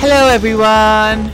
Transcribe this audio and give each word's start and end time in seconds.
Hello, 0.00 0.28
everyone. 0.28 1.24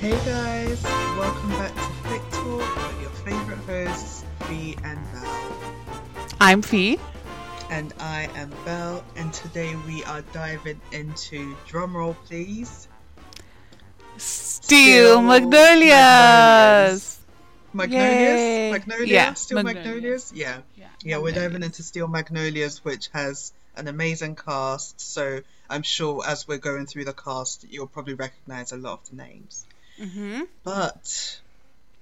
Hey 0.00 0.12
guys, 0.24 0.82
welcome 1.18 1.50
back 1.50 1.74
to 1.74 1.80
Flick 1.80 2.22
Talk 2.30 2.76
with 2.76 3.00
your 3.02 3.10
favorite 3.10 3.58
hosts, 3.66 4.24
Fee 4.44 4.74
and 4.84 4.98
Belle. 5.12 5.74
I'm 6.40 6.62
Fee. 6.62 6.98
And 7.68 7.92
I 8.00 8.30
am 8.34 8.50
Belle, 8.64 9.04
and 9.16 9.32
today 9.34 9.76
we 9.86 10.02
are 10.04 10.22
diving 10.32 10.80
into 10.92 11.54
drumroll, 11.68 12.16
please. 12.24 12.88
Steel, 14.16 15.20
Magnolias. 15.20 17.18
Magnolias? 17.74 18.40
Yay. 18.40 18.72
Magnolias? 18.72 19.08
Yeah, 19.10 19.34
Steel 19.34 19.62
Magnolias. 19.62 19.86
Magnolias? 19.86 20.32
Yeah. 20.34 20.58
Yeah, 20.74 20.86
Yeah, 21.04 21.18
we're 21.18 21.32
diving 21.32 21.62
into 21.62 21.82
Steel 21.82 22.08
Magnolias, 22.08 22.82
which 22.82 23.08
has 23.12 23.52
an 23.76 23.88
amazing 23.88 24.36
cast. 24.36 24.98
So 25.00 25.42
I'm 25.68 25.82
sure 25.82 26.22
as 26.26 26.46
we're 26.46 26.58
going 26.58 26.86
through 26.86 27.04
the 27.04 27.12
cast, 27.12 27.66
you'll 27.68 27.86
probably 27.86 28.14
recognize 28.14 28.72
a 28.72 28.76
lot 28.76 29.00
of 29.02 29.10
the 29.10 29.16
names. 29.16 29.66
hmm 29.98 30.42
But 30.64 31.40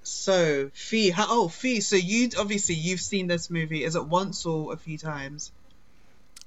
so 0.03 0.69
Fee, 0.73 1.09
how, 1.09 1.25
oh 1.29 1.47
Fee, 1.47 1.81
so 1.81 1.95
you 1.95 2.29
obviously 2.37 2.75
you've 2.75 3.01
seen 3.01 3.27
this 3.27 3.49
movie. 3.49 3.83
Is 3.83 3.95
it 3.95 4.05
once 4.05 4.45
or 4.45 4.73
a 4.73 4.77
few 4.77 4.97
times? 4.97 5.51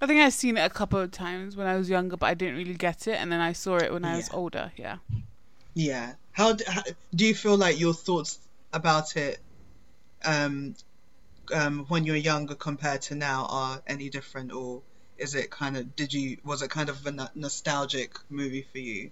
I 0.00 0.06
think 0.06 0.20
I've 0.20 0.32
seen 0.32 0.56
it 0.56 0.60
a 0.60 0.70
couple 0.70 1.00
of 1.00 1.10
times 1.10 1.56
when 1.56 1.66
I 1.66 1.76
was 1.76 1.90
younger, 1.90 2.16
but 2.16 2.26
I 2.26 2.34
didn't 2.34 2.56
really 2.56 2.74
get 2.74 3.08
it, 3.08 3.20
and 3.20 3.32
then 3.32 3.40
I 3.40 3.52
saw 3.52 3.78
it 3.78 3.92
when 3.92 4.04
I 4.04 4.16
was 4.16 4.30
older. 4.32 4.70
Yeah. 4.76 4.98
Yeah. 5.74 6.12
How, 6.32 6.52
d- 6.52 6.64
how 6.68 6.82
do 7.14 7.26
you 7.26 7.34
feel 7.34 7.56
like 7.56 7.80
your 7.80 7.94
thoughts 7.94 8.38
about 8.72 9.16
it, 9.16 9.40
um, 10.24 10.76
um, 11.52 11.86
when 11.88 12.04
you're 12.04 12.14
younger 12.14 12.54
compared 12.54 13.02
to 13.02 13.16
now 13.16 13.46
are 13.50 13.82
any 13.88 14.08
different, 14.08 14.52
or 14.52 14.82
is 15.18 15.34
it 15.34 15.50
kind 15.50 15.76
of 15.76 15.94
did 15.96 16.12
you 16.12 16.38
was 16.44 16.62
it 16.62 16.70
kind 16.70 16.88
of 16.88 17.06
a 17.06 17.30
nostalgic 17.34 18.18
movie 18.30 18.66
for 18.72 18.78
you? 18.78 19.10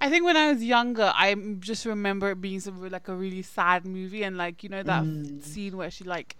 I 0.00 0.08
think 0.08 0.24
when 0.24 0.36
I 0.36 0.52
was 0.52 0.62
younger, 0.62 1.12
I 1.14 1.34
just 1.58 1.84
remember 1.84 2.30
it 2.30 2.40
being 2.40 2.60
some 2.60 2.88
like 2.88 3.08
a 3.08 3.14
really 3.16 3.42
sad 3.42 3.84
movie, 3.84 4.22
and 4.22 4.36
like 4.36 4.62
you 4.62 4.68
know 4.68 4.82
that 4.82 5.02
Mm. 5.02 5.42
scene 5.42 5.76
where 5.76 5.90
she 5.90 6.04
like 6.04 6.36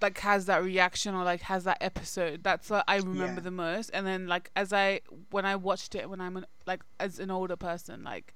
like 0.00 0.18
has 0.20 0.46
that 0.46 0.62
reaction 0.62 1.14
or 1.14 1.24
like 1.24 1.42
has 1.42 1.64
that 1.64 1.78
episode. 1.80 2.42
That's 2.42 2.70
what 2.70 2.84
I 2.88 2.96
remember 2.96 3.40
Yeah. 3.40 3.44
the 3.44 3.50
most. 3.50 3.90
And 3.92 4.06
then 4.06 4.26
like 4.28 4.50
as 4.56 4.72
I 4.72 5.00
when 5.30 5.44
I 5.44 5.56
watched 5.56 5.94
it 5.94 6.08
when 6.08 6.20
I'm 6.20 6.36
an, 6.36 6.46
like 6.66 6.82
as 7.00 7.18
an 7.18 7.30
older 7.30 7.56
person, 7.56 8.04
like 8.04 8.34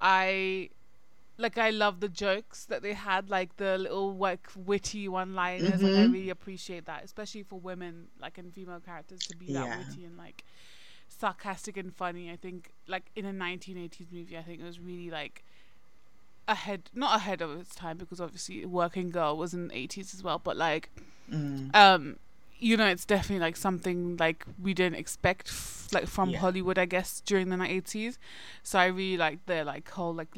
I 0.00 0.70
like 1.38 1.58
I 1.58 1.70
love 1.70 2.00
the 2.00 2.08
jokes 2.08 2.64
that 2.66 2.82
they 2.82 2.92
had, 2.92 3.30
like 3.30 3.56
the 3.56 3.78
little 3.78 4.14
like 4.16 4.48
witty 4.56 5.08
one 5.08 5.34
liners. 5.34 5.82
Like 5.82 5.96
I 5.96 6.04
really 6.04 6.30
appreciate 6.30 6.84
that, 6.86 7.04
especially 7.04 7.42
for 7.42 7.58
women, 7.58 8.08
like 8.20 8.38
and 8.38 8.52
female 8.52 8.80
characters 8.80 9.22
to 9.28 9.34
be 9.34 9.52
that 9.52 9.68
witty 9.76 10.04
and 10.04 10.16
like 10.16 10.44
sarcastic 11.08 11.76
and 11.76 11.94
funny. 11.94 12.30
I 12.30 12.36
think 12.36 12.70
like 12.86 13.04
in 13.16 13.24
a 13.24 13.32
1980s 13.32 14.08
movie, 14.12 14.36
I 14.38 14.42
think 14.42 14.60
it 14.60 14.64
was 14.64 14.78
really 14.78 15.10
like 15.10 15.42
ahead, 16.48 16.90
not 16.94 17.16
ahead 17.16 17.40
of 17.40 17.58
its 17.58 17.74
time 17.74 17.96
because 17.98 18.20
obviously 18.20 18.64
Working 18.66 19.10
Girl 19.10 19.36
was 19.36 19.54
in 19.54 19.68
the 19.68 19.76
80s 19.76 20.14
as 20.14 20.22
well, 20.22 20.38
but 20.42 20.56
like 20.56 20.90
Mm. 21.32 21.74
um 21.74 22.16
you 22.58 22.76
know 22.76 22.86
it's 22.86 23.04
definitely 23.06 23.38
like 23.40 23.56
something 23.56 24.16
like 24.18 24.44
we 24.60 24.74
didn't 24.74 24.96
expect 24.98 25.48
f- 25.48 25.88
like 25.92 26.06
from 26.06 26.30
Yeah. 26.30 26.40
hollywood 26.40 26.78
i 26.78 26.84
guess 26.84 27.20
during 27.24 27.48
the 27.48 27.56
80s 27.64 28.18
so 28.62 28.78
i 28.78 28.86
really 28.86 29.16
like 29.16 29.38
the 29.46 29.64
like 29.64 29.88
whole 29.90 30.12
like 30.12 30.28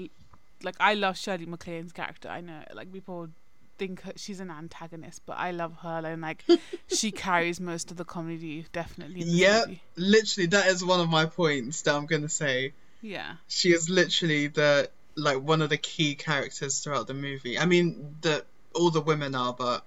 like 0.65 0.75
i 0.81 0.95
love 0.95 1.17
shirley 1.17 1.47
maclaine's 1.47 1.93
character 1.93 2.29
i 2.29 2.41
know 2.41 2.61
like 2.75 2.93
people 2.93 3.29
think 3.77 4.01
her- 4.03 4.12
she's 4.17 4.41
an 4.41 4.51
antagonist 4.51 5.20
but 5.27 5.37
i 5.37 5.51
love 5.51 5.75
her 5.83 6.01
and 6.05 6.23
like 6.23 6.45
she 6.89 7.11
carries 7.11 7.61
most 7.61 7.91
of 7.91 7.97
the 7.97 8.05
comedy 8.05 8.67
definitely 8.73 9.23
Yep. 9.23 9.70
Literally, 9.97 10.47
that 10.48 10.67
is 10.67 10.85
one 10.85 11.01
of 11.01 11.09
my 11.09 11.27
points 11.27 11.83
that 11.83 11.95
I'm 11.95 12.07
gonna 12.07 12.29
say. 12.29 12.73
yeah 13.03 13.35
She 13.48 13.73
is 13.73 13.91
literally 13.91 14.47
the 14.47 14.89
like 15.17 15.41
one 15.41 15.61
of 15.63 15.70
the 15.70 15.77
key 15.77 16.14
characters 16.14 16.80
throughout 16.80 17.07
the 17.08 17.14
movie. 17.14 17.58
I 17.58 17.67
mean, 17.67 18.17
the 18.23 18.45
all 18.74 18.91
the 18.91 19.01
women 19.01 19.35
are, 19.35 19.53
but 19.53 19.85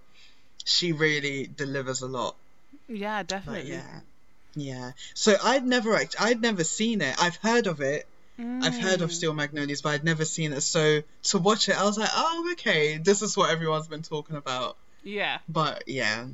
she 0.66 0.92
really 0.92 1.48
delivers 1.48 2.02
a 2.02 2.08
lot. 2.08 2.36
yeah 2.88 3.20
But 3.24 3.28
definitely 3.30 3.72
yeah, 3.72 4.00
yeah. 4.56 4.92
So 5.14 5.36
I'd 5.44 5.66
never 5.66 5.96
act- 5.96 6.16
I'd 6.20 6.42
never 6.42 6.64
seen 6.64 7.02
it. 7.02 7.16
I've 7.22 7.36
heard 7.38 7.68
of 7.68 7.80
it. 7.82 8.06
I've 8.40 8.78
heard 8.78 9.02
of 9.02 9.10
Mm. 9.10 9.14
Steel 9.14 9.34
Magnolias, 9.34 9.82
but 9.82 9.90
I'd 9.90 10.04
never 10.04 10.26
seen 10.26 10.54
it. 10.54 10.62
So 10.62 11.02
to 11.24 11.38
watch 11.38 11.70
it, 11.70 11.78
I 11.80 11.84
was 11.84 11.98
like, 11.98 12.10
oh, 12.14 12.50
okay, 12.54 12.98
this 12.98 13.22
is 13.22 13.36
what 13.38 13.50
everyone's 13.50 13.88
been 13.88 14.04
talking 14.04 14.36
about. 14.36 14.78
yeah 15.04 15.40
But 15.50 15.84
yeah, 15.88 16.26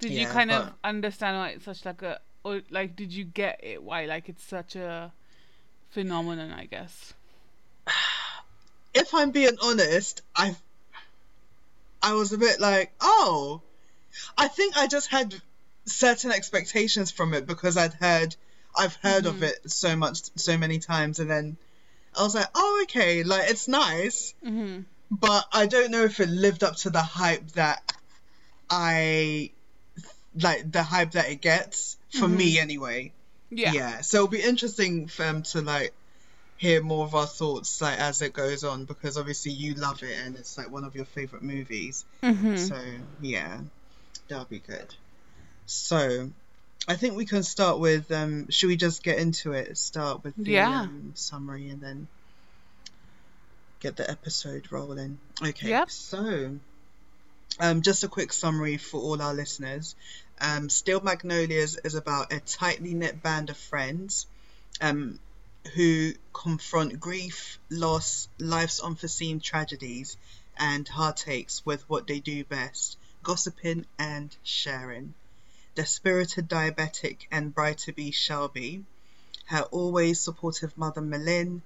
did 0.00 0.12
you 0.12 0.26
Yeah, 0.26 0.32
kind 0.32 0.50
of 0.50 0.72
understand 0.84 1.36
why 1.36 1.48
it's 1.50 1.64
such 1.64 1.84
like 1.84 2.02
a 2.02 2.20
or 2.44 2.62
like 2.70 2.96
did 2.96 3.12
you 3.12 3.24
get 3.24 3.60
it 3.62 3.82
why 3.82 4.06
like 4.06 4.28
it's 4.28 4.42
such 4.44 4.74
a 4.76 5.12
phenomenon 5.90 6.52
i 6.52 6.64
guess 6.64 7.12
if 8.94 9.14
I'm 9.14 9.30
being 9.30 9.56
honest, 9.62 10.22
I 10.34 10.54
I 12.02 12.14
was 12.14 12.32
a 12.32 12.38
bit 12.38 12.60
like, 12.60 12.92
oh, 13.00 13.60
I 14.36 14.48
think 14.48 14.76
I 14.76 14.86
just 14.86 15.10
had 15.10 15.34
certain 15.86 16.30
expectations 16.32 17.10
from 17.10 17.34
it 17.34 17.46
because 17.46 17.76
I'd 17.76 17.92
heard 17.94 18.36
I've 18.76 18.94
heard 18.96 19.26
of 19.26 19.36
Mhm. 19.36 19.42
it 19.42 19.70
so 19.70 19.96
much 19.96 20.22
so 20.36 20.56
many 20.56 20.78
times 20.78 21.18
and 21.18 21.30
then 21.30 21.56
I 22.16 22.22
was 22.22 22.34
like, 22.34 22.48
oh 22.54 22.80
okay, 22.84 23.22
like 23.22 23.50
it's 23.50 23.68
nice, 23.68 24.34
mm-hmm. 24.44 24.82
but 25.10 25.44
I 25.52 25.66
don't 25.66 25.90
know 25.90 26.04
if 26.04 26.18
it 26.20 26.28
lived 26.28 26.64
up 26.64 26.76
to 26.76 26.90
the 26.90 27.02
hype 27.02 27.52
that 27.52 27.82
I 28.68 29.50
like 30.40 30.70
the 30.70 30.82
hype 30.82 31.12
that 31.12 31.28
it 31.30 31.40
gets 31.40 31.96
for 32.10 32.28
me 32.28 32.58
anyway. 32.58 33.12
Yeah. 33.50 33.72
Yeah 33.72 34.00
So 34.00 34.18
it'll 34.18 34.28
be 34.28 34.40
interesting 34.42 35.08
for 35.08 35.22
them 35.22 35.42
to 35.42 35.60
like 35.60 35.92
hear 36.56 36.82
more 36.82 37.04
of 37.04 37.14
our 37.14 37.26
thoughts 37.26 37.80
like 37.80 37.98
as 37.98 38.20
it 38.22 38.32
goes 38.32 38.64
on 38.64 38.84
because 38.84 39.16
obviously 39.16 39.50
you 39.50 39.74
love 39.74 40.02
it 40.02 40.16
and 40.24 40.36
it's 40.36 40.58
like 40.58 40.70
one 40.70 40.84
of 40.84 40.94
your 40.94 41.06
favorite 41.06 41.42
movies. 41.42 42.04
Mm-hmm. 42.22 42.56
So 42.56 42.78
yeah, 43.20 43.60
that'll 44.28 44.44
be 44.44 44.60
good. 44.60 44.94
So 45.66 46.30
I 46.88 46.96
think 46.96 47.16
we 47.16 47.24
can 47.26 47.42
start 47.42 47.78
with 47.78 48.10
um 48.10 48.48
should 48.50 48.68
we 48.68 48.76
just 48.76 49.02
get 49.02 49.18
into 49.18 49.52
it? 49.52 49.76
Start 49.78 50.24
with 50.24 50.34
the 50.36 50.52
Yeah. 50.52 50.80
um, 50.82 51.12
summary 51.14 51.68
and 51.68 51.80
then 51.80 52.08
get 53.80 53.96
the 53.96 54.10
episode 54.10 54.70
rolling. 54.72 55.18
Okay. 55.42 55.68
Yep. 55.68 55.90
So 55.90 56.56
um 57.58 57.82
just 57.82 58.04
a 58.04 58.08
quick 58.08 58.32
summary 58.32 58.76
for 58.76 59.00
all 59.00 59.20
our 59.22 59.34
listeners. 59.34 59.94
Um 60.40 60.68
Steel 60.68 61.00
Magnolias 61.00 61.76
is 61.84 61.94
about 61.94 62.32
a 62.32 62.40
tightly 62.40 62.94
knit 62.94 63.22
band 63.22 63.50
of 63.50 63.56
friends 63.56 64.26
um 64.80 65.18
who 65.74 66.12
confront 66.32 66.98
grief, 66.98 67.58
loss, 67.68 68.28
life's 68.38 68.80
unforeseen 68.80 69.40
tragedies, 69.40 70.16
and 70.56 70.88
heartaches 70.88 71.60
with 71.66 71.88
what 71.88 72.06
they 72.06 72.18
do 72.18 72.44
best 72.44 72.96
gossiping 73.22 73.84
and 73.98 74.34
sharing. 74.42 75.12
The 75.76 75.86
spirited 75.86 76.48
diabetic 76.48 77.26
and 77.30 77.54
bride 77.54 77.78
to 77.78 77.92
be 77.92 78.10
Shelby, 78.10 78.84
her 79.44 79.62
always 79.62 80.20
supportive 80.20 80.76
mother 80.76 81.00
M'Lynn, 81.00 81.62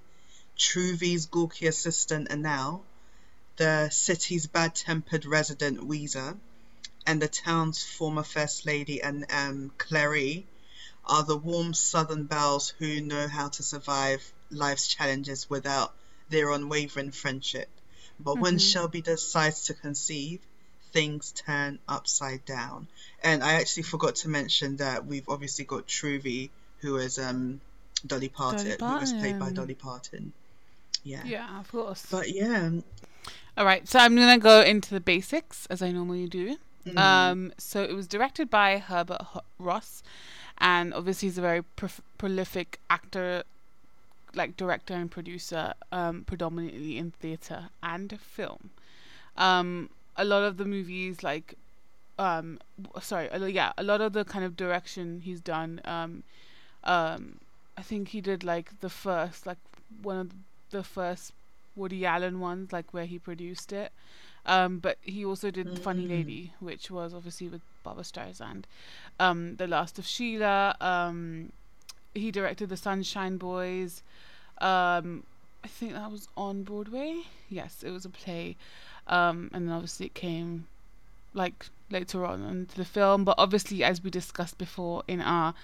Truvy's 0.56 1.26
gawky 1.26 1.66
assistant 1.66 2.28
Annelle, 2.28 2.84
the 3.56 3.88
city's 3.90 4.46
bad 4.46 4.74
tempered 4.74 5.24
resident 5.24 5.80
Ouiser, 5.80 6.38
and 7.06 7.20
the 7.22 7.28
town's 7.28 7.82
former 7.82 8.22
first 8.22 8.66
lady 8.66 9.02
and 9.02 9.24
um, 9.30 9.72
Clairee 9.78 10.46
are 11.04 11.22
the 11.24 11.36
warm 11.36 11.72
southern 11.72 12.24
belles 12.24 12.74
who 12.78 13.00
know 13.00 13.26
how 13.26 13.48
to 13.48 13.62
survive 13.62 14.32
life's 14.50 14.86
challenges 14.86 15.48
without 15.48 15.94
their 16.28 16.50
unwavering 16.50 17.10
friendship. 17.10 17.68
But 18.20 18.38
when 18.38 18.56
Mhm. 18.56 18.70
Shelby 18.72 19.00
decides 19.00 19.64
to 19.64 19.74
conceive, 19.74 20.40
things 20.94 21.32
turn 21.32 21.78
upside 21.96 22.44
down. 22.44 22.86
And 23.22 23.42
I 23.42 23.54
actually 23.60 23.82
forgot 23.94 24.14
to 24.22 24.28
mention 24.28 24.76
that 24.78 25.06
we've 25.06 25.28
obviously 25.28 25.64
got 25.64 25.86
Truvy, 25.86 26.50
who 26.82 26.96
is 26.96 27.18
um 27.18 27.60
Dolly 28.06 28.28
Parton, 28.28 28.76
who 28.78 29.00
was 29.04 29.12
played 29.12 29.38
by 29.38 29.50
Dolly 29.50 29.74
Parton. 29.74 30.32
Yeah. 31.02 31.24
Yeah, 31.24 31.60
of 31.60 31.70
course. 31.70 32.06
But 32.10 32.26
yeah. 32.30 32.70
All 33.56 33.64
right, 33.64 33.86
so 33.88 33.98
I'm 33.98 34.14
gonna 34.16 34.38
go 34.38 34.62
into 34.62 34.90
the 34.94 35.00
basics 35.00 35.66
as 35.66 35.82
I 35.82 35.90
normally 35.92 36.26
do. 36.26 36.56
mm, 36.86 36.98
Um, 36.98 37.52
so 37.58 37.82
it 37.82 37.94
was 37.94 38.06
directed 38.06 38.50
by 38.50 38.78
Herbert 38.78 39.22
Ross, 39.58 40.02
and 40.58 40.92
obviously 40.94 41.28
he's 41.28 41.38
a 41.38 41.42
very 41.42 41.62
prolific 42.18 42.78
actor, 42.90 43.44
like 44.34 44.56
director 44.56 44.94
and 44.94 45.10
producer, 45.10 45.74
um, 45.92 46.24
predominantly 46.24 46.98
in 46.98 47.10
theater 47.12 47.68
and 47.82 48.18
film. 48.20 48.70
Um, 49.36 49.90
a 50.16 50.24
lot 50.24 50.42
of 50.42 50.56
the 50.56 50.64
movies, 50.64 51.22
like, 51.22 51.54
um, 52.18 52.58
sorry, 53.00 53.28
a 53.32 53.48
yeah, 53.48 53.72
a 53.76 53.82
lot 53.82 54.00
of 54.00 54.12
the 54.12 54.24
kind 54.24 54.44
of 54.44 54.56
direction 54.56 55.20
he's 55.24 55.40
done. 55.40 55.80
Um, 55.84 56.22
um, 56.84 57.40
I 57.76 57.82
think 57.82 58.08
he 58.08 58.20
did 58.20 58.44
like 58.44 58.80
the 58.80 58.90
first, 58.90 59.46
like 59.46 59.58
one 60.02 60.18
of 60.18 60.30
the 60.70 60.82
first 60.82 61.32
Woody 61.76 62.06
Allen 62.06 62.40
ones, 62.40 62.72
like 62.72 62.92
where 62.92 63.06
he 63.06 63.18
produced 63.18 63.72
it. 63.72 63.92
Um, 64.46 64.78
but 64.78 64.98
he 65.00 65.24
also 65.24 65.50
did 65.50 65.78
Funny 65.78 66.04
Mm. 66.04 66.10
Lady, 66.10 66.52
which 66.60 66.90
was 66.90 67.14
obviously 67.14 67.48
with 67.48 67.62
Barbra 67.82 68.04
Streisand. 68.04 68.64
Um, 69.18 69.56
the 69.56 69.66
Last 69.66 69.98
of 69.98 70.06
Sheila. 70.06 70.76
Um, 70.80 71.50
he 72.14 72.30
directed 72.30 72.68
the 72.68 72.76
Sunshine 72.76 73.38
Boys. 73.38 74.02
Um, 74.58 75.24
I 75.64 75.68
think 75.68 75.94
that 75.94 76.10
was 76.10 76.28
on 76.36 76.62
Broadway. 76.62 77.22
Yes, 77.48 77.82
it 77.82 77.90
was 77.90 78.04
a 78.04 78.10
play, 78.10 78.56
um, 79.06 79.50
and 79.52 79.66
then 79.68 79.74
obviously 79.74 80.06
it 80.06 80.14
came 80.14 80.66
like 81.32 81.66
later 81.90 82.24
on 82.24 82.42
into 82.44 82.76
the 82.76 82.84
film. 82.84 83.24
But 83.24 83.34
obviously, 83.38 83.82
as 83.84 84.02
we 84.02 84.10
discussed 84.10 84.58
before 84.58 85.02
in 85.08 85.20
our 85.20 85.54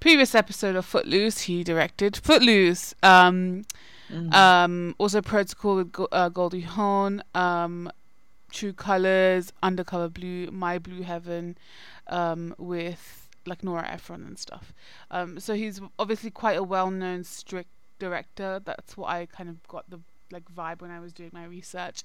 previous 0.00 0.34
episode 0.34 0.74
of 0.76 0.84
Footloose, 0.84 1.42
he 1.42 1.62
directed 1.64 2.16
Footloose. 2.16 2.94
Um, 3.02 3.64
Mm. 4.10 4.34
um, 4.34 4.94
also 4.98 5.22
Protocol 5.22 5.76
with 5.76 5.92
Go- 5.92 6.08
uh, 6.12 6.28
Goldie 6.28 6.60
Hawn, 6.60 7.22
um, 7.34 7.90
True 8.50 8.74
Colors, 8.74 9.54
Undercover 9.62 10.10
Blue, 10.10 10.50
My 10.50 10.78
Blue 10.78 11.00
Heaven, 11.02 11.56
um, 12.08 12.54
with 12.58 13.28
like 13.46 13.64
Nora 13.64 13.88
Ephron 13.88 14.22
and 14.26 14.38
stuff. 14.38 14.74
Um, 15.10 15.40
so 15.40 15.54
he's 15.54 15.80
obviously 15.98 16.30
quite 16.30 16.58
a 16.58 16.62
well-known 16.62 17.24
strict 17.24 17.70
director. 17.98 18.60
That's 18.62 18.98
what 18.98 19.08
I 19.08 19.24
kind 19.26 19.48
of 19.48 19.66
got 19.66 19.88
the 19.88 20.00
like 20.32 20.52
vibe 20.52 20.80
when 20.80 20.90
I 20.90 21.00
was 21.00 21.12
doing 21.12 21.30
my 21.32 21.44
research. 21.44 22.02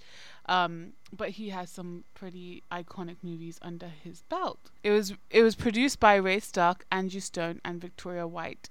Um, 0.48 0.94
but 1.12 1.30
he 1.32 1.50
has 1.50 1.70
some 1.70 2.04
pretty 2.14 2.64
iconic 2.72 3.18
movies 3.24 3.60
under 3.62 3.88
his 3.88 4.22
belt. 4.24 4.60
It 4.84 4.92
was 4.92 5.14
it 5.30 5.44
was 5.44 5.56
produced 5.56 6.00
by 6.00 6.16
Ray 6.16 6.40
Stark, 6.40 6.86
Angie 6.92 7.20
Stone, 7.20 7.62
and 7.64 7.82
Victoria 7.82 8.28
White. 8.28 8.70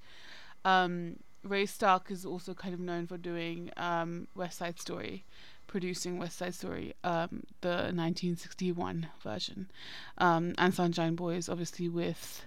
Um, 0.64 1.17
Ray 1.43 1.67
Stark 1.67 2.11
is 2.11 2.26
also 2.26 2.55
kind 2.55 2.75
of 2.75 2.81
known 2.81 3.06
for 3.06 3.17
doing 3.17 3.70
um, 3.76 4.26
West 4.35 4.58
Side 4.58 4.81
Story, 4.81 5.25
producing 5.67 6.19
West 6.19 6.38
Side 6.38 6.55
Story, 6.55 6.94
um, 7.05 7.44
the 7.61 7.93
1961 7.94 9.09
version, 9.23 9.70
um, 10.19 10.55
and 10.59 10.75
Sunshine 10.75 11.14
Boys, 11.14 11.49
obviously 11.49 11.88
with 11.88 12.44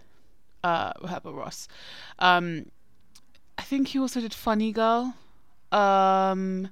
uh, 0.64 0.92
Herbert 1.08 1.34
Ross. 1.34 1.68
Um, 2.20 2.66
I 3.58 3.62
think 3.62 3.90
he 3.90 4.00
also 4.00 4.22
did 4.22 4.34
Funny 4.34 4.72
Girl. 4.72 5.16
Um, 5.72 6.70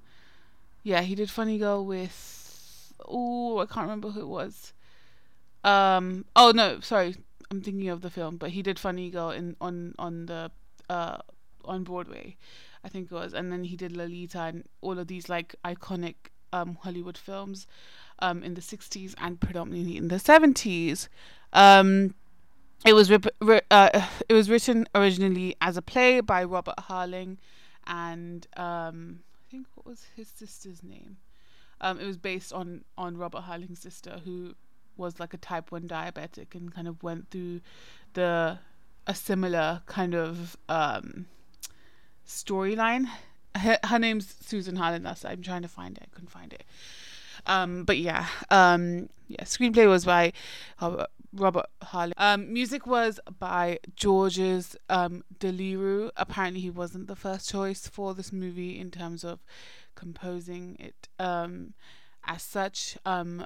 yeah, 0.87 1.01
he 1.01 1.15
did 1.15 1.29
Funny 1.29 1.57
Girl 1.57 1.85
with. 1.85 2.93
Oh, 3.05 3.59
I 3.59 3.65
can't 3.65 3.83
remember 3.83 4.09
who 4.09 4.21
it 4.21 4.27
was. 4.27 4.71
Um, 5.65 6.23
oh 6.33 6.51
no, 6.55 6.79
sorry, 6.79 7.15
I'm 7.51 7.61
thinking 7.61 7.89
of 7.89 7.99
the 8.01 8.09
film, 8.09 8.37
but 8.37 8.51
he 8.51 8.61
did 8.61 8.79
Funny 8.79 9.09
Girl 9.09 9.31
in 9.31 9.57
on 9.59 9.95
on 9.99 10.27
the 10.27 10.49
uh 10.89 11.17
on 11.65 11.83
Broadway, 11.83 12.37
I 12.85 12.87
think 12.87 13.11
it 13.11 13.15
was, 13.15 13.33
and 13.33 13.51
then 13.51 13.65
he 13.65 13.75
did 13.75 13.97
Lolita 13.97 14.39
and 14.39 14.63
all 14.79 14.97
of 14.97 15.07
these 15.07 15.27
like 15.27 15.55
iconic 15.65 16.15
um 16.53 16.77
Hollywood 16.81 17.17
films, 17.17 17.67
um 18.19 18.41
in 18.41 18.53
the 18.53 18.61
'60s 18.61 19.13
and 19.17 19.41
predominantly 19.41 19.97
in 19.97 20.07
the 20.07 20.15
'70s. 20.15 21.09
Um, 21.51 22.15
it 22.85 22.93
was 22.93 23.09
rip- 23.11 23.35
ri- 23.41 23.67
uh, 23.69 24.07
it 24.29 24.33
was 24.33 24.49
written 24.49 24.87
originally 24.95 25.57
as 25.59 25.75
a 25.75 25.81
play 25.81 26.21
by 26.21 26.45
Robert 26.45 26.77
Harling, 26.87 27.39
and 27.85 28.47
um 28.55 29.19
think 29.49 29.67
what 29.75 29.85
was 29.85 30.05
his 30.15 30.27
sister's 30.27 30.83
name? 30.83 31.17
Um, 31.79 31.99
it 31.99 32.05
was 32.05 32.17
based 32.17 32.51
on 32.53 32.83
on 32.97 33.17
Robert 33.17 33.41
Harling's 33.41 33.79
sister 33.79 34.21
who 34.25 34.55
was 34.97 35.19
like 35.19 35.33
a 35.33 35.37
type 35.37 35.71
1 35.71 35.87
diabetic 35.87 36.55
and 36.55 36.73
kind 36.73 36.87
of 36.87 37.01
went 37.03 37.29
through 37.29 37.61
the 38.13 38.57
a 39.05 39.15
similar 39.15 39.81
kind 39.85 40.15
of 40.15 40.57
um 40.67 41.27
storyline 42.27 43.07
her, 43.55 43.77
her 43.85 43.99
name's 43.99 44.35
susan 44.41 44.75
harlan 44.75 45.03
that's 45.03 45.23
i'm 45.23 45.41
trying 45.41 45.61
to 45.61 45.67
find 45.67 45.97
it 45.97 46.03
i 46.03 46.13
couldn't 46.13 46.29
find 46.29 46.51
it 46.51 46.63
um 47.45 47.83
but 47.83 47.97
yeah 47.97 48.27
um 48.49 49.07
yeah 49.27 49.43
screenplay 49.43 49.87
was 49.87 50.03
by 50.03 50.33
robert, 50.81 51.05
robert 51.33 51.65
Harling. 51.83 52.13
um 52.17 52.51
music 52.51 52.87
was 52.87 53.19
by 53.39 53.79
georges 53.95 54.75
um 54.89 55.23
Delerue 55.39 56.09
apparently 56.15 56.61
he 56.61 56.69
wasn't 56.69 57.07
the 57.07 57.15
first 57.15 57.49
choice 57.49 57.87
for 57.87 58.13
this 58.13 58.31
movie 58.31 58.79
in 58.79 58.91
terms 58.91 59.23
of 59.23 59.39
composing 59.95 60.77
it 60.79 61.07
um 61.19 61.73
as 62.25 62.41
such 62.41 62.97
um 63.05 63.45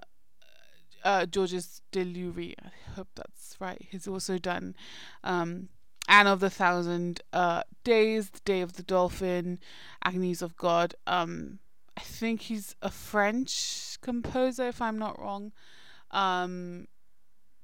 uh, 1.04 1.26
Georges 1.26 1.82
Delerue, 1.92 2.54
I 2.64 2.92
hope 2.96 3.08
that's 3.16 3.56
right. 3.60 3.82
He's 3.90 4.08
also 4.08 4.38
done 4.38 4.76
um, 5.24 5.70
Anne 6.08 6.28
of 6.28 6.40
the 6.40 6.50
Thousand 6.50 7.22
uh, 7.34 7.64
Days, 7.84 8.30
The 8.30 8.40
Day 8.46 8.62
of 8.62 8.74
the 8.74 8.84
Dolphin, 8.84 9.60
Agnes 10.04 10.42
of 10.42 10.56
God. 10.56 10.96
Um, 11.08 11.60
I 11.98 12.02
think 12.02 12.42
he's 12.42 12.76
a 12.82 12.90
French 12.90 13.98
composer, 14.02 14.68
if 14.68 14.82
I'm 14.82 14.98
not 14.98 15.20
wrong. 15.20 15.52
Um, 16.12 16.88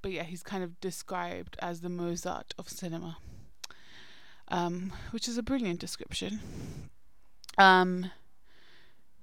but 0.01 0.11
yeah, 0.11 0.23
he's 0.23 0.44
kind 0.44 0.63
of 0.63 0.79
described 0.79 1.57
as 1.59 1.81
the 1.81 1.89
Mozart 1.89 2.53
of 2.57 2.69
cinema, 2.69 3.17
um, 4.47 4.94
which 5.11 5.27
is 5.27 5.38
a 5.38 5.44
brilliant 5.44 5.79
description. 5.79 6.39
Um, 7.57 8.11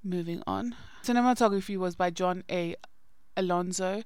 moving 0.02 0.42
on. 0.46 0.74
Cinematography 1.04 1.76
was 1.76 1.94
by 1.94 2.10
John 2.10 2.44
A. 2.50 2.76
Alonzo, 3.36 4.04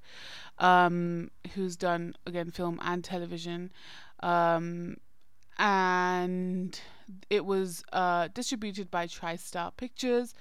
um, 0.58 1.30
who's 1.54 1.76
done 1.76 2.14
again 2.26 2.50
film 2.50 2.80
and 2.82 3.04
television, 3.04 3.70
um, 4.20 4.96
and 5.58 6.80
it 7.31 7.44
was 7.44 7.82
uh, 7.93 8.28
distributed 8.34 8.90
by 8.90 9.06
TriStar 9.06 9.76
Pictures, 9.76 10.34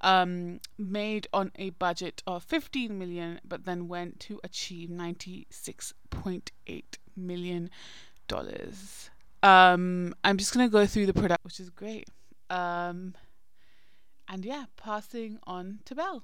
um, 0.00 0.60
made 0.78 1.26
on 1.32 1.52
a 1.56 1.70
budget 1.70 2.22
of 2.26 2.42
15 2.44 2.98
million, 2.98 3.40
but 3.46 3.64
then 3.64 3.88
went 3.88 4.20
to 4.20 4.40
achieve 4.44 4.88
96.8 4.88 6.82
million 7.16 7.70
dollars. 8.28 9.10
Um, 9.42 10.14
I'm 10.22 10.36
just 10.36 10.52
gonna 10.52 10.68
go 10.68 10.86
through 10.86 11.06
the 11.06 11.14
product, 11.14 11.44
which 11.44 11.60
is 11.60 11.70
great. 11.70 12.08
Um, 12.48 13.14
and 14.28 14.44
yeah, 14.44 14.64
passing 14.76 15.38
on 15.46 15.80
to 15.86 15.94
Belle. 15.94 16.22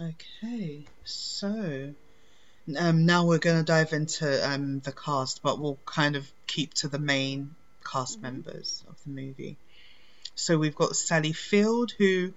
Okay, 0.00 0.84
so 1.04 1.92
um, 2.76 3.06
now 3.06 3.24
we're 3.24 3.38
going 3.38 3.58
to 3.58 3.64
dive 3.64 3.92
into 3.92 4.48
um, 4.48 4.80
the 4.80 4.92
cast, 4.92 5.42
but 5.42 5.58
we'll 5.58 5.78
kind 5.86 6.16
of 6.16 6.30
keep 6.46 6.74
to 6.74 6.88
the 6.88 6.98
main 6.98 7.54
cast 7.84 8.18
Mm-hmm. 8.18 8.26
members 8.26 8.84
of 8.88 8.96
the 9.04 9.10
movie. 9.10 9.56
So 10.34 10.56
we've 10.58 10.74
got 10.74 10.96
Sally 10.96 11.32
Field, 11.32 11.92
who, 11.98 12.32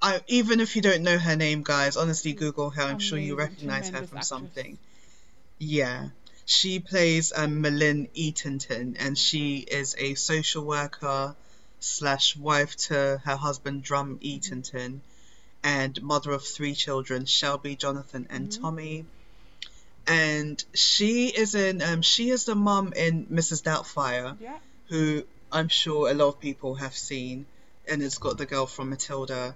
I 0.00 0.20
even 0.28 0.60
if 0.60 0.76
you 0.76 0.82
don't 0.82 1.02
know 1.02 1.18
her 1.18 1.36
name, 1.36 1.62
guys, 1.62 1.96
honestly 1.96 2.32
Google 2.32 2.70
her. 2.70 2.82
I'm 2.82 2.98
sure 2.98 3.18
you 3.18 3.34
Amazing, 3.34 3.38
recognize 3.38 3.88
her 3.90 4.02
from 4.02 4.18
actress. 4.18 4.28
something. 4.28 4.78
Yeah, 5.58 6.08
she 6.44 6.78
plays 6.80 7.32
um, 7.34 7.62
M'Lynn 7.62 8.08
Eatenton, 8.14 8.96
and 8.98 9.18
she 9.18 9.58
is 9.58 9.96
a 9.98 10.14
social 10.14 10.64
worker 10.64 11.34
slash 11.80 12.36
wife 12.36 12.76
to 12.76 13.20
her 13.24 13.36
husband 13.36 13.82
Drum 13.82 14.18
Eatenton, 14.22 15.00
and 15.64 16.00
mother 16.02 16.30
of 16.32 16.44
three 16.44 16.74
children, 16.74 17.24
Shelby, 17.26 17.74
Jonathan, 17.74 18.26
and 18.30 18.48
Mhm. 18.48 18.60
Tommy. 18.60 19.06
And 20.06 20.62
she 20.74 21.28
is 21.28 21.54
in 21.54 21.82
um, 21.82 22.02
she 22.02 22.30
is 22.30 22.44
the 22.44 22.54
mum 22.54 22.92
in 22.94 23.26
Mrs. 23.26 23.62
Doubtfire, 23.62 24.36
Yeah. 24.40 24.58
who 24.88 25.24
I'm 25.50 25.68
sure 25.68 26.10
a 26.10 26.14
lot 26.14 26.28
of 26.28 26.40
people 26.40 26.76
have 26.76 26.94
seen, 26.96 27.46
and 27.88 28.02
it's 28.02 28.18
got 28.18 28.38
the 28.38 28.46
girl 28.46 28.66
from 28.66 28.90
Matilda. 28.90 29.54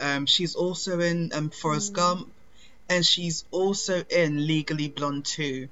Um, 0.00 0.26
she's 0.26 0.54
also 0.56 0.98
in 1.00 1.30
um, 1.32 1.50
Forrest 1.50 1.92
Mm. 1.92 1.96
Gump, 1.96 2.32
and 2.88 3.06
she's 3.06 3.44
also 3.52 4.02
in 4.10 4.46
Legally 4.46 4.88
Blonde 4.88 5.24
2. 5.24 5.68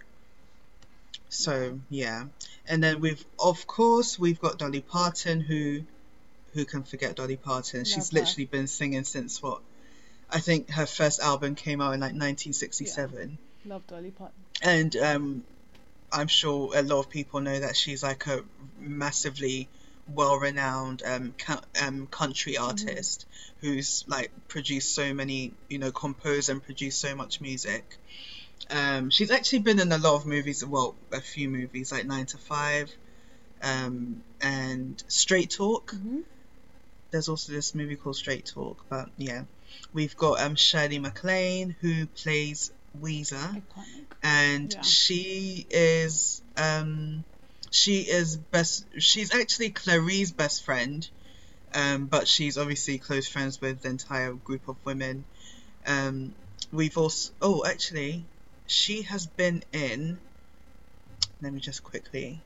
So 1.28 1.80
yeah, 1.88 2.26
and 2.66 2.82
then 2.82 3.00
we've 3.00 3.24
of 3.38 3.66
course 3.66 4.18
we've 4.18 4.40
got 4.40 4.58
Dolly 4.58 4.80
Parton, 4.80 5.40
who 5.40 5.82
who 6.54 6.64
can 6.64 6.82
forget 6.82 7.16
Dolly 7.16 7.36
Parton? 7.36 7.84
She's 7.84 8.12
Love 8.12 8.20
her. 8.22 8.26
literally 8.26 8.46
been 8.46 8.66
singing 8.66 9.04
since 9.04 9.40
what 9.42 9.60
I 10.28 10.40
think 10.40 10.70
her 10.70 10.86
first 10.86 11.20
album 11.20 11.54
came 11.54 11.80
out 11.80 11.92
in 11.94 12.00
like 12.00 12.12
1967 12.12 13.38
Love 13.64 13.86
Dolly 13.86 14.10
Parton. 14.10 14.34
and 14.62 14.96
um, 14.96 15.44
I'm 16.12 16.28
sure 16.28 16.72
a 16.74 16.82
lot 16.82 17.00
of 17.00 17.10
people 17.10 17.40
know 17.40 17.60
that 17.60 17.76
she's 17.76 18.02
like 18.02 18.26
a 18.26 18.42
massively 18.78 19.68
well-renowned 20.08 21.02
um, 21.04 21.34
co- 21.38 21.60
um, 21.80 22.06
country 22.06 22.56
artist 22.56 23.26
who's 23.60 24.04
like 24.08 24.30
produced 24.48 24.94
so 24.94 25.14
many, 25.14 25.52
you 25.68 25.78
know, 25.78 25.92
composed 25.92 26.48
and 26.48 26.62
produced 26.62 27.00
so 27.00 27.14
much 27.14 27.40
music. 27.40 27.96
Um, 28.70 29.10
she's 29.10 29.30
actually 29.30 29.60
been 29.60 29.78
in 29.78 29.92
a 29.92 29.98
lot 29.98 30.14
of 30.16 30.26
movies, 30.26 30.64
well, 30.64 30.94
a 31.12 31.20
few 31.20 31.48
movies 31.48 31.92
like 31.92 32.06
Nine 32.06 32.26
to 32.26 32.38
Five, 32.38 32.90
um, 33.62 34.22
and 34.40 35.02
Straight 35.08 35.50
Talk. 35.50 35.92
Mm-hmm. 35.92 36.20
There's 37.10 37.28
also 37.28 37.52
this 37.52 37.74
movie 37.74 37.96
called 37.96 38.16
Straight 38.16 38.46
Talk, 38.46 38.84
but 38.88 39.08
yeah, 39.16 39.44
we've 39.92 40.16
got 40.16 40.40
um, 40.40 40.54
Shirley 40.54 40.98
MacLaine 40.98 41.76
who 41.80 42.06
plays 42.06 42.72
Ouiser 42.98 43.36
Iconic. 43.36 44.04
and 44.22 44.72
Yeah. 44.72 44.80
she 44.82 45.66
is 45.70 46.42
um 46.56 47.24
she 47.70 48.00
is 48.02 48.36
best 48.36 48.84
she's 48.98 49.34
actually 49.34 49.70
Clarice's 49.70 50.32
best 50.32 50.64
friend 50.64 51.08
um 51.74 52.06
but 52.06 52.26
she's 52.26 52.58
obviously 52.58 52.98
close 52.98 53.28
friends 53.28 53.60
with 53.60 53.82
the 53.82 53.88
entire 53.88 54.32
group 54.32 54.66
of 54.68 54.76
women 54.84 55.24
um 55.86 56.34
we've 56.72 56.98
also 56.98 57.32
oh 57.40 57.64
actually 57.64 58.24
she 58.66 59.02
has 59.02 59.26
been 59.26 59.62
in 59.72 60.18
let 61.40 61.52
me 61.52 61.60
just 61.60 61.84
quickly 61.84 62.40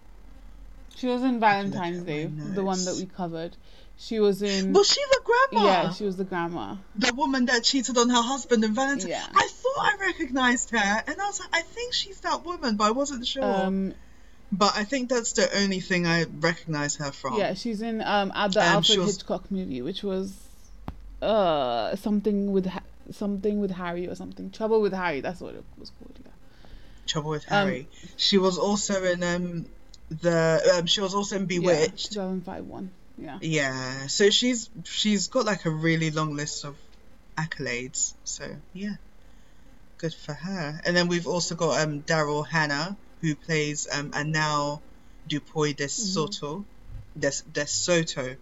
She 0.96 1.06
was 1.08 1.22
in 1.22 1.40
Valentine's 1.40 2.02
Day, 2.04 2.26
the 2.26 2.62
one 2.62 2.84
that 2.84 2.94
we 2.96 3.06
covered. 3.06 3.56
She 3.96 4.20
was 4.20 4.42
in. 4.42 4.72
Was 4.72 4.88
she 4.88 5.00
the 5.10 5.20
grandma? 5.24 5.66
yeah, 5.66 5.92
she 5.92 6.04
was 6.04 6.16
the 6.16 6.24
grandma. 6.24 6.76
the 6.94 7.12
woman 7.14 7.46
that 7.46 7.64
cheated 7.64 7.98
on 7.98 8.08
her 8.10 8.22
husband 8.22 8.62
in 8.62 8.74
Valentine. 8.74 9.10
Yeah. 9.10 9.26
I 9.34 9.48
I 9.80 9.96
recognized 10.00 10.70
her, 10.70 11.02
and 11.06 11.20
I 11.20 11.26
was 11.26 11.40
like, 11.40 11.48
I 11.52 11.62
think 11.62 11.92
she's 11.94 12.20
that 12.20 12.44
woman, 12.44 12.76
but 12.76 12.84
I 12.84 12.90
wasn't 12.92 13.26
sure. 13.26 13.44
Um, 13.44 13.94
but 14.52 14.72
I 14.76 14.84
think 14.84 15.08
that's 15.08 15.32
the 15.32 15.48
only 15.58 15.80
thing 15.80 16.06
I 16.06 16.24
recognize 16.24 16.96
her 16.96 17.10
from. 17.12 17.34
yeah, 17.38 17.54
she's 17.54 17.82
in 17.82 18.00
um 18.02 18.30
at 18.34 18.52
the 18.52 18.60
Um, 18.60 18.66
Alfred 18.76 18.98
was- 18.98 19.16
Hitchcock 19.16 19.50
movie, 19.50 19.82
which 19.82 20.02
was 20.02 20.32
uh 21.22 21.96
something 21.96 22.52
with 22.52 22.66
ha- 22.66 22.82
something 23.10 23.60
with 23.60 23.70
Harry 23.72 24.06
or 24.08 24.14
something. 24.14 24.50
Trouble 24.50 24.80
with 24.80 24.92
Harry. 24.92 25.20
That's 25.20 25.40
what 25.40 25.54
it 25.54 25.64
was 25.78 25.90
called. 25.98 26.18
Yeah. 26.24 26.30
Trouble 27.06 27.30
with 27.30 27.44
Um, 27.50 27.66
Harry. 27.68 27.88
she 28.16 28.38
was 28.38 28.58
also 28.58 29.02
in 29.04 29.22
um 29.22 29.66
the 30.10 30.60
um 30.78 30.86
she 30.86 31.00
was 31.00 31.14
also 31.14 31.36
in 31.36 31.42
Yeah, 31.42 31.46
Bewitched. 31.60 32.12
2005 32.12 32.66
one. 32.66 32.90
Yeah. 33.18 33.38
Yeah. 33.40 34.06
So 34.08 34.30
she's 34.30 34.68
she's 34.84 35.28
got 35.28 35.46
like 35.46 35.64
a 35.64 35.70
really 35.70 36.10
long 36.10 36.34
list 36.36 36.64
of 36.64 36.76
accolades. 37.36 38.12
So 38.24 38.56
yeah. 38.72 38.94
Good 40.04 40.12
for 40.12 40.34
her. 40.34 40.82
And 40.84 40.94
then 40.94 41.08
we've 41.08 41.26
also 41.26 41.54
got 41.54 41.80
um 41.80 42.02
Daryl 42.02 42.46
Hannah 42.46 42.94
who 43.22 43.34
plays 43.34 43.88
um 43.90 44.10
Annelle 44.10 44.82
Dupuy 45.26 45.72
de 45.72 45.88
Soto. 45.88 46.66
De, 47.18 47.32
de 47.50 47.66
Soto. 47.66 48.36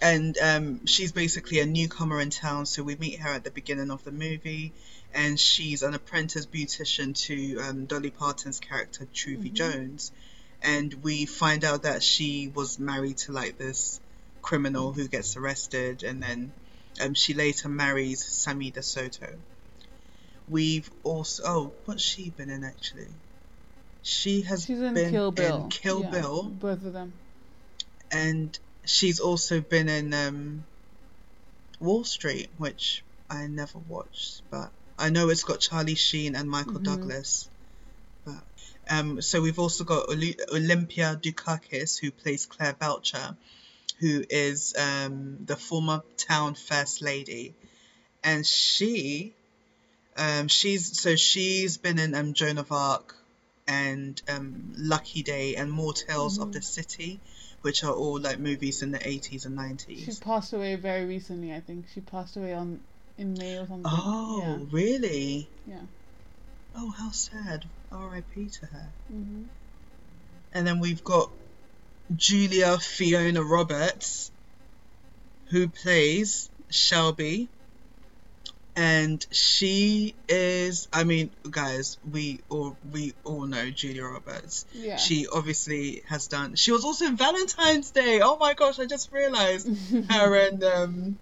And 0.00 0.38
um 0.38 0.86
she's 0.86 1.10
basically 1.10 1.58
a 1.58 1.66
newcomer 1.66 2.20
in 2.20 2.30
town, 2.30 2.64
so 2.64 2.84
we 2.84 2.94
meet 2.94 3.18
her 3.18 3.30
at 3.30 3.42
the 3.42 3.50
beginning 3.50 3.90
of 3.90 4.04
the 4.04 4.12
movie 4.12 4.72
and 5.12 5.40
she's 5.40 5.82
an 5.82 5.94
apprentice 5.94 6.46
beautician 6.46 7.12
to 7.26 7.58
um, 7.58 7.86
Dolly 7.86 8.10
Parton's 8.10 8.60
character 8.60 9.04
Truvy 9.12 9.52
Jones 9.52 10.12
and 10.62 10.94
we 11.02 11.26
find 11.26 11.64
out 11.64 11.82
that 11.82 12.04
she 12.04 12.52
was 12.54 12.78
married 12.78 13.18
to 13.24 13.32
like 13.32 13.58
this 13.58 13.98
criminal 14.42 14.92
who 14.92 15.08
gets 15.08 15.36
arrested 15.36 16.04
and 16.04 16.22
then 16.22 16.52
um, 17.00 17.14
she 17.14 17.34
later 17.34 17.68
marries 17.68 18.24
Sammy 18.24 18.70
DeSoto. 18.70 19.38
We've 20.48 20.90
also 21.02 21.42
oh 21.46 21.72
what's 21.84 22.02
she 22.02 22.30
been 22.30 22.50
in 22.50 22.64
actually? 22.64 23.14
She 24.02 24.42
has 24.42 24.64
She's 24.64 24.80
in 24.80 24.94
been 24.94 25.10
Kill 25.10 25.30
Bill. 25.30 25.64
in 25.64 25.70
Kill 25.70 26.02
Yeah, 26.02 26.10
Bill 26.10 26.42
Both 26.44 26.84
of 26.84 26.92
them. 26.92 27.12
and 28.10 28.58
she's 28.84 29.20
also 29.20 29.60
been 29.60 29.88
in 29.88 30.14
um, 30.14 30.64
Wall 31.80 32.04
Street, 32.04 32.48
which 32.56 33.04
I 33.28 33.46
never 33.46 33.78
watched, 33.78 34.42
but 34.50 34.72
I 34.98 35.10
know 35.10 35.28
it's 35.28 35.44
got 35.44 35.60
Charlie 35.60 35.94
Sheen 35.94 36.34
and 36.34 36.48
Michael 36.50 36.80
Mhm. 36.80 36.84
Douglas. 36.84 37.50
But 38.24 38.42
um, 38.88 39.20
so 39.20 39.40
we've 39.42 39.58
also 39.58 39.84
got 39.84 40.08
Olympia 40.08 41.18
Dukakis, 41.22 41.98
who 41.98 42.10
plays 42.10 42.46
Claire 42.46 42.72
Belcher, 42.72 43.36
who 44.00 44.24
is 44.30 44.74
um, 44.76 45.44
the 45.44 45.56
former 45.56 46.02
town 46.16 46.54
first 46.54 47.02
lady, 47.02 47.54
and 48.24 48.46
she, 48.46 49.34
um, 50.18 50.48
she's 50.48 51.00
so 51.00 51.16
she's 51.16 51.78
been 51.78 51.98
in 51.98 52.14
um, 52.14 52.34
Joan 52.34 52.58
of 52.58 52.70
Arc 52.72 53.14
and 53.66 54.20
um, 54.28 54.72
Lucky 54.76 55.22
Day 55.22 55.56
and 55.56 55.70
More 55.70 55.92
Tales 55.92 56.38
of 56.38 56.48
Mhm. 56.48 56.52
the 56.52 56.62
City, 56.62 57.20
which 57.62 57.84
are 57.84 57.92
all 57.94 58.18
like 58.20 58.38
movies 58.38 58.82
in 58.82 58.90
the 58.90 58.98
80s 58.98 59.44
and 59.46 59.56
90s. 59.56 60.04
She 60.04 60.20
passed 60.20 60.52
away 60.52 60.74
very 60.76 61.04
recently. 61.06 61.52
I 61.54 61.60
think 61.60 61.86
she 61.88 62.00
passed 62.00 62.36
away 62.36 62.54
on 62.54 62.80
in 63.16 63.34
May 63.34 63.56
or 63.58 63.66
something. 63.66 63.84
Oh, 63.84 64.66
really? 64.72 65.50
Yeah. 65.66 65.74
Yeah. 65.74 65.82
Oh, 66.74 66.90
how 66.90 67.10
sad. 67.10 67.64
R.I.P. 67.90 68.50
to 68.60 68.66
her. 68.66 68.94
hmm 69.08 69.44
And 70.52 70.66
then 70.66 70.80
we've 70.80 71.02
got 71.04 71.30
Julia 72.14 72.78
Fiona 72.78 73.42
Roberts, 73.42 74.30
who 75.50 75.68
plays 75.68 76.50
Shelby. 76.70 77.50
And 78.78 79.26
she 79.32 80.14
is, 80.28 80.86
I 80.92 81.02
mean, 81.02 81.30
guys, 81.50 81.98
we 82.08 82.38
all 82.48 82.76
we 82.92 83.12
all 83.24 83.44
know 83.44 83.70
Julia 83.70 84.04
Roberts. 84.04 84.66
Yeah. 84.72 84.96
She 84.96 85.26
obviously 85.26 86.02
has 86.08 86.28
done. 86.28 86.54
She 86.54 86.70
was 86.70 86.84
also 86.84 87.06
in 87.06 87.16
Valentine's 87.16 87.90
Day. 87.90 88.20
Oh 88.22 88.36
my 88.38 88.54
gosh, 88.54 88.78
I 88.78 88.86
just 88.86 89.10
realized 89.10 89.68
her 90.10 90.34
and 90.46 90.62
um, 90.62 91.18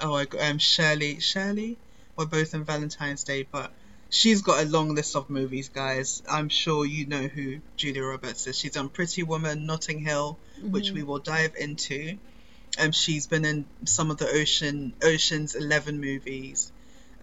oh, 0.00 0.14
I 0.14 0.26
um 0.48 0.58
Shirley. 0.58 1.18
Shirley 1.20 1.78
were 2.16 2.26
both 2.26 2.52
in 2.52 2.64
Valentine's 2.64 3.24
Day, 3.24 3.46
but 3.50 3.72
she's 4.10 4.42
got 4.42 4.62
a 4.62 4.68
long 4.68 4.94
list 4.94 5.16
of 5.16 5.30
movies, 5.30 5.70
guys. 5.70 6.22
I'm 6.30 6.50
sure 6.50 6.84
you 6.84 7.06
know 7.06 7.22
who 7.26 7.60
Julia 7.78 8.02
Roberts 8.04 8.46
is. 8.46 8.58
She's 8.58 8.72
done 8.72 8.90
Pretty 8.90 9.22
Woman, 9.22 9.64
Notting 9.64 10.00
Hill, 10.00 10.36
which 10.62 10.90
Mhm. 10.90 10.94
we 10.96 11.02
will 11.04 11.20
dive 11.20 11.54
into. 11.58 12.18
Um, 12.78 12.92
she's 12.92 13.26
been 13.26 13.46
in 13.46 13.64
some 13.86 14.10
of 14.10 14.18
the 14.18 14.28
Ocean 14.28 14.92
Ocean's 15.02 15.54
Eleven 15.54 15.98
movies. 16.02 16.70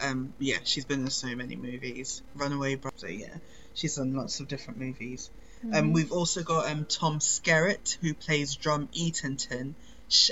Um, 0.02 0.34
yeah, 0.40 0.58
she's 0.64 0.86
been 0.86 1.02
in 1.02 1.10
so 1.10 1.36
many 1.36 1.56
movies. 1.56 2.22
Runaway 2.36 2.76
Brother, 2.76 3.12
yeah, 3.12 3.36
she's 3.74 3.96
done 3.96 4.16
lots 4.16 4.40
of 4.40 4.48
different 4.48 4.80
movies. 4.80 5.30
Um, 5.74 5.90
Mhm. 5.90 5.94
we've 5.94 6.12
also 6.12 6.42
got 6.44 6.70
um, 6.70 6.86
Tom 6.86 7.20
Skerritt, 7.20 7.98
who 8.02 8.14
plays 8.14 8.56
Drum 8.56 8.88
Eatenton, 8.94 9.74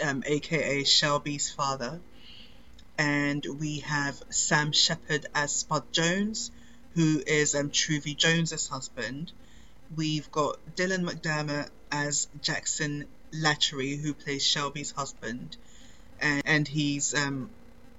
um, 0.02 0.24
aka 0.26 0.84
Shelby's 0.84 1.52
father. 1.52 2.00
And 2.98 3.46
we 3.60 3.80
have 3.80 4.16
Sam 4.30 4.72
Shepard 4.72 5.28
as 5.36 5.54
Spud 5.54 5.92
Jones, 5.92 6.50
who 6.96 7.22
is 7.28 7.54
um, 7.54 7.70
Truvy 7.70 8.16
Jones's 8.18 8.68
husband. 8.70 9.32
We've 9.96 10.32
got 10.32 10.58
Dylan 10.76 11.04
McDermott 11.08 11.70
as 11.92 12.28
Jackson 12.42 13.06
Latcherie, 13.34 14.02
who 14.02 14.14
plays 14.14 14.44
Shelby's 14.44 14.92
husband, 14.92 15.58
and, 16.20 16.42
and 16.46 16.68
he's 16.68 17.14
um, 17.14 17.50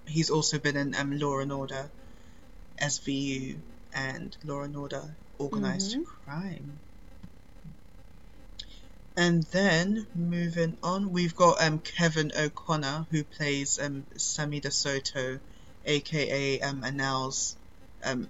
he's 0.08 0.30
also 0.30 0.58
been 0.58 0.76
in 0.76 0.94
um, 0.94 1.18
Law 1.18 1.38
and 1.40 1.52
Order, 1.52 1.90
SVU, 2.80 3.60
and 3.94 4.36
Law 4.44 4.62
and 4.62 4.76
Order 4.76 5.16
Organized 5.38 5.96
Mhm. 5.96 6.04
Crime. 6.24 6.80
And 9.16 9.42
then 9.44 10.06
moving 10.14 10.78
on, 10.82 11.10
we've 11.10 11.34
got 11.34 11.60
um, 11.60 11.80
Kevin 11.80 12.30
O'Connor 12.38 13.06
who 13.10 13.24
plays 13.24 13.78
um, 13.80 14.06
Sammy 14.16 14.60
DeSoto, 14.60 15.40
aka 15.84 16.60
um, 16.60 16.84
Annelle's 16.84 17.56
um, 18.04 18.28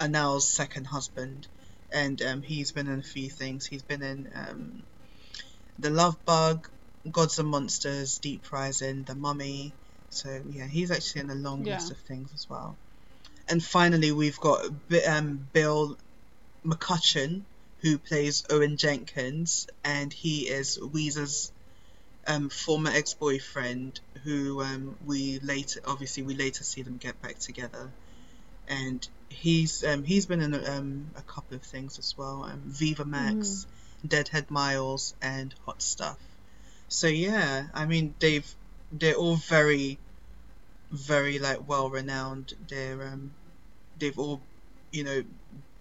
Annelle's 0.00 0.48
second 0.48 0.86
husband, 0.86 1.46
and 1.92 2.20
um, 2.22 2.42
he's 2.42 2.72
been 2.72 2.88
in 2.88 2.98
a 2.98 3.02
few 3.02 3.30
things. 3.30 3.64
He's 3.66 3.84
been 3.84 4.02
in 4.02 4.30
um, 4.34 4.82
The 5.78 5.90
Love 5.90 6.24
Bug, 6.24 6.68
Gods 7.10 7.38
and 7.38 7.48
Monsters, 7.48 8.18
Deep 8.18 8.50
Rising, 8.52 9.04
The 9.04 9.14
Mummy. 9.14 9.72
So 10.14 10.42
yeah, 10.50 10.66
he's 10.66 10.90
actually 10.90 11.22
in 11.22 11.30
a 11.30 11.34
long 11.34 11.64
Yeah. 11.64 11.74
list 11.74 11.90
of 11.90 11.98
things 11.98 12.32
as 12.34 12.48
well. 12.48 12.76
And 13.48 13.62
finally, 13.62 14.12
we've 14.12 14.40
got 14.40 14.64
um, 15.06 15.48
Bill 15.52 15.98
McCutcheon, 16.64 17.42
who 17.80 17.98
plays 17.98 18.44
Owen 18.48 18.76
Jenkins, 18.78 19.66
and 19.84 20.12
he 20.12 20.48
is 20.48 20.78
Ouiser's 20.78 21.52
um, 22.26 22.48
former 22.48 22.90
ex-boyfriend, 22.90 24.00
who 24.22 24.62
um, 24.62 24.96
we 25.04 25.40
later, 25.40 25.80
obviously, 25.86 26.22
we 26.22 26.34
later 26.34 26.64
see 26.64 26.80
them 26.82 26.96
get 26.96 27.20
back 27.20 27.38
together. 27.38 27.90
And 28.66 29.06
he's 29.28 29.84
um, 29.84 30.04
he's 30.04 30.24
been 30.24 30.40
in 30.40 30.54
um, 30.54 31.10
a 31.16 31.22
couple 31.22 31.56
of 31.56 31.62
things 31.62 31.98
as 31.98 32.14
well, 32.16 32.44
um, 32.44 32.62
Viva 32.64 33.04
Max, 33.04 33.66
Deadhead 34.06 34.50
Miles, 34.50 35.14
and 35.20 35.54
Hot 35.66 35.82
Stuff. 35.82 36.18
So 36.88 37.08
yeah, 37.08 37.66
I 37.74 37.84
mean 37.84 38.14
they've 38.20 38.54
they're 38.98 39.14
all 39.16 39.36
very, 39.36 39.98
very 40.90 41.38
like 41.38 41.68
well 41.68 41.90
renowned. 41.90 42.54
They're 42.68 43.02
um, 43.08 43.32
they've 43.98 44.18
all, 44.18 44.40
you 44.92 45.04
know, 45.04 45.24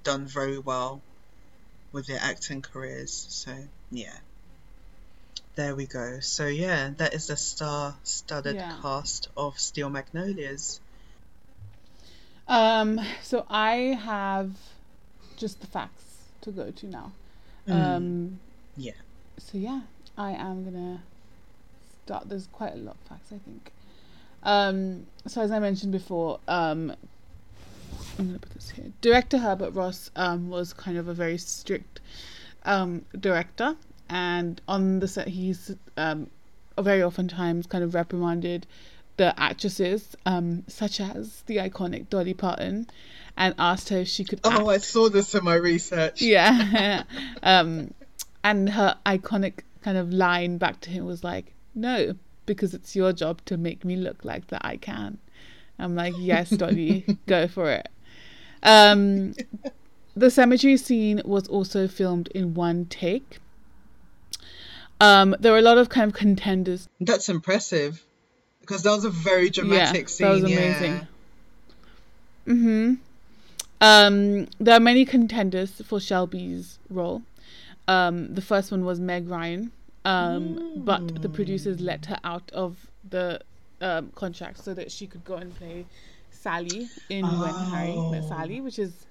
done 0.03 0.25
very 0.27 0.57
well 0.57 1.01
with 1.91 2.07
their 2.07 2.19
acting 2.21 2.61
careers. 2.61 3.13
So 3.29 3.55
yeah, 3.91 4.17
there 5.55 5.75
we 5.75 5.85
go. 5.85 6.19
So 6.19 6.47
yeah, 6.47 6.91
that 6.97 7.13
is 7.13 7.27
the 7.27 7.37
star-studded 7.37 8.55
Yeah. 8.55 8.73
cast 8.81 9.29
of 9.37 9.59
Steel 9.59 9.89
Magnolias. 9.89 10.81
Um. 12.47 12.99
So 13.21 13.45
I 13.49 13.97
have 14.03 14.51
just 15.37 15.61
the 15.61 15.67
facts 15.67 16.29
to 16.41 16.51
go 16.51 16.71
to 16.71 16.87
now. 16.87 17.11
Mm, 17.67 17.73
Um. 17.73 18.39
yeah. 18.75 18.91
So 19.37 19.57
yeah, 19.57 19.81
I 20.17 20.31
am 20.31 20.63
gonna 20.63 21.03
start. 22.05 22.29
There's 22.29 22.47
quite 22.51 22.73
a 22.73 22.77
lot 22.77 22.95
of 22.95 23.09
facts, 23.09 23.31
I 23.31 23.39
think. 23.39 23.71
Um. 24.43 25.05
So 25.27 25.41
as 25.41 25.51
I 25.51 25.59
mentioned 25.59 25.91
before, 25.91 26.39
um. 26.47 26.93
I'm 28.19 28.27
gonna 28.27 28.39
put 28.39 28.51
this 28.53 28.69
here. 28.69 28.85
Director 29.01 29.37
Herbert 29.37 29.71
Ross 29.71 30.11
um 30.15 30.49
was 30.49 30.73
kind 30.73 30.97
of 30.97 31.07
a 31.07 31.13
very 31.13 31.37
strict 31.37 31.99
um 32.65 33.05
director, 33.19 33.75
and 34.09 34.59
on 34.67 34.99
the 34.99 35.07
set 35.07 35.27
he's 35.27 35.75
um 35.97 36.29
very 36.79 37.03
oftentimes 37.03 37.67
kind 37.67 37.83
of 37.83 37.93
reprimanded 37.93 38.65
the 39.17 39.39
actresses, 39.39 40.15
um, 40.25 40.63
such 40.67 40.99
as 40.99 41.43
the 41.45 41.57
iconic 41.57 42.09
Dolly 42.09 42.33
Parton, 42.33 42.87
and 43.37 43.53
asked 43.59 43.89
her 43.89 43.99
if 43.99 44.07
she 44.07 44.23
could 44.23 44.39
act 44.43 44.59
Oh, 44.59 44.69
I 44.69 44.79
saw 44.79 45.07
this 45.07 45.35
in 45.35 45.43
my 45.43 45.53
research. 45.55 46.21
yeah 46.21 47.03
um 47.43 47.93
and 48.43 48.69
her 48.69 48.97
iconic 49.05 49.59
kind 49.83 49.97
of 49.97 50.11
line 50.11 50.57
back 50.57 50.81
to 50.81 50.89
him 50.89 51.05
was 51.05 51.23
like, 51.23 51.53
"No, 51.75 52.13
because 52.45 52.73
it's 52.73 52.95
your 52.95 53.13
job 53.13 53.43
to 53.45 53.57
make 53.57 53.85
me 53.85 53.95
look 53.95 54.23
like 54.25 54.47
that 54.47 54.61
I 54.65 54.77
can." 54.77 55.17
I'm 55.79 55.95
like, 55.95 56.13
"Yes, 56.17 56.49
Dolly, 56.49 57.05
go 57.27 57.47
for 57.47 57.71
it." 57.71 57.89
Um, 58.61 59.35
the 60.15 60.29
cemetery 60.29 60.77
scene 60.77 61.21
was 61.25 61.47
also 61.47 61.87
filmed 61.87 62.29
in 62.29 62.53
one 62.53 62.85
take. 62.85 63.39
Um, 65.01 65.35
there 65.39 65.51
were 65.51 65.57
a 65.57 65.63
lot 65.63 65.77
of 65.77 65.89
kind 65.89 66.09
of 66.09 66.15
contenders. 66.15 66.87
That's 67.01 67.27
impressive 67.27 68.03
because 68.61 68.83
that 68.83 68.91
was 68.91 69.03
a 69.03 69.09
very 69.09 69.49
dramatic 69.49 70.03
yeah, 70.03 70.07
scene. 70.07 70.27
That 70.27 70.33
was 70.33 70.43
amazing. 70.43 70.93
Yeah. 70.93 72.53
Mhm. 72.53 72.97
Um, 73.81 74.47
there 74.59 74.77
are 74.77 74.79
many 74.79 75.03
contenders 75.03 75.81
for 75.85 75.99
Shelby's 75.99 76.79
role. 76.89 77.23
Um, 77.87 78.33
the 78.33 78.41
first 78.41 78.71
one 78.71 78.85
was 78.85 79.01
Meg 79.01 79.27
Ryan, 79.27 79.73
um, 80.05 80.55
mm. 80.55 80.85
but 80.85 81.21
the 81.21 81.29
producers 81.29 81.79
let 81.79 82.05
her 82.07 82.19
out 82.23 82.51
of 82.51 82.87
the 83.09 83.39
um, 83.81 84.11
contract 84.15 84.63
so 84.63 84.73
that 84.73 84.91
she 84.91 85.07
could 85.07 85.23
go 85.23 85.35
and 85.35 85.55
play 85.55 85.85
Sally 86.31 86.87
in 87.09 87.25
oh. 87.25 87.41
When 87.41 87.71
Harry 87.71 87.95
Met 88.11 88.27
Sally, 88.27 88.61
which 88.61 88.79
is 88.79 89.05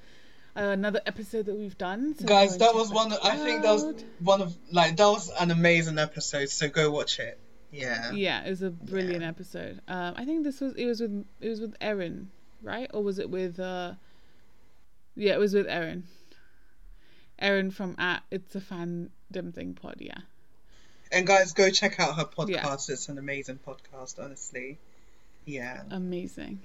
uh, 0.57 0.61
another 0.61 1.01
episode 1.07 1.47
that 1.47 1.55
we've 1.55 1.79
done. 1.79 2.15
So 2.19 2.27
Guys, 2.27 2.59
that 2.59 2.75
was 2.75 2.91
one. 2.91 3.13
Of, 3.13 3.19
I 3.23 3.37
think 3.37 3.63
that 3.63 3.73
was 3.73 4.05
one 4.21 4.43
of 4.43 4.57
like 4.71 4.97
that 4.97 5.07
was 5.07 5.31
an 5.41 5.51
amazing 5.51 5.99
episode. 5.99 6.51
So 6.51 6.69
go 6.69 6.91
watch 6.91 7.19
it. 7.19 7.39
Yeah. 7.71 8.13
Yeah, 8.13 8.45
it 8.45 8.51
was 8.51 8.63
a 8.63 8.71
brilliant 8.71 9.23
yeah. 9.23 9.29
episode. 9.29 9.81
Um, 9.89 10.15
I 10.17 10.25
think 10.25 10.45
this 10.45 10.61
was 10.61 10.75
it 10.75 10.85
was 10.85 11.01
with 11.01 11.25
it 11.41 11.49
was 11.49 11.61
with 11.61 11.75
Erin, 11.81 12.31
right? 12.63 12.91
Or 12.93 13.03
was 13.03 13.19
it 13.19 13.31
with? 13.31 13.59
uh 13.59 13.95
Yeah, 15.15 15.33
it 15.33 15.39
was 15.39 15.55
with 15.55 15.67
Erin. 15.67 16.05
Erin 17.39 17.71
from 17.71 17.97
at 17.99 18.23
It's 18.31 18.55
a 18.55 18.61
Fandom 18.61 19.55
Thing 19.55 19.75
Pod. 19.75 19.97
Yeah. 19.99 20.19
And 21.13 21.27
guys, 21.27 21.53
go 21.53 21.69
check 21.71 22.01
out 22.01 22.17
her 22.17 22.25
podcast. 22.25 22.49
Yeah. 22.49 22.95
It's 22.95 23.09
an 23.09 23.19
amazing 23.19 23.61
podcast, 23.67 24.23
honestly. 24.23 24.79
Yeah. 25.45 25.83
Amazing. 25.91 26.61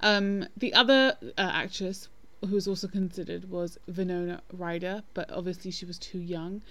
Um, 0.00 0.46
the 0.56 0.74
other 0.74 1.16
uh, 1.22 1.30
actress 1.36 2.08
who 2.40 2.54
was 2.54 2.66
also 2.66 2.88
considered 2.88 3.50
was 3.50 3.78
Winona 3.86 4.42
Ryder, 4.52 5.02
but 5.14 5.30
obviously 5.30 5.70
she 5.70 5.86
was 5.86 5.98
too 5.98 6.18
young. 6.18 6.62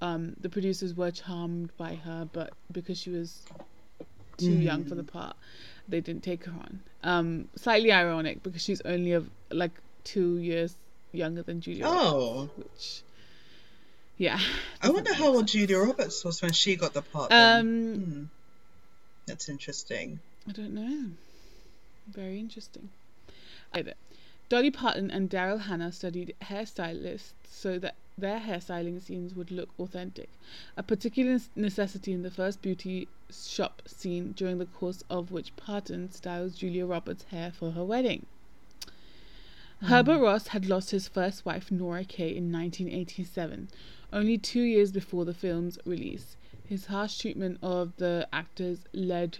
Um, 0.00 0.34
the 0.40 0.48
producers 0.48 0.94
were 0.94 1.10
charmed 1.10 1.76
by 1.76 1.96
her, 1.96 2.28
but 2.32 2.52
because 2.70 2.98
she 2.98 3.10
was 3.10 3.44
too 4.36 4.56
mm. 4.56 4.62
young 4.62 4.84
for 4.84 4.94
the 4.94 5.02
part, 5.02 5.36
they 5.88 6.00
didn't 6.00 6.22
take 6.22 6.44
her 6.44 6.52
on. 6.52 6.80
Um, 7.02 7.48
slightly 7.56 7.92
ironic 7.92 8.42
because 8.42 8.62
she's 8.62 8.80
only 8.82 9.12
of 9.12 9.28
like 9.50 9.72
two 10.04 10.38
years 10.38 10.76
younger 11.12 11.42
than 11.42 11.60
Julia. 11.60 11.84
Oh, 11.86 12.48
Roberts, 12.56 12.56
which 12.56 13.02
yeah. 14.18 14.38
I 14.82 14.90
wonder 14.90 15.14
how 15.14 15.28
old 15.28 15.46
Julia 15.48 15.78
Roberts 15.78 16.24
was 16.24 16.42
when 16.42 16.52
she 16.52 16.76
got 16.76 16.92
the 16.92 17.02
part. 17.02 17.32
Um, 17.32 17.94
hmm. 17.94 18.24
that's 19.26 19.48
interesting. 19.48 20.18
I 20.48 20.52
don't 20.52 20.74
know. 20.74 21.10
Very 22.08 22.38
interesting. 22.38 22.90
Either. 23.72 23.94
Dolly 24.48 24.70
Parton 24.70 25.10
and 25.10 25.28
Daryl 25.28 25.60
Hannah 25.60 25.92
studied 25.92 26.34
hairstylists 26.42 27.32
so 27.48 27.78
that 27.78 27.94
their 28.16 28.40
hairstyling 28.40 29.00
scenes 29.00 29.34
would 29.34 29.50
look 29.50 29.68
authentic, 29.78 30.30
a 30.76 30.82
particular 30.82 31.38
necessity 31.54 32.12
in 32.12 32.22
the 32.22 32.30
first 32.30 32.60
beauty 32.62 33.08
shop 33.30 33.82
scene 33.86 34.32
during 34.32 34.58
the 34.58 34.66
course 34.66 35.04
of 35.10 35.30
which 35.30 35.54
Parton 35.56 36.10
styles 36.10 36.54
Julia 36.54 36.86
Roberts' 36.86 37.24
hair 37.24 37.52
for 37.52 37.72
her 37.72 37.84
wedding. 37.84 38.26
Mm. 39.82 39.88
Herbert 39.88 40.18
Ross 40.18 40.48
had 40.48 40.66
lost 40.66 40.90
his 40.90 41.06
first 41.06 41.44
wife, 41.44 41.70
Nora 41.70 42.04
Kaye, 42.04 42.34
in 42.34 42.50
1987, 42.50 43.68
only 44.12 44.38
two 44.38 44.62
years 44.62 44.92
before 44.92 45.24
the 45.24 45.34
film's 45.34 45.78
release. 45.84 46.36
His 46.66 46.86
harsh 46.86 47.18
treatment 47.18 47.58
of 47.62 47.96
the 47.96 48.28
actors 48.32 48.80
led 48.92 49.38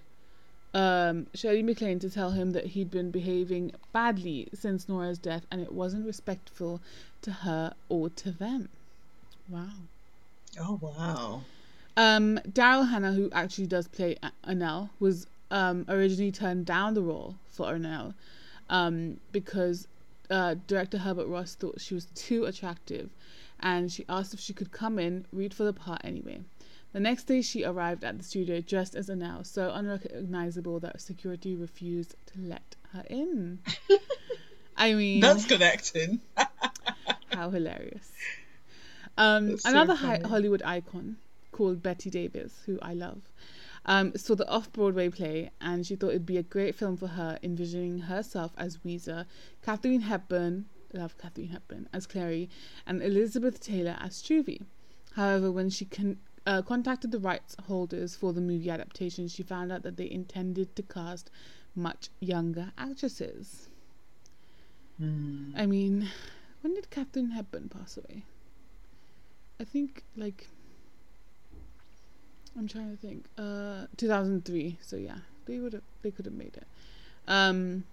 um, 0.74 1.26
Shirley 1.34 1.62
MacLaine 1.62 1.98
to 2.00 2.10
tell 2.10 2.32
him 2.32 2.52
that 2.52 2.66
he'd 2.66 2.90
been 2.90 3.10
behaving 3.10 3.72
badly 3.92 4.48
since 4.54 4.88
Nora's 4.88 5.18
death 5.18 5.46
and 5.50 5.60
it 5.60 5.72
wasn't 5.72 6.06
respectful 6.06 6.80
to 7.22 7.30
her 7.30 7.74
or 7.88 8.10
to 8.10 8.30
them. 8.30 8.68
Wow. 9.48 9.68
Oh, 10.60 10.78
wow. 10.80 11.42
Um, 11.96 12.38
Daryl 12.48 12.88
Hannah, 12.88 13.12
who 13.12 13.28
actually 13.32 13.66
does 13.66 13.88
play 13.88 14.16
Annelle, 14.44 14.90
was 15.00 15.26
um, 15.50 15.84
originally 15.88 16.32
turned 16.32 16.66
down 16.66 16.94
the 16.94 17.02
role 17.02 17.36
for 17.48 17.72
Annelle 17.72 18.14
um, 18.70 19.18
because 19.32 19.88
uh, 20.30 20.54
director 20.66 20.98
Herbert 20.98 21.26
Ross 21.26 21.54
thought 21.54 21.80
she 21.80 21.94
was 21.94 22.06
too 22.14 22.44
attractive 22.44 23.10
and 23.60 23.90
she 23.90 24.04
asked 24.08 24.34
if 24.34 24.40
she 24.40 24.52
could 24.52 24.70
come 24.70 24.98
in, 24.98 25.26
read 25.32 25.54
for 25.54 25.64
the 25.64 25.72
part 25.72 26.00
anyway. 26.04 26.40
The 26.92 27.00
next 27.00 27.24
day, 27.24 27.42
she 27.42 27.64
arrived 27.64 28.02
at 28.02 28.16
the 28.16 28.24
studio 28.24 28.60
dressed 28.60 28.94
as 28.94 29.08
Annelle, 29.08 29.44
so 29.44 29.70
unrecognizable 29.72 30.80
that 30.80 31.00
security 31.00 31.54
refused 31.54 32.14
to 32.26 32.40
let 32.40 32.76
her 32.92 33.04
in. 33.10 33.58
I 34.76 34.94
mean, 34.94 35.20
that's 35.20 35.44
connecting. 35.44 36.20
how 37.32 37.50
hilarious! 37.50 38.12
Um, 39.18 39.56
another 39.64 39.94
hi- 39.94 40.20
Hollywood 40.24 40.62
icon 40.64 41.18
called 41.52 41.82
Bette 41.82 42.08
Davis, 42.08 42.62
who 42.64 42.78
I 42.80 42.94
love, 42.94 43.20
um, 43.84 44.16
saw 44.16 44.34
the 44.34 44.48
off-Broadway 44.48 45.10
play, 45.10 45.50
and 45.60 45.86
she 45.86 45.96
thought 45.96 46.10
it'd 46.10 46.24
be 46.24 46.38
a 46.38 46.42
great 46.42 46.74
film 46.74 46.96
for 46.96 47.08
her, 47.08 47.38
envisioning 47.42 47.98
herself 47.98 48.52
as 48.56 48.78
Ouiser, 48.78 49.26
Katharine 49.62 50.02
Hepburn, 50.02 50.66
love 50.92 51.18
Katharine 51.18 51.48
Hepburn 51.48 51.88
as 51.92 52.06
Clary, 52.06 52.48
and 52.86 53.02
Elizabeth 53.02 53.60
Taylor 53.60 53.96
as 54.00 54.22
Truvy. 54.22 54.62
However, 55.14 55.50
when 55.50 55.70
she 55.70 55.84
con- 55.84 56.18
uh, 56.46 56.62
contacted 56.62 57.10
the 57.10 57.18
rights 57.18 57.56
holders 57.66 58.14
for 58.14 58.32
the 58.32 58.40
movie 58.40 58.70
adaptation, 58.70 59.28
she 59.28 59.42
found 59.42 59.72
out 59.72 59.82
that 59.82 59.96
they 59.96 60.10
intended 60.10 60.74
to 60.76 60.82
cast 60.82 61.30
much 61.74 62.08
younger 62.20 62.72
actresses. 62.78 63.68
Mm. 65.00 65.52
I 65.56 65.66
mean, 65.66 66.08
when 66.62 66.74
did 66.74 66.90
Katharine 66.90 67.30
Hepburn 67.30 67.68
pass 67.68 67.96
away? 67.96 68.24
I 69.60 69.64
think 69.64 70.04
like 70.16 70.48
I'm 72.56 72.66
trying 72.66 72.90
to 72.90 72.96
think. 72.96 73.26
Uh, 73.36 73.86
2003. 73.96 74.78
So 74.80 74.96
yeah, 74.96 75.18
they 75.46 75.58
would 75.58 75.72
have 75.72 75.82
they 76.02 76.10
could 76.10 76.26
have 76.26 76.34
made 76.34 76.56
it. 76.56 76.66
Um, 77.26 77.84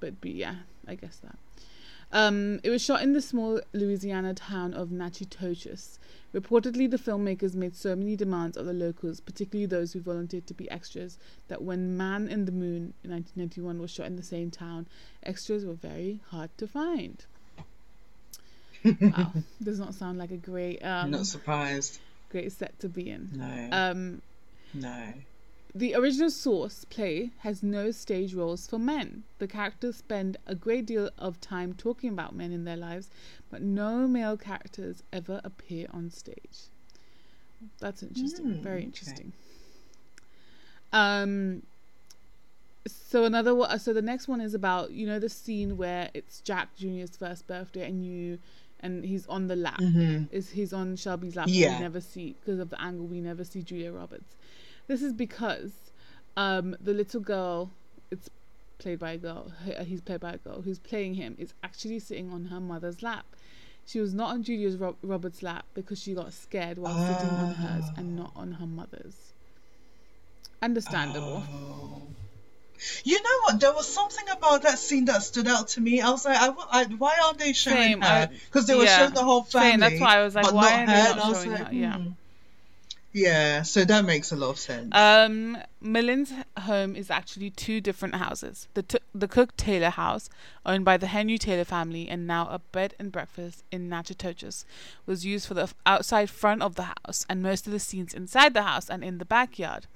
but 0.00 0.20
be 0.20 0.30
yeah, 0.30 0.56
I 0.86 0.94
guess 0.94 1.16
that. 1.18 1.38
Um, 2.12 2.60
it 2.62 2.70
was 2.70 2.82
shot 2.82 3.02
in 3.02 3.12
the 3.12 3.20
small 3.20 3.60
Louisiana 3.72 4.34
town 4.34 4.74
of 4.74 4.90
Natchitoches. 4.90 5.98
Reportedly, 6.34 6.90
the 6.90 6.96
filmmakers 6.96 7.54
made 7.54 7.76
so 7.76 7.96
many 7.96 8.16
demands 8.16 8.56
of 8.56 8.66
the 8.66 8.72
locals, 8.72 9.20
particularly 9.20 9.66
those 9.66 9.92
who 9.92 10.00
volunteered 10.00 10.46
to 10.46 10.54
be 10.54 10.70
extras, 10.70 11.18
that 11.48 11.62
when 11.62 11.96
Man 11.96 12.28
in 12.28 12.44
the 12.44 12.52
Moon 12.52 12.94
in 13.02 13.10
1991 13.10 13.80
was 13.80 13.90
shot 13.90 14.06
in 14.06 14.16
the 14.16 14.22
same 14.22 14.50
town, 14.50 14.86
extras 15.22 15.64
were 15.64 15.74
very 15.74 16.20
hard 16.30 16.50
to 16.58 16.66
find. 16.66 17.24
wow, 18.84 19.32
does 19.62 19.78
not 19.78 19.94
sound 19.94 20.18
like 20.18 20.30
a 20.30 20.36
great. 20.36 20.84
Um, 20.84 21.10
not 21.10 21.26
surprised. 21.26 21.98
Great 22.30 22.52
set 22.52 22.78
to 22.80 22.88
be 22.88 23.10
in. 23.10 23.30
No. 23.34 23.68
Um, 23.72 24.22
no. 24.72 25.12
The 25.74 25.94
original 25.94 26.30
source 26.30 26.84
play 26.84 27.30
has 27.40 27.62
no 27.62 27.90
stage 27.92 28.34
roles 28.34 28.66
for 28.66 28.78
men. 28.78 29.22
The 29.38 29.46
characters 29.46 29.96
spend 29.96 30.36
a 30.46 30.54
great 30.54 30.86
deal 30.86 31.10
of 31.18 31.40
time 31.40 31.74
talking 31.74 32.10
about 32.10 32.34
men 32.34 32.50
in 32.50 32.64
their 32.64 32.76
lives, 32.76 33.08
but 33.50 33.62
no 33.62 34.08
male 34.08 34.36
characters 34.36 35.02
ever 35.12 35.40
appear 35.44 35.86
on 35.92 36.10
stage. 36.10 36.68
That's 37.78 38.02
interesting. 38.02 38.46
Mm, 38.46 38.60
Very 38.62 38.82
interesting. 38.82 39.32
Okay. 40.92 40.98
Um 40.98 41.62
so 42.86 43.24
another 43.24 43.54
one 43.54 43.78
so 43.78 43.92
the 43.92 44.02
next 44.02 44.26
one 44.26 44.40
is 44.40 44.54
about 44.54 44.90
you 44.90 45.06
know 45.06 45.18
the 45.18 45.28
scene 45.28 45.76
where 45.76 46.10
it's 46.14 46.40
Jack 46.40 46.74
Jr.'s 46.76 47.14
first 47.16 47.46
birthday 47.46 47.86
and 47.86 48.04
you 48.04 48.38
and 48.80 49.04
he's 49.04 49.26
on 49.26 49.46
the 49.46 49.56
lap. 49.56 49.78
Mm-hmm. 49.78 50.24
Is 50.34 50.50
he's 50.50 50.72
on 50.72 50.96
Shelby's 50.96 51.36
lap? 51.36 51.46
Yeah. 51.50 51.76
We 51.76 51.82
never 51.82 52.00
see 52.00 52.34
because 52.40 52.58
of 52.58 52.70
the 52.70 52.80
angle. 52.80 53.06
We 53.06 53.20
never 53.20 53.44
see 53.44 53.62
Julia 53.62 53.92
Roberts. 53.92 54.34
This 54.90 55.02
is 55.02 55.12
because 55.12 55.70
um, 56.36 56.74
the 56.80 56.92
little 56.92 57.20
girl, 57.20 57.70
it's 58.10 58.28
played 58.78 58.98
by 58.98 59.12
a 59.12 59.18
girl, 59.18 59.52
uh, 59.78 59.84
he's 59.84 60.00
played 60.00 60.18
by 60.18 60.32
a 60.32 60.38
girl, 60.38 60.62
who's 60.62 60.80
playing 60.80 61.14
him 61.14 61.36
is 61.38 61.54
actually 61.62 62.00
sitting 62.00 62.32
on 62.32 62.46
her 62.46 62.58
mother's 62.58 63.00
lap. 63.00 63.24
She 63.86 64.00
was 64.00 64.14
not 64.14 64.30
on 64.30 64.42
Julia's 64.42 64.76
Ro- 64.78 64.96
Roberts' 65.02 65.44
lap 65.44 65.64
because 65.74 66.02
she 66.02 66.12
got 66.12 66.32
scared 66.32 66.76
while 66.76 66.92
oh. 66.96 67.06
sitting 67.06 67.30
on 67.30 67.54
hers 67.54 67.84
and 67.96 68.16
not 68.16 68.32
on 68.34 68.50
her 68.50 68.66
mother's. 68.66 69.14
Understandable. 70.60 71.44
Oh. 71.48 72.02
You 73.04 73.22
know 73.22 73.38
what? 73.44 73.60
There 73.60 73.72
was 73.72 73.86
something 73.86 74.28
about 74.28 74.62
that 74.62 74.80
scene 74.80 75.04
that 75.04 75.22
stood 75.22 75.46
out 75.46 75.68
to 75.68 75.80
me. 75.80 76.00
I 76.00 76.10
was 76.10 76.24
like, 76.24 76.36
I, 76.36 76.52
I, 76.68 76.84
why 76.86 77.16
aren't 77.22 77.38
they 77.38 77.52
showing 77.52 77.76
Same, 77.76 78.00
her? 78.00 78.28
Because 78.46 78.66
they 78.66 78.74
were 78.74 78.82
yeah. 78.82 78.98
showing 78.98 79.14
the 79.14 79.22
whole 79.22 79.44
family. 79.44 79.70
Same, 79.70 79.78
that's 79.78 80.00
why 80.00 80.16
I 80.16 80.24
was 80.24 80.34
like, 80.34 80.52
why 80.52 80.82
are 80.82 80.86
they 80.86 80.92
not, 80.94 81.16
not 81.16 81.34
showing 81.36 81.52
like, 81.52 81.66
her? 81.68 81.74
Yeah. 81.74 81.96
Hmm. 81.96 82.10
Yeah, 83.12 83.62
so 83.62 83.84
that 83.84 84.04
makes 84.04 84.30
a 84.30 84.36
lot 84.36 84.50
of 84.50 84.58
sense. 84.58 84.90
Um, 84.94 85.58
M'Lynn's 85.82 86.32
home 86.60 86.94
is 86.94 87.10
actually 87.10 87.50
two 87.50 87.80
different 87.80 88.14
houses. 88.14 88.68
The 88.74 88.84
t- 88.84 88.98
the 89.12 89.26
Cook 89.26 89.56
Taylor 89.56 89.90
house, 89.90 90.30
owned 90.64 90.84
by 90.84 90.96
the 90.96 91.08
Henry 91.08 91.36
Taylor 91.36 91.64
family 91.64 92.08
and 92.08 92.26
now 92.26 92.46
a 92.48 92.60
bed 92.60 92.94
and 93.00 93.10
breakfast 93.10 93.64
in 93.72 93.88
Natchitoches, 93.88 94.64
was 95.06 95.26
used 95.26 95.48
for 95.48 95.54
the 95.54 95.68
outside 95.84 96.30
front 96.30 96.62
of 96.62 96.76
the 96.76 96.84
house 97.04 97.26
and 97.28 97.42
most 97.42 97.66
of 97.66 97.72
the 97.72 97.80
scenes 97.80 98.14
inside 98.14 98.54
the 98.54 98.62
house 98.62 98.88
and 98.88 99.02
in 99.02 99.18
the 99.18 99.24
backyard. 99.24 99.86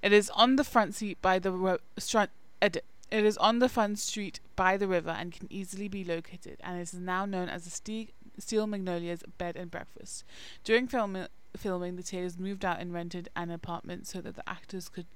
It 0.00 0.12
is 0.12 0.30
on 0.30 0.54
the 0.54 0.64
front 0.64 0.94
seat 0.94 1.20
by 1.20 1.40
the 1.40 1.50
ro- 1.50 1.78
str- 1.98 2.30
ed- 2.62 2.82
it 3.10 3.24
is 3.24 3.36
on 3.38 3.58
the 3.58 3.68
front 3.68 3.98
street 3.98 4.38
by 4.54 4.76
the 4.76 4.86
river 4.86 5.10
and 5.10 5.32
can 5.32 5.48
easily 5.50 5.88
be 5.88 6.04
located 6.04 6.58
and 6.62 6.78
it 6.78 6.82
is 6.82 6.94
now 6.94 7.24
known 7.24 7.48
as 7.48 7.64
the 7.64 7.70
Ste- 7.70 8.12
Steel 8.38 8.66
Magnolias 8.68 9.22
Bed 9.38 9.56
and 9.56 9.72
Breakfast. 9.72 10.22
During 10.62 10.86
film- 10.86 11.26
filming, 11.56 11.96
the 11.96 12.02
Taylors 12.02 12.38
moved 12.38 12.64
out 12.64 12.80
and 12.80 12.92
rented 12.92 13.28
an 13.36 13.50
apartment 13.50 14.06
so 14.06 14.20
that 14.20 14.36
the 14.36 14.48
actors 14.48 14.88
could 14.88 15.06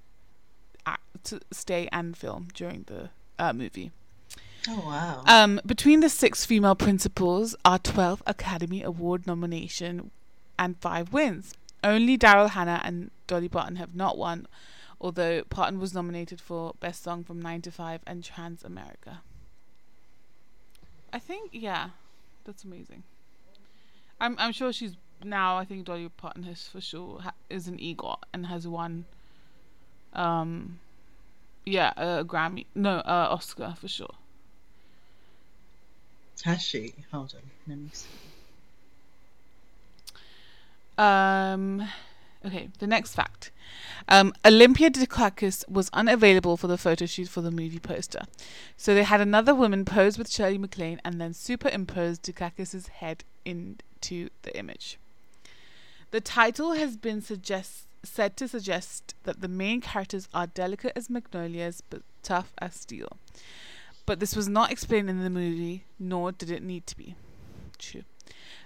act, 0.86 1.34
stay 1.52 1.88
and 1.92 2.16
film 2.16 2.48
during 2.54 2.84
the 2.86 3.10
uh, 3.38 3.52
movie. 3.52 3.90
oh 4.68 4.82
wow. 4.86 5.22
Um, 5.26 5.60
between 5.66 6.00
the 6.00 6.08
six 6.08 6.44
female 6.44 6.74
principals 6.74 7.54
are 7.64 7.78
12 7.78 8.22
Academy 8.26 8.82
Award 8.82 9.26
nomination 9.26 10.10
and 10.58 10.76
five 10.78 11.12
wins. 11.12 11.54
Only 11.84 12.18
Daryl 12.18 12.50
Hannah 12.50 12.80
and 12.84 13.10
Dolly 13.26 13.48
Parton 13.48 13.76
have 13.76 13.94
not 13.94 14.18
won, 14.18 14.46
although 15.00 15.44
Parton 15.44 15.78
was 15.78 15.94
nominated 15.94 16.40
for 16.40 16.74
Best 16.80 17.04
Song 17.04 17.22
from 17.22 17.40
9 17.40 17.62
to 17.62 17.70
5 17.70 18.00
and 18.06 18.22
Transamerica. 18.22 19.18
I 21.12 21.18
think, 21.20 21.50
yeah, 21.52 21.90
that's 22.44 22.64
amazing. 22.64 23.04
I'm 24.20 24.34
I'm 24.38 24.52
sure 24.52 24.72
she's 24.72 24.96
now. 25.24 25.56
I 25.56 25.64
think 25.64 25.84
Dolly 25.84 26.08
Parton 26.08 26.42
has 26.44 26.68
for 26.68 26.80
sure 26.80 27.20
ha- 27.20 27.32
is 27.50 27.68
an 27.68 27.78
EGOT 27.78 28.18
and 28.32 28.46
has 28.46 28.66
won. 28.66 29.04
Um, 30.12 30.78
yeah, 31.64 31.92
a 31.96 32.24
Grammy, 32.24 32.66
no, 32.74 32.98
uh, 32.98 33.28
Oscar 33.30 33.74
for 33.78 33.88
sure. 33.88 34.14
Has 36.44 36.62
she? 36.62 36.94
Hold 37.12 37.34
on. 37.34 37.42
Let 37.66 37.78
me 37.78 37.90
see. 37.92 38.06
Um, 40.96 41.88
okay, 42.44 42.68
the 42.78 42.86
next 42.86 43.14
fact. 43.14 43.50
Um, 44.08 44.32
Olympia 44.44 44.90
Dukakis 44.90 45.68
was 45.68 45.90
unavailable 45.92 46.56
for 46.56 46.66
the 46.66 46.78
photo 46.78 47.06
shoot 47.06 47.28
for 47.28 47.40
the 47.40 47.50
movie 47.50 47.78
poster. 47.78 48.22
So 48.76 48.94
they 48.94 49.04
had 49.04 49.20
another 49.20 49.54
woman 49.54 49.84
pose 49.84 50.16
with 50.16 50.30
Shirley 50.30 50.58
MacLaine 50.58 51.00
and 51.04 51.20
then 51.20 51.34
superimposed 51.34 52.22
Dukakis' 52.22 52.88
head 52.88 53.24
into 53.44 54.30
the 54.42 54.56
image. 54.56 54.98
The 56.10 56.20
title 56.20 56.72
has 56.72 56.96
been 56.96 57.20
suggest- 57.20 57.86
said 58.02 58.36
to 58.38 58.48
suggest 58.48 59.14
that 59.24 59.40
the 59.40 59.48
main 59.48 59.80
characters 59.80 60.28
are 60.32 60.46
delicate 60.46 60.92
as 60.96 61.10
magnolias 61.10 61.82
but 61.90 62.02
tough 62.22 62.52
as 62.58 62.74
steel. 62.74 63.18
But 64.06 64.20
this 64.20 64.34
was 64.34 64.48
not 64.48 64.72
explained 64.72 65.10
in 65.10 65.20
the 65.22 65.28
movie, 65.30 65.84
nor 65.98 66.32
did 66.32 66.50
it 66.50 66.62
need 66.62 66.86
to 66.86 66.96
be. 66.96 67.14
True. 67.76 68.04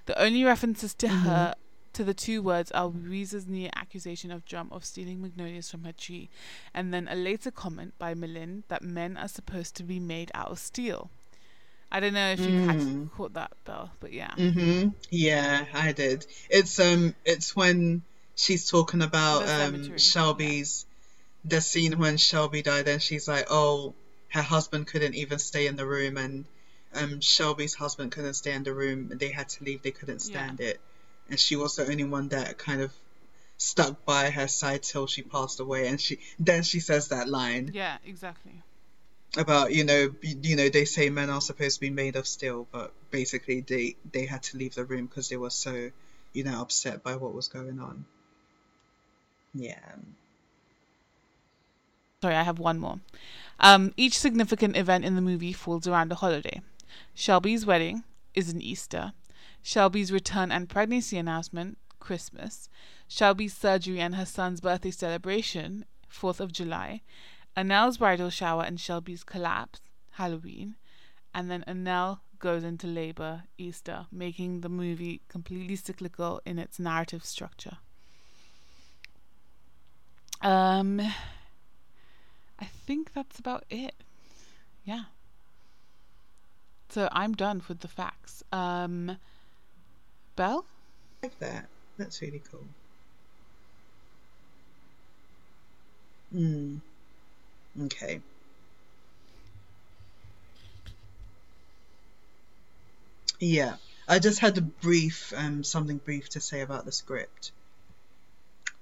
The 0.07 0.19
only 0.21 0.45
references 0.45 0.95
to 0.95 1.09
Mhm. 1.09 1.23
her 1.23 1.55
to 1.95 2.05
the 2.05 2.15
two 2.15 2.41
words 2.41 2.71
are 2.73 2.87
Louisa's 2.87 3.47
near 3.47 3.71
accusation 3.77 4.31
of 4.31 4.45
Drum 4.45 4.69
of 4.73 4.85
stealing 4.85 5.21
magnolias 5.21 5.71
from 5.71 5.85
her 5.85 5.93
tree, 5.93 6.31
and 6.73 6.95
then 6.95 7.07
a 7.09 7.15
later 7.15 7.51
comment 7.51 7.99
by 7.99 8.15
M'Lynn 8.15 8.63
that 8.69 8.83
men 8.83 9.17
are 9.17 9.29
supposed 9.29 9.75
to 9.77 9.83
be 9.83 10.01
made 10.01 10.31
out 10.33 10.51
of 10.51 10.59
steel. 10.59 11.11
I 11.95 12.01
don't 12.01 12.15
know 12.15 12.33
if 12.33 12.41
you 12.41 12.47
Mm. 12.47 13.11
caught 13.13 13.35
that, 13.35 13.53
Belle, 13.65 13.93
but 14.01 14.13
yeah. 14.15 14.35
Mm-hmm. 14.35 14.89
Yeah, 15.11 15.67
I 15.75 15.93
did. 15.93 16.25
It's 16.49 16.81
um, 16.81 17.15
it's 17.27 17.55
when 17.55 18.03
she's 18.35 18.71
talking 18.71 19.03
about 19.03 19.47
um 19.49 19.99
Shelby's 19.99 20.87
the 21.45 21.61
scene 21.61 21.99
when 21.99 22.17
Shelby 22.17 22.63
died, 22.63 22.89
and 22.89 23.03
she's 23.03 23.29
like, 23.29 23.47
oh, 23.51 23.95
her 24.29 24.41
husband 24.41 24.87
couldn't 24.87 25.15
even 25.15 25.39
stay 25.39 25.67
in 25.67 25.77
the 25.77 25.87
room, 25.87 26.17
and 26.17 26.47
um, 26.95 27.21
Shelby's 27.21 27.75
husband 27.75 28.13
couldn't 28.13 28.35
stay 28.35 28.53
in 28.55 28.63
the 28.63 28.73
room. 28.73 29.11
They 29.15 29.31
had 29.31 29.51
to 29.51 29.65
leave. 29.65 29.83
They 29.83 29.91
couldn't 29.91 30.21
Yeah. 30.25 30.47
stand 30.47 30.61
it, 30.61 30.81
and 31.29 31.39
she 31.39 31.57
was 31.57 31.77
the 31.77 31.87
only 31.87 32.05
one 32.05 32.29
that 32.29 32.57
kind 32.57 32.81
of 32.81 32.91
stuck 33.59 34.05
by 34.07 34.31
her 34.31 34.49
side 34.49 34.83
till 34.83 35.07
she 35.07 35.23
passed 35.23 35.61
away. 35.61 35.89
And 35.89 36.01
she 36.01 36.21
then 36.39 36.63
she 36.63 36.81
says 36.81 37.09
that 37.09 37.29
line 37.29 37.71
Yeah, 37.75 37.99
exactly. 38.05 38.63
About 39.37 39.73
you 39.73 39.85
know 39.85 40.15
you 40.21 40.57
know 40.57 40.69
they 40.69 40.85
say 40.85 41.09
men 41.09 41.31
are 41.31 41.41
supposed 41.41 41.77
to 41.77 41.81
be 41.81 41.91
made 41.91 42.17
of 42.17 42.27
steel, 42.27 42.67
but 42.71 42.93
basically 43.11 43.61
they 43.61 43.97
they 44.13 44.27
had 44.27 44.43
to 44.45 44.59
leave 44.59 44.75
the 44.75 44.85
room 44.85 45.07
because 45.07 45.29
they 45.29 45.37
were 45.37 45.51
so 45.51 45.91
you 46.33 46.45
know 46.45 46.61
upset 46.61 47.03
by 47.03 47.17
what 47.17 47.35
was 47.35 47.49
going 47.49 47.81
on. 47.81 48.05
Yeah. 49.55 49.79
Sorry, 52.23 52.37
I 52.37 52.43
have 52.43 52.61
one 52.61 52.79
more. 52.79 53.01
Um, 53.59 53.93
each 53.97 54.19
significant 54.19 54.77
event 54.77 55.05
in 55.05 55.17
the 55.17 55.21
movie 55.21 55.53
falls 55.53 55.89
around 55.89 56.13
a 56.13 56.17
holiday. 56.17 56.63
Shelby's 57.15 57.67
wedding 57.67 58.05
is 58.35 58.49
an 58.51 58.63
Easter. 58.63 59.13
Shelby's 59.61 60.13
return 60.13 60.53
and 60.53 60.69
pregnancy 60.69 61.19
announcement, 61.19 61.79
Christmas. 61.99 62.69
Shelby's 63.09 63.55
surgery 63.55 64.01
and 64.01 64.15
her 64.15 64.25
son's 64.25 64.61
birthday 64.61 64.91
celebration, 64.91 65.85
4th 66.11 66.41
of 66.41 66.53
July. 66.53 67.03
Annelle's 67.57 67.99
bridal 67.99 68.31
shower 68.31 68.63
and 68.65 68.81
Shelby's 68.81 69.25
collapse, 69.25 69.81
Halloween. 70.13 70.77
And 71.35 71.51
then 71.51 71.65
Annelle 71.67 72.21
goes 72.39 72.65
into 72.65 72.87
labor, 72.87 73.45
Easter, 73.57 74.07
making 74.11 74.61
the 74.61 74.69
movie 74.69 75.23
completely 75.29 75.77
cyclical 75.77 76.41
in 76.45 76.59
its 76.59 76.79
narrative 76.79 77.25
structure. 77.25 77.79
Um, 80.41 81.01
I 82.61 82.65
think 82.65 83.13
that's 83.13 83.39
about 83.39 83.65
it. 83.71 83.95
Yeah. 84.85 85.05
So 86.89 87.09
I'm 87.13 87.33
done 87.33 87.63
with 87.69 87.81
the 87.81 87.89
facts. 87.89 88.43
Um, 88.53 89.17
Belle? 90.37 90.65
Like 91.23 91.39
that. 91.39 91.67
That's 91.97 92.21
really 92.21 92.43
cool. 92.51 92.65
Hmm. 96.33 96.77
Okay. 97.81 98.23
Yeah, 103.41 103.77
I 104.09 104.19
just 104.21 104.39
had 104.39 104.57
a 104.57 104.63
brief, 104.63 105.33
um, 105.37 105.65
something 105.65 105.99
brief 105.99 106.29
to 106.31 106.41
say 106.41 106.61
about 106.63 106.85
the 106.85 106.93
script. 106.93 107.53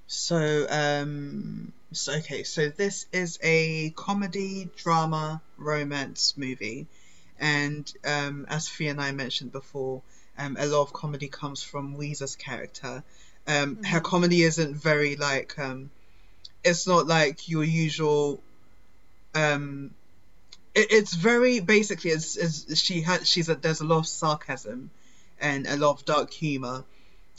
So, 0.07 0.66
um, 0.68 1.72
so 1.92 2.12
okay, 2.14 2.42
so 2.42 2.68
this 2.68 3.07
is 3.12 3.38
a 3.42 3.90
comedy, 3.90 4.68
drama, 4.76 5.40
romance 5.57 6.35
movie, 6.37 6.88
and 7.38 7.90
um, 8.05 8.44
as 8.48 8.68
Fia 8.68 8.90
and 8.90 9.00
I 9.00 9.12
mentioned 9.12 9.53
before, 9.53 10.03
um, 10.37 10.57
a 10.59 10.66
lot 10.66 10.83
of 10.83 10.92
comedy 10.92 11.29
comes 11.29 11.62
from 11.62 11.96
Ouiser's 11.96 12.37
character. 12.37 13.05
Um, 13.46 13.83
Her 13.85 14.00
comedy 14.00 14.42
isn't 14.42 14.76
very 14.76 15.16
like, 15.16 15.59
um, 15.59 15.90
it's 16.64 16.87
not 16.87 17.07
like 17.07 17.48
your 17.48 17.64
usual. 17.64 18.42
Um, 19.34 19.90
it, 20.74 20.88
it's 20.90 21.14
very 21.14 21.60
basically 21.60 22.10
it's, 22.10 22.36
it's 22.36 22.78
she 22.78 23.02
has 23.02 23.28
she's 23.28 23.48
a, 23.48 23.54
there's 23.54 23.80
a 23.80 23.84
lot 23.84 23.98
of 23.98 24.06
sarcasm 24.06 24.90
and 25.40 25.66
a 25.66 25.76
lot 25.76 25.92
of 25.92 26.04
dark 26.04 26.32
humor. 26.32 26.84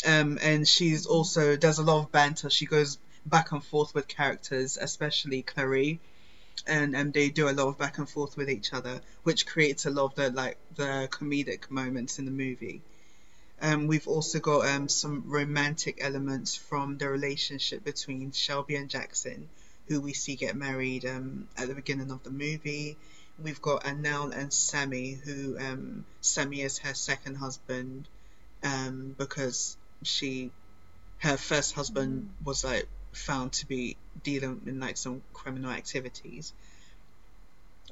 Um 0.05 0.39
and 0.41 0.67
she's 0.67 1.05
also 1.05 1.55
there's 1.55 1.79
a 1.79 1.83
lot 1.83 1.99
of 1.99 2.11
banter. 2.11 2.49
She 2.49 2.65
goes 2.65 2.97
back 3.25 3.51
and 3.51 3.63
forth 3.63 3.93
with 3.93 4.07
characters 4.07 4.77
especially 4.79 5.41
Clairee. 5.43 5.99
And 6.67 6.95
and 6.95 7.13
they 7.13 7.29
do 7.29 7.49
a 7.49 7.51
lot 7.51 7.67
of 7.67 7.77
back 7.77 7.97
and 7.97 8.09
forth 8.09 8.37
with 8.37 8.49
each 8.49 8.73
other 8.73 9.01
which 9.23 9.45
creates 9.45 9.85
a 9.85 9.89
lot 9.89 10.05
of 10.05 10.15
the 10.15 10.29
like 10.31 10.57
the 10.75 11.07
comedic 11.11 11.69
moments 11.69 12.19
in 12.19 12.25
the 12.25 12.31
movie. 12.31 12.81
Um, 13.61 13.85
we've 13.85 14.07
also 14.07 14.39
got 14.39 14.65
um, 14.67 14.89
some 14.89 15.23
romantic 15.27 15.99
elements 16.01 16.55
from 16.55 16.97
the 16.97 17.07
relationship 17.07 17.83
between 17.83 18.31
Shelby 18.31 18.75
and 18.75 18.89
Jackson, 18.89 19.49
who 19.87 20.01
we 20.01 20.13
see 20.13 20.35
get 20.35 20.55
married 20.55 21.05
um, 21.05 21.47
at 21.57 21.67
the 21.67 21.75
beginning 21.75 22.11
of 22.11 22.23
the 22.23 22.29
movie. 22.31 22.97
We've 23.41 23.61
got 23.61 23.83
Annelle 23.83 24.31
and 24.35 24.53
Sammy, 24.53 25.13
who 25.13 25.57
um, 25.57 26.05
Sammy 26.21 26.61
is 26.61 26.77
her 26.79 26.93
second 26.93 27.35
husband 27.35 28.07
um, 28.63 29.15
because 29.17 29.77
she, 30.03 30.51
her 31.19 31.37
first 31.37 31.73
husband 31.73 32.29
was 32.43 32.63
like 32.63 32.87
found 33.13 33.53
to 33.53 33.67
be 33.67 33.97
dealing 34.23 34.61
in 34.65 34.79
like 34.79 34.97
some 34.97 35.21
criminal 35.33 35.71
activities. 35.71 36.53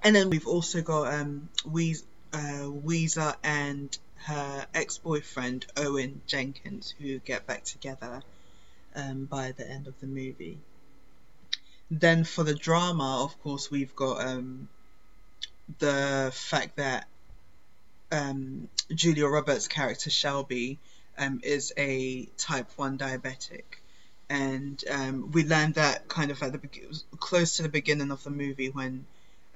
And 0.03 0.15
then 0.15 0.29
we've 0.29 0.47
also 0.47 0.81
got 0.81 1.13
um, 1.13 1.49
Weez, 1.67 2.03
uh, 2.31 2.69
Ouiser 2.69 3.35
and 3.43 3.97
her 4.15 4.65
ex-boyfriend 4.73 5.65
Owen 5.77 6.21
Jenkins, 6.27 6.93
who 6.99 7.19
get 7.19 7.47
back 7.47 7.63
together 7.63 8.21
um, 8.95 9.25
by 9.25 9.53
the 9.57 9.69
end 9.69 9.87
of 9.87 9.99
the 9.99 10.07
movie. 10.07 10.57
Then 11.91 12.23
for 12.23 12.43
the 12.43 12.55
drama, 12.55 13.23
of 13.23 13.41
course, 13.41 13.71
we've 13.71 13.95
got 13.95 14.25
um, 14.25 14.69
the 15.79 16.31
fact 16.33 16.77
that 16.77 17.07
um, 18.11 18.69
Julia 18.93 19.27
Roberts' 19.27 19.67
character 19.67 20.09
Shelby 20.09 20.79
um, 21.17 21.41
is 21.43 21.73
a 21.77 22.25
type 22.37 22.69
1 22.75 22.97
diabetic. 22.97 23.63
and 24.29 24.83
um, 24.89 25.31
we 25.31 25.43
learned 25.43 25.75
that 25.75 26.07
kind 26.07 26.31
of 26.31 26.41
at 26.43 26.51
the 26.53 26.61
close 27.19 27.57
to 27.57 27.63
the 27.63 27.69
beginning 27.69 28.11
of 28.11 28.23
the 28.23 28.29
movie 28.29 28.69
when 28.69 29.05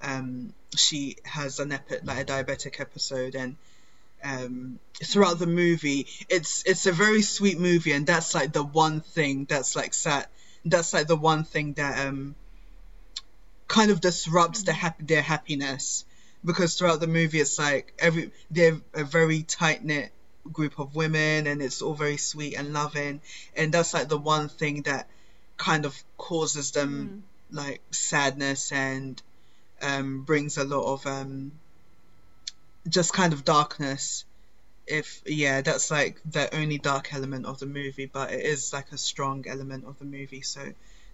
um, 0.01 0.53
she 0.75 1.15
has 1.23 1.59
an 1.59 1.71
epi- 1.71 1.99
like 2.03 2.19
a 2.19 2.25
diabetic 2.25 2.79
episode 2.79 3.35
and 3.35 3.55
um, 4.23 4.79
throughout 5.03 5.37
the 5.37 5.47
movie 5.47 6.07
it's 6.29 6.63
it's 6.65 6.85
a 6.85 6.91
very 6.91 7.21
sweet 7.21 7.59
movie 7.59 7.91
and 7.91 8.07
that's 8.07 8.33
like 8.33 8.51
the 8.53 8.63
one 8.63 9.01
thing 9.01 9.45
that's 9.49 9.75
like 9.75 9.93
sad 9.93 10.25
that's 10.65 10.93
like 10.93 11.07
the 11.07 11.15
one 11.15 11.43
thing 11.43 11.73
that 11.73 12.07
um 12.07 12.35
kind 13.67 13.91
of 13.91 14.01
disrupts 14.01 14.63
the 14.63 14.73
happy 14.73 15.03
their 15.03 15.21
happiness. 15.21 16.05
Because 16.45 16.75
throughout 16.75 16.99
the 16.99 17.07
movie 17.07 17.39
it's 17.39 17.57
like 17.57 17.93
every 17.99 18.31
they're 18.51 18.79
a 18.93 19.03
very 19.03 19.43
tight 19.43 19.83
knit 19.83 20.11
group 20.51 20.77
of 20.77 20.95
women 20.95 21.47
and 21.47 21.61
it's 21.61 21.81
all 21.81 21.93
very 21.93 22.17
sweet 22.17 22.55
and 22.55 22.73
loving. 22.73 23.21
And 23.55 23.73
that's 23.73 23.93
like 23.93 24.09
the 24.09 24.17
one 24.17 24.49
thing 24.49 24.83
that 24.83 25.07
kind 25.57 25.85
of 25.85 25.95
causes 26.17 26.71
them 26.71 27.23
mm. 27.51 27.55
like 27.55 27.81
sadness 27.91 28.71
and 28.71 29.21
um, 29.81 30.23
brings 30.23 30.57
a 30.57 30.63
lot 30.63 30.93
of 30.93 31.05
um, 31.07 31.51
just 32.87 33.13
kind 33.13 33.33
of 33.33 33.45
darkness 33.45 34.25
if 34.87 35.21
yeah 35.25 35.61
that's 35.61 35.89
like 35.89 36.19
the 36.29 36.53
only 36.55 36.77
dark 36.77 37.13
element 37.13 37.45
of 37.45 37.59
the 37.59 37.65
movie 37.65 38.05
but 38.05 38.31
it 38.31 38.45
is 38.45 38.73
like 38.73 38.91
a 38.91 38.97
strong 38.97 39.45
element 39.47 39.85
of 39.85 39.97
the 39.99 40.05
movie 40.05 40.41
so 40.41 40.61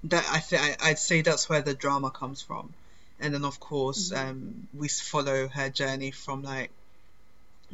that 0.04 0.26
i 0.32 0.40
think 0.40 0.84
i'd 0.84 0.98
say 0.98 1.22
that's 1.22 1.48
where 1.48 1.62
the 1.62 1.74
drama 1.74 2.10
comes 2.10 2.42
from 2.42 2.74
and 3.20 3.34
then 3.34 3.46
of 3.46 3.60
course 3.60 4.12
mm-hmm. 4.12 4.30
um, 4.30 4.68
we 4.74 4.88
follow 4.88 5.48
her 5.48 5.70
journey 5.70 6.12
from 6.12 6.42
like 6.42 6.72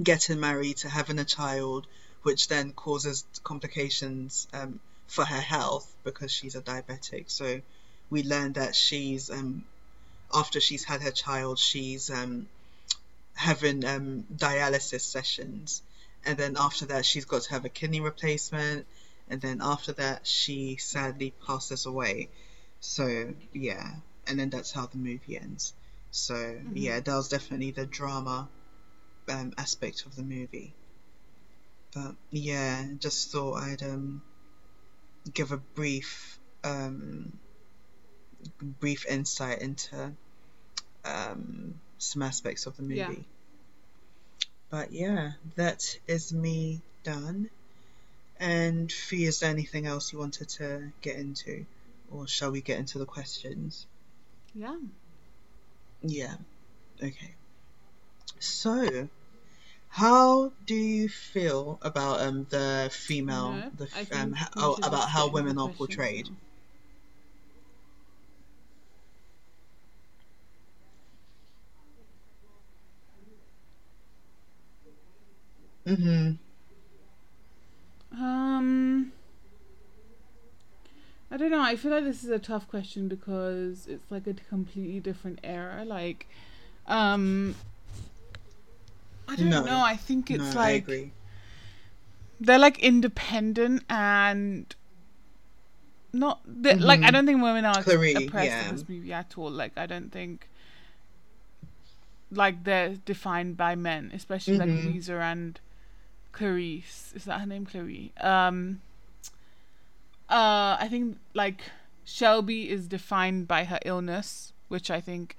getting 0.01 0.39
married 0.39 0.77
to 0.77 0.89
having 0.89 1.19
a 1.19 1.25
child 1.25 1.87
which 2.23 2.47
then 2.49 2.71
causes 2.71 3.23
complications 3.43 4.47
um, 4.53 4.79
for 5.07 5.23
her 5.23 5.39
health 5.39 5.89
because 6.03 6.31
she's 6.31 6.55
a 6.55 6.61
diabetic 6.61 7.29
so 7.29 7.61
we 8.09 8.23
learn 8.23 8.53
that 8.53 8.75
she's 8.75 9.29
um, 9.29 9.63
after 10.33 10.59
she's 10.59 10.83
had 10.83 11.01
her 11.01 11.11
child 11.11 11.57
she's 11.57 12.09
um, 12.09 12.47
having 13.35 13.85
um, 13.85 14.25
dialysis 14.33 15.01
sessions 15.01 15.81
and 16.25 16.37
then 16.37 16.55
after 16.57 16.85
that 16.85 17.05
she's 17.05 17.25
got 17.25 17.43
to 17.43 17.51
have 17.51 17.65
a 17.65 17.69
kidney 17.69 17.99
replacement 17.99 18.85
and 19.29 19.41
then 19.41 19.59
after 19.61 19.91
that 19.93 20.25
she 20.25 20.77
sadly 20.77 21.33
passes 21.45 21.85
away 21.85 22.29
so 22.79 23.33
yeah 23.53 23.91
and 24.27 24.39
then 24.39 24.49
that's 24.49 24.71
how 24.71 24.85
the 24.85 24.97
movie 24.97 25.37
ends. 25.37 25.73
So 26.11 26.33
mm-hmm. 26.33 26.75
yeah, 26.75 26.99
that 26.99 27.15
was 27.15 27.29
definitely 27.29 27.71
the 27.71 27.85
drama 27.85 28.47
um, 29.29 29.53
aspect 29.57 30.05
of 30.05 30.15
the 30.15 30.23
movie. 30.23 30.73
But 31.93 32.15
yeah, 32.31 32.85
just 32.99 33.31
thought 33.31 33.55
I'd 33.55 33.83
um, 33.83 34.21
give 35.33 35.51
a 35.51 35.57
brief 35.57 36.37
um, 36.63 37.37
brief 38.79 39.05
insight 39.05 39.61
into 39.61 40.13
um, 41.05 41.79
some 41.97 42.21
aspects 42.21 42.65
of 42.65 42.75
the 42.77 42.83
movie. 42.83 42.95
Yeah. 42.97 43.13
But 44.69 44.91
yeah, 44.91 45.31
that 45.55 45.97
is 46.07 46.33
me 46.33 46.81
done. 47.03 47.49
And 48.39 48.91
Fee, 48.91 49.25
is 49.25 49.39
there 49.39 49.49
anything 49.49 49.85
else 49.85 50.11
you 50.11 50.19
wanted 50.19 50.49
to 50.49 50.91
get 51.01 51.15
into? 51.15 51.65
Or 52.11 52.27
shall 52.27 52.51
we 52.51 52.61
get 52.61 52.79
into 52.79 52.99
the 52.99 53.05
questions? 53.05 53.85
Yeah. 54.53 54.75
Yeah. 56.01 56.35
Okay. 57.01 57.35
So, 58.39 59.09
how 59.89 60.51
do 60.65 60.75
you 60.75 61.07
feel 61.09 61.79
about 61.81 62.19
um 62.21 62.45
the 62.49 62.89
female 62.91 63.53
no, 63.53 63.71
the 63.77 63.87
um 64.11 64.33
how, 64.33 64.47
oh, 64.57 64.77
about 64.83 65.09
how 65.09 65.29
women 65.29 65.57
are 65.57 65.69
portrayed? 65.69 66.27
Mhm. 75.85 76.37
Um. 78.11 79.11
I 81.31 81.37
don't 81.37 81.51
know. 81.51 81.61
I 81.61 81.75
feel 81.75 81.91
like 81.91 82.03
this 82.03 82.23
is 82.23 82.29
a 82.29 82.39
tough 82.39 82.67
question 82.69 83.07
because 83.07 83.87
it's 83.87 84.09
like 84.09 84.27
a 84.27 84.33
completely 84.33 84.99
different 84.99 85.39
era. 85.43 85.83
Like, 85.83 86.27
um, 86.87 87.55
I 89.27 89.35
don't 89.35 89.49
no, 89.49 89.63
know. 89.63 89.81
I 89.81 89.97
think 89.97 90.31
it's 90.31 90.53
no, 90.53 90.59
like 90.59 91.11
they're 92.39 92.59
like 92.59 92.79
independent 92.79 93.83
and 93.89 94.73
not 96.13 96.47
mm-hmm. 96.47 96.79
like 96.79 96.99
I 96.99 97.03
mm-hmm. 97.03 97.13
don't 97.13 97.25
think 97.25 97.41
women 97.41 97.65
are 97.65 97.83
Clairee, 97.83 98.13
oppressed 98.13 98.47
yeah. 98.47 98.69
in 98.69 98.75
this 98.75 98.87
movie 98.87 99.13
at 99.13 99.37
all. 99.37 99.51
Like 99.51 99.73
I 99.77 99.85
don't 99.85 100.11
think 100.11 100.47
like 102.31 102.63
they're 102.63 102.95
defined 103.05 103.57
by 103.57 103.75
men, 103.75 104.11
especially 104.13 104.57
mm-hmm. 104.57 104.87
like 104.87 104.95
Ouiser 104.95 105.21
and 105.21 105.59
Clarice. 106.35 107.13
Is 107.15 107.25
that 107.25 107.39
her 107.39 107.45
name, 107.45 107.65
Clairee? 107.65 108.11
Um, 108.19 108.81
uh, 110.29 110.75
I 110.79 110.87
think 110.89 111.17
like 111.33 111.61
Shelby 112.03 112.69
is 112.69 112.87
defined 112.87 113.47
by 113.47 113.63
her 113.63 113.79
illness, 113.85 114.51
which 114.67 114.91
I 114.91 114.99
think 114.99 115.37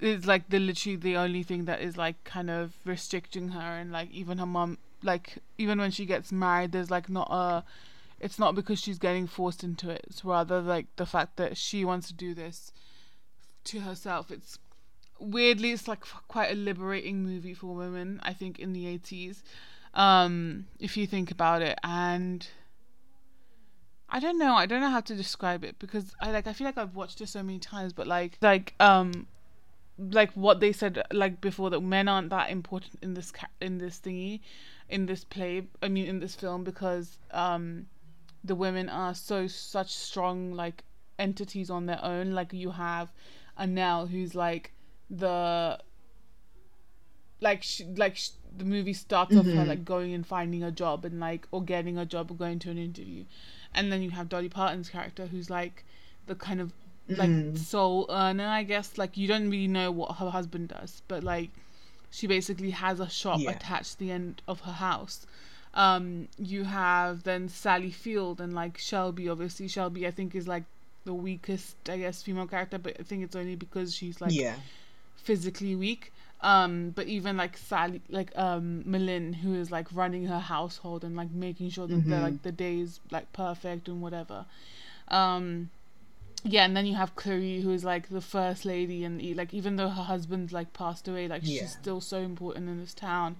is 0.00 0.26
like 0.26 0.50
the 0.50 0.58
literally 0.58 0.96
the 0.96 1.16
only 1.16 1.42
thing 1.42 1.64
that 1.64 1.80
is 1.80 1.96
like 1.96 2.22
kind 2.24 2.50
of 2.50 2.74
restricting 2.84 3.50
her 3.50 3.78
and 3.78 3.90
like 3.92 4.10
even 4.10 4.38
her 4.38 4.46
mom 4.46 4.76
like 5.02 5.38
even 5.56 5.78
when 5.78 5.90
she 5.90 6.04
gets 6.04 6.32
married 6.32 6.72
there's 6.72 6.90
like 6.90 7.08
not 7.08 7.28
a 7.30 7.64
it's 8.20 8.38
not 8.38 8.54
because 8.54 8.78
she's 8.80 8.98
getting 8.98 9.26
forced 9.26 9.62
into 9.62 9.88
it 9.88 10.04
it's 10.08 10.24
rather 10.24 10.60
like 10.60 10.86
the 10.96 11.06
fact 11.06 11.36
that 11.36 11.56
she 11.56 11.84
wants 11.84 12.08
to 12.08 12.14
do 12.14 12.34
this 12.34 12.72
to 13.62 13.80
herself 13.80 14.30
it's 14.30 14.58
weirdly 15.20 15.70
it's 15.70 15.86
like 15.86 16.04
quite 16.26 16.50
a 16.50 16.56
liberating 16.56 17.22
movie 17.22 17.54
for 17.54 17.74
women 17.74 18.20
i 18.24 18.32
think 18.32 18.58
in 18.58 18.72
the 18.72 18.84
80s 18.98 19.42
um 19.94 20.66
if 20.78 20.96
you 20.96 21.06
think 21.06 21.30
about 21.30 21.62
it 21.62 21.78
and 21.82 22.46
I 24.08 24.20
don't 24.20 24.38
know. 24.38 24.54
I 24.54 24.66
don't 24.66 24.80
know 24.80 24.90
how 24.90 25.00
to 25.00 25.14
describe 25.16 25.64
it 25.64 25.78
because 25.80 26.14
I 26.20 26.30
like 26.30 26.46
I 26.46 26.52
feel 26.52 26.66
like 26.66 26.78
I've 26.78 26.94
watched 26.94 27.20
it 27.20 27.28
so 27.28 27.42
many 27.42 27.58
times, 27.58 27.92
but 27.92 28.06
like 28.06 28.38
like 28.40 28.74
um 28.78 29.26
like 29.98 30.30
what 30.32 30.60
they 30.60 30.72
said 30.72 31.02
like 31.12 31.40
before 31.40 31.70
that 31.70 31.80
men 31.80 32.08
aren't 32.08 32.30
that 32.30 32.50
important 32.50 32.98
in 33.02 33.14
this 33.14 33.30
ca- 33.32 33.48
in 33.60 33.78
this 33.78 34.00
thingy 34.00 34.40
in 34.88 35.06
this 35.06 35.24
play 35.24 35.66
I 35.82 35.88
mean 35.88 36.06
in 36.06 36.20
this 36.20 36.34
film 36.34 36.64
because 36.64 37.18
um 37.30 37.86
the 38.42 38.54
women 38.54 38.88
are 38.88 39.14
so 39.14 39.46
such 39.46 39.92
strong 39.92 40.52
like 40.52 40.84
entities 41.18 41.70
on 41.70 41.86
their 41.86 42.04
own 42.04 42.32
like 42.32 42.52
you 42.52 42.70
have 42.70 43.12
Annelle 43.58 44.08
who's 44.08 44.34
like 44.34 44.72
the 45.08 45.78
like 47.44 47.62
she, 47.62 47.84
like 47.84 48.16
she, 48.16 48.30
the 48.58 48.64
movie 48.64 48.92
starts 48.92 49.34
mm-hmm. 49.34 49.48
off 49.48 49.56
her 49.56 49.64
like 49.64 49.84
going 49.84 50.12
and 50.12 50.26
finding 50.26 50.62
a 50.62 50.70
job 50.70 51.04
and 51.04 51.20
like 51.20 51.46
or 51.52 51.62
getting 51.62 51.96
a 51.98 52.04
job 52.04 52.30
or 52.30 52.34
going 52.34 52.58
to 52.58 52.70
an 52.70 52.78
interview 52.78 53.24
and 53.74 53.92
then 53.92 54.02
you 54.02 54.10
have 54.10 54.28
Dolly 54.28 54.48
Parton's 54.48 54.88
character 54.88 55.26
who's 55.26 55.50
like 55.50 55.84
the 56.26 56.34
kind 56.34 56.60
of 56.60 56.72
like 57.08 57.28
mm. 57.28 57.58
soul 57.58 58.06
earner, 58.08 58.46
I 58.46 58.62
guess. 58.62 58.96
Like 58.96 59.16
you 59.16 59.28
don't 59.28 59.50
really 59.50 59.68
know 59.68 59.90
what 59.90 60.16
her 60.16 60.30
husband 60.30 60.68
does, 60.68 61.02
but 61.08 61.22
like 61.22 61.50
she 62.10 62.26
basically 62.26 62.70
has 62.70 63.00
a 63.00 63.08
shop 63.08 63.40
yeah. 63.40 63.50
attached 63.50 63.92
to 63.92 63.98
the 63.98 64.10
end 64.10 64.42
of 64.48 64.60
her 64.60 64.72
house. 64.72 65.26
Um, 65.74 66.28
you 66.38 66.64
have 66.64 67.24
then 67.24 67.48
Sally 67.48 67.90
Field 67.90 68.40
and 68.40 68.54
like 68.54 68.78
Shelby. 68.78 69.28
Obviously, 69.28 69.68
Shelby 69.68 70.06
I 70.06 70.12
think 70.12 70.34
is 70.34 70.46
like 70.46 70.64
the 71.04 71.14
weakest, 71.14 71.76
I 71.88 71.98
guess, 71.98 72.22
female 72.22 72.46
character, 72.46 72.78
but 72.78 72.96
I 72.98 73.02
think 73.02 73.24
it's 73.24 73.36
only 73.36 73.56
because 73.56 73.94
she's 73.94 74.20
like 74.20 74.32
yeah. 74.32 74.54
physically 75.16 75.74
weak. 75.74 76.12
Um, 76.44 76.90
but 76.90 77.06
even 77.06 77.38
like 77.38 77.56
Sally, 77.56 78.02
like 78.10 78.30
um, 78.36 78.84
M'Lynn, 78.86 79.34
who 79.34 79.54
is 79.54 79.70
like 79.70 79.86
running 79.94 80.26
her 80.26 80.38
household 80.38 81.02
and 81.02 81.16
like 81.16 81.30
making 81.30 81.70
sure 81.70 81.86
that 81.86 81.94
mm-hmm. 81.94 82.10
the 82.10 82.20
like 82.20 82.42
the 82.42 82.52
day 82.52 82.80
is 82.80 83.00
like 83.10 83.32
perfect 83.32 83.88
and 83.88 84.02
whatever. 84.02 84.44
Um, 85.08 85.70
yeah, 86.44 86.66
and 86.66 86.76
then 86.76 86.84
you 86.84 86.96
have 86.96 87.16
Clairee, 87.16 87.62
who 87.62 87.70
is 87.70 87.82
like 87.82 88.10
the 88.10 88.20
first 88.20 88.66
lady, 88.66 89.04
and 89.04 89.22
like 89.34 89.54
even 89.54 89.76
though 89.76 89.88
her 89.88 90.02
husband 90.02 90.52
like 90.52 90.74
passed 90.74 91.08
away, 91.08 91.28
like 91.28 91.40
yeah. 91.44 91.62
she's 91.62 91.72
still 91.72 92.02
so 92.02 92.18
important 92.18 92.68
in 92.68 92.78
this 92.78 92.92
town. 92.92 93.36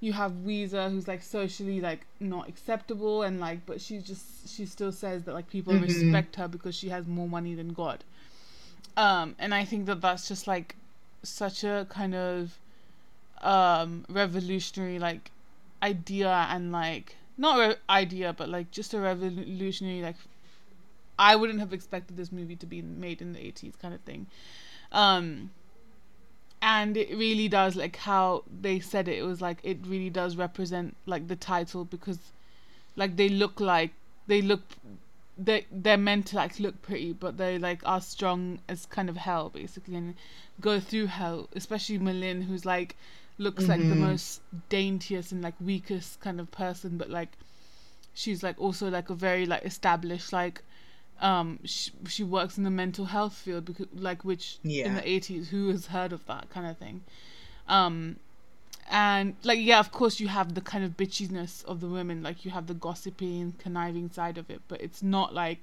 You 0.00 0.14
have 0.14 0.32
Ouiser, 0.32 0.90
who's 0.90 1.06
like 1.06 1.22
socially 1.22 1.82
like 1.82 2.06
not 2.20 2.48
acceptable, 2.48 3.22
and 3.22 3.38
like, 3.38 3.66
but 3.66 3.82
she 3.82 3.98
just 3.98 4.48
she 4.48 4.64
still 4.64 4.92
says 4.92 5.24
that 5.24 5.34
like 5.34 5.50
people 5.50 5.74
mm-hmm. 5.74 5.82
respect 5.82 6.36
her 6.36 6.48
because 6.48 6.74
she 6.74 6.88
has 6.88 7.06
more 7.06 7.28
money 7.28 7.54
than 7.54 7.74
God. 7.74 8.02
Um, 8.96 9.36
and 9.38 9.54
I 9.54 9.66
think 9.66 9.84
that 9.86 10.00
that's 10.00 10.26
just 10.26 10.46
like 10.46 10.76
such 11.28 11.64
a 11.64 11.86
kind 11.88 12.14
of 12.14 12.58
um 13.42 14.04
revolutionary 14.08 14.98
like 14.98 15.30
idea 15.82 16.46
and 16.50 16.72
like 16.72 17.16
not 17.36 17.58
re- 17.58 17.76
idea 17.90 18.32
but 18.32 18.48
like 18.48 18.70
just 18.70 18.94
a 18.94 19.00
revolutionary 19.00 20.00
like 20.02 20.16
I 21.18 21.36
wouldn't 21.36 21.60
have 21.60 21.72
expected 21.72 22.16
this 22.16 22.32
movie 22.32 22.56
to 22.56 22.66
be 22.66 22.82
made 22.82 23.22
in 23.22 23.34
the 23.34 23.38
80s 23.38 23.76
kind 23.80 23.94
of 23.94 24.00
thing. 24.00 24.26
Um 24.90 25.50
and 26.60 26.96
it 26.96 27.10
really 27.10 27.46
does 27.46 27.76
like 27.76 27.96
how 27.96 28.42
they 28.60 28.80
said 28.80 29.06
it 29.06 29.18
it 29.18 29.22
was 29.22 29.40
like 29.42 29.58
it 29.62 29.78
really 29.86 30.08
does 30.08 30.36
represent 30.36 30.96
like 31.04 31.28
the 31.28 31.36
title 31.36 31.84
because 31.84 32.18
like 32.96 33.16
they 33.16 33.28
look 33.28 33.60
like 33.60 33.92
they 34.26 34.40
look 34.40 34.62
they 35.36 35.66
they're 35.70 35.96
meant 35.96 36.26
to 36.26 36.36
like 36.36 36.58
look 36.60 36.80
pretty, 36.82 37.12
but 37.12 37.36
they 37.38 37.58
like 37.58 37.80
are 37.84 38.00
strong 38.00 38.60
as 38.68 38.86
kind 38.86 39.08
of 39.08 39.16
hell 39.16 39.50
basically 39.50 39.96
and 39.96 40.14
go 40.60 40.78
through 40.80 41.06
hell. 41.06 41.48
Especially 41.54 41.98
M'Lynn, 41.98 42.44
who's 42.44 42.64
like 42.64 42.96
looks 43.38 43.68
like 43.68 43.80
the 43.88 43.94
Mhm. 43.94 43.98
most 43.98 44.40
daintiest 44.68 45.32
and 45.32 45.42
like 45.42 45.54
weakest 45.60 46.20
kind 46.20 46.38
of 46.40 46.50
person, 46.50 46.96
but 46.96 47.10
like 47.10 47.30
she's 48.12 48.42
like 48.42 48.60
also 48.60 48.88
like 48.90 49.10
a 49.10 49.14
very 49.14 49.44
like 49.46 49.64
established 49.64 50.32
like 50.32 50.62
um 51.20 51.58
she, 51.64 51.90
she 52.08 52.22
works 52.24 52.56
in 52.58 52.64
the 52.64 52.70
mental 52.70 53.06
health 53.06 53.34
field 53.34 53.64
because 53.64 53.86
like 53.94 54.24
which 54.24 54.58
in 54.86 54.94
the 54.94 55.00
80s 55.02 55.48
who 55.48 55.68
has 55.70 55.86
heard 55.86 56.12
of 56.12 56.24
that 56.26 56.48
kind 56.50 56.66
of 56.66 56.76
thing 56.78 57.02
um 57.68 58.16
and 58.90 59.34
like 59.42 59.58
yeah 59.60 59.78
of 59.80 59.90
course 59.90 60.20
you 60.20 60.28
have 60.28 60.54
the 60.54 60.60
kind 60.60 60.84
of 60.84 60.96
bitchiness 60.96 61.64
of 61.64 61.80
the 61.80 61.88
women 61.88 62.22
like 62.22 62.44
you 62.44 62.50
have 62.50 62.66
the 62.66 62.74
gossiping 62.74 63.54
conniving 63.58 64.10
side 64.10 64.36
of 64.36 64.50
it 64.50 64.60
but 64.68 64.80
it's 64.80 65.02
not 65.02 65.32
like 65.34 65.60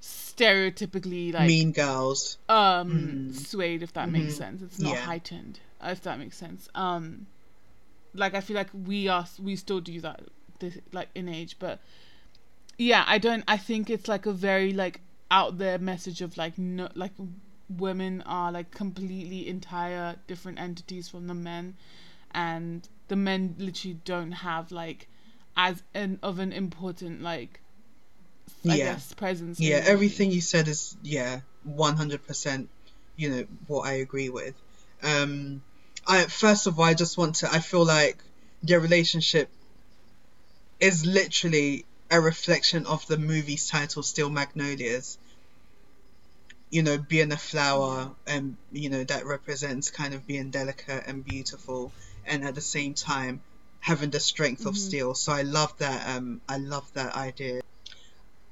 stereotypically 0.00 1.32
like 1.32 1.46
mean 1.48 1.72
girls. 1.72 2.36
um 2.48 2.88
Mm. 3.30 3.34
swayed 3.34 3.82
if 3.82 3.92
that 3.92 4.08
makes 4.08 4.34
Mhm. 4.34 4.36
sense 4.38 4.62
it's 4.62 4.78
not 4.78 4.94
Yeah. 4.94 5.00
heightened 5.00 5.60
uh, 5.80 5.88
if 5.90 6.02
that 6.02 6.18
makes 6.18 6.36
sense 6.36 6.68
um 6.74 7.26
like 8.14 8.34
i 8.34 8.40
feel 8.40 8.56
like 8.56 8.70
we 8.72 9.08
are 9.08 9.26
we 9.40 9.56
still 9.56 9.80
do 9.80 10.00
that 10.00 10.20
this, 10.58 10.78
like 10.92 11.08
in 11.14 11.28
age 11.28 11.56
but 11.58 11.78
yeah 12.78 13.04
i 13.06 13.18
don't 13.18 13.44
i 13.48 13.56
think 13.56 13.90
it's 13.90 14.08
like 14.08 14.26
a 14.26 14.32
very 14.32 14.72
like 14.72 15.00
out 15.30 15.58
there 15.58 15.78
message 15.78 16.20
of 16.20 16.36
like 16.36 16.58
no 16.58 16.88
like 16.94 17.12
women 17.68 18.22
are 18.26 18.52
like 18.52 18.70
completely 18.70 19.48
entire 19.48 20.16
different 20.26 20.58
entities 20.60 21.08
from 21.08 21.26
the 21.26 21.34
men 21.34 21.74
and 22.34 22.88
the 23.08 23.16
men 23.16 23.54
literally 23.58 23.98
don't 24.04 24.32
have 24.32 24.72
like 24.72 25.08
as 25.56 25.82
an 25.94 26.18
of 26.22 26.38
an 26.38 26.52
important 26.52 27.22
like 27.22 27.60
I 28.68 28.76
Yeah. 28.76 28.92
guess 28.94 29.12
presence 29.12 29.60
Yeah, 29.60 29.82
everything 29.84 30.30
you 30.30 30.40
said 30.40 30.68
is 30.68 30.96
yeah, 31.02 31.40
one 31.64 31.96
hundred 31.96 32.26
percent. 32.26 32.68
You 33.16 33.30
know 33.30 33.46
what 33.66 33.82
I 33.86 33.94
agree 33.94 34.28
with. 34.30 34.54
Um, 35.02 35.62
I 36.06 36.24
first 36.26 36.66
of 36.66 36.78
all, 36.78 36.84
I 36.84 36.94
just 36.94 37.18
want 37.18 37.36
to. 37.36 37.52
I 37.52 37.60
feel 37.60 37.84
like 37.84 38.18
their 38.62 38.80
relationship 38.80 39.50
is 40.80 41.04
literally 41.06 41.84
a 42.10 42.20
reflection 42.20 42.86
of 42.86 43.06
the 43.06 43.18
movie's 43.18 43.68
title, 43.68 44.02
"Steel 44.02 44.30
Magnolias." 44.30 45.18
You 46.70 46.82
know, 46.82 46.96
being 46.98 47.32
a 47.32 47.36
flower, 47.36 48.14
and 48.26 48.56
you 48.72 48.88
know 48.88 49.04
that 49.04 49.26
represents 49.26 49.90
kind 49.90 50.14
of 50.14 50.26
being 50.26 50.50
delicate 50.50 51.04
and 51.06 51.24
beautiful, 51.24 51.92
and 52.26 52.44
at 52.44 52.54
the 52.54 52.60
same 52.60 52.94
time 52.94 53.40
having 53.80 54.10
the 54.10 54.20
strength 54.20 54.64
of 54.66 54.74
Mhm. 54.74 54.78
steel. 54.78 55.14
So 55.14 55.32
I 55.32 55.42
love 55.42 55.76
that. 55.78 56.16
Um, 56.16 56.40
I 56.48 56.58
love 56.58 56.90
that 56.94 57.14
idea. 57.16 57.62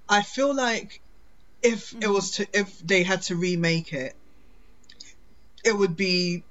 I 0.08 0.22
feel 0.22 0.54
like 0.54 1.00
if 1.62 1.94
it 2.00 2.08
was 2.08 2.32
to 2.32 2.48
if 2.52 2.78
they 2.80 3.02
had 3.02 3.22
to 3.22 3.36
remake 3.36 3.92
it, 3.92 4.16
it 5.64 5.76
would 5.76 5.96
be 5.96 6.42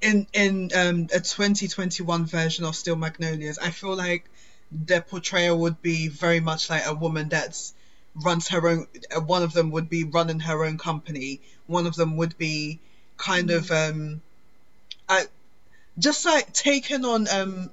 in 0.00 0.26
in 0.32 0.70
um, 0.74 1.08
a 1.12 1.20
2021 1.20 2.26
version 2.26 2.64
of 2.64 2.74
Steel 2.76 2.96
Magnolias. 2.96 3.58
I 3.58 3.70
feel 3.70 3.94
like 3.96 4.28
their 4.70 5.00
portrayal 5.00 5.58
would 5.58 5.80
be 5.80 6.08
very 6.08 6.40
much 6.40 6.68
like 6.68 6.84
a 6.86 6.94
woman 6.94 7.28
that's 7.28 7.72
runs 8.14 8.48
her 8.48 8.66
own. 8.68 8.86
uh, 9.14 9.20
One 9.20 9.42
of 9.42 9.52
them 9.52 9.70
would 9.70 9.88
be 9.88 10.04
running 10.04 10.40
her 10.40 10.64
own 10.64 10.76
company. 10.76 11.40
One 11.66 11.86
of 11.86 11.94
them 11.94 12.16
would 12.16 12.36
be 12.36 12.80
kind 13.16 13.50
of 13.50 13.70
um, 13.70 14.20
I, 15.08 15.26
just 15.98 16.24
like 16.24 16.52
taking 16.52 17.04
on 17.04 17.28
um 17.28 17.70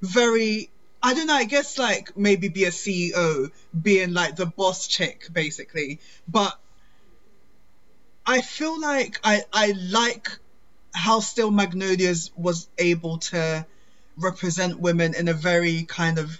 very 0.00 0.68
I 1.02 1.14
don't 1.14 1.26
know, 1.26 1.34
I 1.34 1.44
guess 1.44 1.78
like 1.78 2.16
maybe 2.16 2.48
be 2.48 2.64
a 2.64 2.70
CEO, 2.70 3.50
being 3.80 4.12
like 4.12 4.36
the 4.36 4.46
boss 4.46 4.86
chick 4.86 5.26
basically. 5.32 5.98
But 6.28 6.56
I 8.24 8.40
feel 8.40 8.80
like 8.80 9.18
I 9.24 9.42
I 9.52 9.72
like 9.72 10.28
how 10.94 11.20
Steel 11.20 11.50
Magnolias 11.50 12.30
was 12.36 12.68
able 12.78 13.18
to 13.18 13.66
represent 14.16 14.78
women 14.78 15.14
in 15.14 15.28
a 15.28 15.34
very 15.34 15.84
kind 15.84 16.18
of 16.18 16.38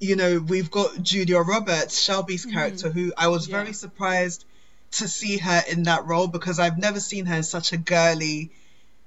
you 0.00 0.16
know, 0.16 0.38
we've 0.38 0.70
got 0.70 1.02
Julia 1.02 1.38
Roberts, 1.38 1.98
Shelby's 2.02 2.44
character, 2.44 2.90
who 2.90 3.12
I 3.16 3.28
was 3.28 3.48
Yeah. 3.48 3.62
very 3.62 3.72
surprised 3.72 4.44
to 4.92 5.08
see 5.08 5.38
her 5.38 5.62
in 5.68 5.84
that 5.84 6.04
role 6.06 6.26
because 6.26 6.58
I've 6.58 6.78
never 6.78 7.00
seen 7.00 7.26
her 7.26 7.36
in 7.36 7.42
such 7.42 7.72
a 7.72 7.76
girly 7.76 8.50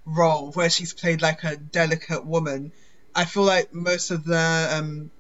role 0.07 0.51
where 0.53 0.69
she's 0.69 0.93
played 0.93 1.21
like 1.21 1.43
a 1.43 1.57
delicate 1.57 2.25
woman. 2.25 2.71
I 3.13 3.25
feel 3.25 3.43
like 3.43 3.73
most 3.73 4.09
of 4.09 4.23
the 4.23 4.69
um, 4.71 5.11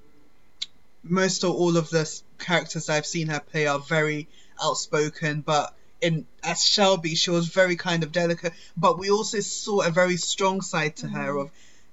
most 1.03 1.43
or 1.43 1.53
all 1.53 1.77
of 1.77 1.89
the 1.89 2.09
characters 2.39 2.89
I've 2.89 3.05
seen 3.05 3.27
her 3.27 3.39
play 3.39 3.67
are 3.67 3.79
very 3.79 4.27
outspoken, 4.63 5.41
but 5.41 5.75
in 6.01 6.25
as 6.43 6.63
Shelby, 6.63 7.15
she 7.15 7.31
was 7.31 7.47
very 7.47 7.75
kind 7.75 8.03
of 8.03 8.11
delicate. 8.11 8.53
But 8.75 8.97
we 8.97 9.09
also 9.09 9.39
saw 9.39 9.81
a 9.81 9.89
very 9.89 10.17
strong 10.17 10.61
side 10.61 10.95
to 10.97 11.07
her 11.07 11.37
of, 11.37 11.51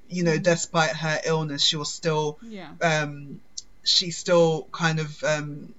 you 0.08 0.22
know, 0.22 0.38
despite 0.38 0.90
her 0.90 1.20
illness, 1.24 1.62
she 1.62 1.76
was 1.76 1.92
still 1.92 2.38
yeah 2.42 2.70
um, 2.80 3.40
she 3.82 4.10
still 4.10 4.68
kind 4.72 5.00
of 5.00 5.24
um, 5.24 5.74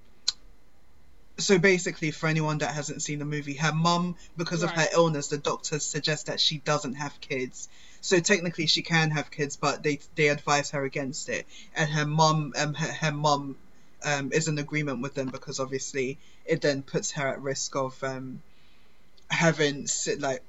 so 1.38 1.58
basically 1.58 2.12
for 2.12 2.28
anyone 2.28 2.60
that 2.60 2.74
hasn't 2.74 3.02
seen 3.02 3.20
the 3.20 3.26
movie 3.26 3.56
her 3.56 3.74
mum 3.74 4.16
because 4.38 4.64
of 4.64 4.72
her 4.72 4.88
illness 4.94 5.28
the 5.28 5.38
doctors 5.38 5.84
suggest 5.84 6.28
that 6.28 6.40
she 6.40 6.60
doesn't 6.60 6.96
have 6.96 7.20
kids. 7.22 7.68
So 8.02 8.20
technically 8.20 8.68
she 8.68 8.82
can 8.82 9.12
have 9.12 9.32
kids 9.32 9.58
but 9.58 9.84
they 9.84 10.00
they 10.16 10.30
advise 10.30 10.72
her 10.72 10.84
against 10.84 11.30
it. 11.30 11.46
And 11.76 11.90
her 11.90 12.06
mum 12.06 12.54
um 12.58 12.74
her, 12.74 12.92
her 12.92 13.12
mum 13.12 13.58
um 14.04 14.32
is 14.32 14.48
in 14.48 14.58
agreement 14.58 15.02
with 15.02 15.14
them 15.14 15.30
because 15.30 15.60
obviously 15.60 16.20
it 16.46 16.62
then 16.62 16.84
puts 16.84 17.12
her 17.12 17.28
at 17.28 17.42
risk 17.42 17.76
of 17.76 18.02
um 18.04 18.42
having 19.30 19.88
like 20.20 20.42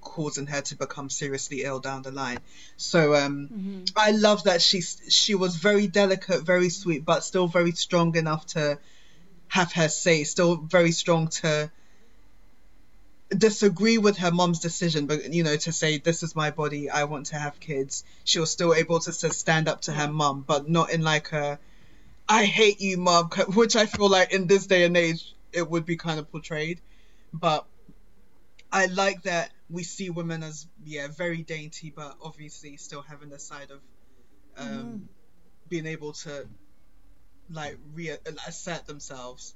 causing 0.00 0.46
her 0.46 0.60
to 0.60 0.76
become 0.76 1.08
seriously 1.08 1.62
ill 1.62 1.80
down 1.80 2.02
the 2.02 2.10
line. 2.10 2.40
So 2.76 3.14
um 3.14 3.48
hmm 3.48 3.84
I 3.96 4.10
love 4.10 4.44
that 4.44 4.60
she's 4.60 5.00
she 5.08 5.34
was 5.34 5.56
very 5.56 5.86
delicate, 5.86 6.42
very 6.42 6.68
sweet, 6.68 7.04
but 7.04 7.22
still 7.22 7.46
very 7.46 7.72
strong 7.72 8.16
enough 8.16 8.44
to 8.46 8.78
have 9.54 9.72
her 9.72 9.88
say. 9.88 10.24
Still 10.24 10.56
very 10.56 10.90
strong 10.90 11.28
to 11.28 11.70
disagree 13.30 13.98
with 13.98 14.16
her 14.18 14.30
mom's 14.32 14.58
decision, 14.60 15.06
but 15.06 15.32
you 15.32 15.42
know 15.44 15.56
to 15.56 15.72
say 15.72 15.98
this 15.98 16.22
is 16.22 16.34
my 16.34 16.50
body, 16.50 16.90
I 16.90 17.04
want 17.04 17.26
to 17.26 17.36
have 17.36 17.58
kids. 17.60 18.04
She 18.24 18.38
was 18.40 18.50
still 18.50 18.74
able 18.74 18.98
to, 19.00 19.12
to 19.12 19.32
stand 19.32 19.68
up 19.68 19.82
to 19.82 19.92
her 19.92 20.08
mom, 20.08 20.44
but 20.46 20.68
not 20.68 20.90
in 20.92 21.02
like 21.02 21.32
a 21.32 21.58
I 22.28 22.44
hate 22.44 22.80
you, 22.80 22.98
mom, 22.98 23.30
which 23.54 23.76
I 23.76 23.86
feel 23.86 24.08
like 24.08 24.32
in 24.32 24.46
this 24.46 24.66
day 24.66 24.84
and 24.84 24.96
age 24.96 25.34
it 25.52 25.68
would 25.70 25.86
be 25.86 25.96
kind 25.96 26.18
of 26.18 26.30
portrayed. 26.32 26.80
But 27.32 27.64
I 28.72 28.86
like 28.86 29.22
that 29.22 29.52
we 29.70 29.82
see 29.84 30.10
women 30.10 30.42
as 30.42 30.66
yeah 30.84 31.08
very 31.08 31.42
dainty, 31.42 31.92
but 31.94 32.16
obviously 32.22 32.76
still 32.76 33.02
having 33.02 33.30
the 33.30 33.38
side 33.38 33.70
of 33.70 33.80
um, 34.56 34.68
Mhm. 34.68 35.08
being 35.68 35.86
able 35.86 36.12
to 36.24 36.46
like 37.50 37.78
re- 37.94 38.16
assert 38.46 38.86
themselves. 38.86 39.54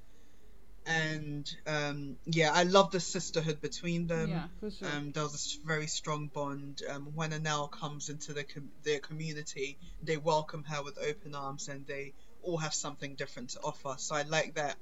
And 0.86 1.48
um, 1.66 2.16
yeah, 2.26 2.50
I 2.52 2.62
love 2.64 2.90
the 2.90 3.00
sisterhood 3.00 3.60
between 3.60 4.06
them. 4.06 4.30
yeah 4.30 4.46
for 4.60 4.70
sure 4.70 4.88
Um, 4.88 5.12
there 5.12 5.22
was 5.24 5.58
a 5.62 5.66
very 5.66 5.86
strong 5.86 6.28
bond. 6.28 6.82
Um, 6.88 7.14
when 7.14 7.32
Annelle 7.32 7.70
comes 7.70 8.08
into 8.08 8.32
the 8.32 8.44
com- 8.44 8.70
their 8.84 9.00
community, 9.00 9.78
they 10.02 10.16
welcome 10.16 10.64
her 10.64 10.82
with 10.82 10.98
open 10.98 11.34
arms, 11.34 11.68
and 11.68 11.86
they 11.86 12.14
all 12.42 12.58
have 12.58 12.74
something 12.74 13.14
different 13.16 13.50
to 13.50 13.60
offer. 13.60 13.96
So 13.98 14.14
I 14.14 14.22
like 14.22 14.54
that. 14.54 14.76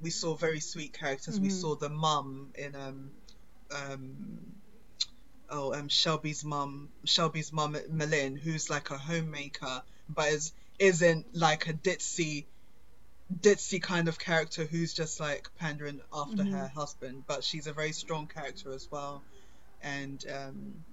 We 0.00 0.10
saw 0.10 0.34
very 0.36 0.60
sweet 0.60 0.92
characters. 0.92 1.40
We 1.40 1.48
Mhm. 1.48 1.52
saw 1.60 1.76
the 1.76 1.88
mum 1.90 2.52
in 2.54 2.74
um, 2.76 3.12
um, 3.70 4.52
oh 5.50 5.72
um 5.74 5.88
Shelby's 5.88 6.44
mum, 6.44 6.90
Shelby's 7.04 7.52
mum 7.52 7.74
M'Lynn, 7.90 8.38
who's 8.38 8.70
like 8.70 8.90
a 8.90 8.98
homemaker, 8.98 9.82
but 10.08 10.28
is 10.28 10.52
isn't 10.82 11.26
like 11.34 11.68
a 11.68 11.72
ditzy 11.74 12.46
ditzy 13.40 13.80
kind 13.82 14.08
of 14.08 14.18
character 14.18 14.64
who's 14.66 14.92
just 14.94 15.20
like 15.20 15.48
pandering 15.58 16.00
after 16.12 16.44
Mhm. 16.44 16.50
her 16.52 16.68
husband, 16.68 17.24
but 17.26 17.44
she's 17.44 17.66
a 17.66 17.72
very 17.72 17.92
strong 17.92 18.28
character 18.28 18.72
as 18.72 18.88
well. 18.90 19.24
And 19.80 20.24
um, 20.28 20.84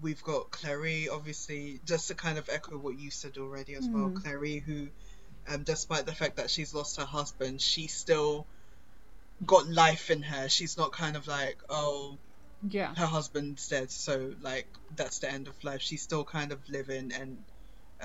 we've 0.00 0.22
got 0.22 0.50
Clairee, 0.50 1.08
obviously, 1.08 1.80
just 1.84 2.08
to 2.08 2.14
kind 2.14 2.38
of 2.38 2.48
echo 2.48 2.78
what 2.78 2.98
you 2.98 3.10
said 3.10 3.36
already 3.38 3.74
as 3.74 3.88
well. 3.92 4.10
Mhm. 4.10 4.14
Clairee, 4.14 4.60
who, 4.60 4.88
um, 5.48 5.64
despite 5.64 6.06
the 6.06 6.14
fact 6.14 6.36
that 6.36 6.50
she's 6.50 6.74
lost 6.74 6.98
her 6.98 7.06
husband, 7.06 7.60
she 7.60 7.88
still 7.88 8.48
got 9.44 9.68
life 9.68 10.10
in 10.10 10.22
her. 10.22 10.48
She's 10.48 10.76
not 10.76 10.92
kind 10.92 11.16
of 11.16 11.26
like, 11.26 11.60
oh, 11.68 12.18
yeah 12.68 12.94
her 12.94 13.06
husband's 13.06 13.68
dead, 13.68 13.90
so 13.90 14.34
like 14.40 14.68
that's 14.96 15.18
the 15.20 15.30
end 15.30 15.48
of 15.48 15.56
life. 15.64 15.82
She's 15.82 16.02
still 16.02 16.24
kind 16.24 16.52
of 16.52 16.60
living, 16.68 17.12
and 17.12 17.44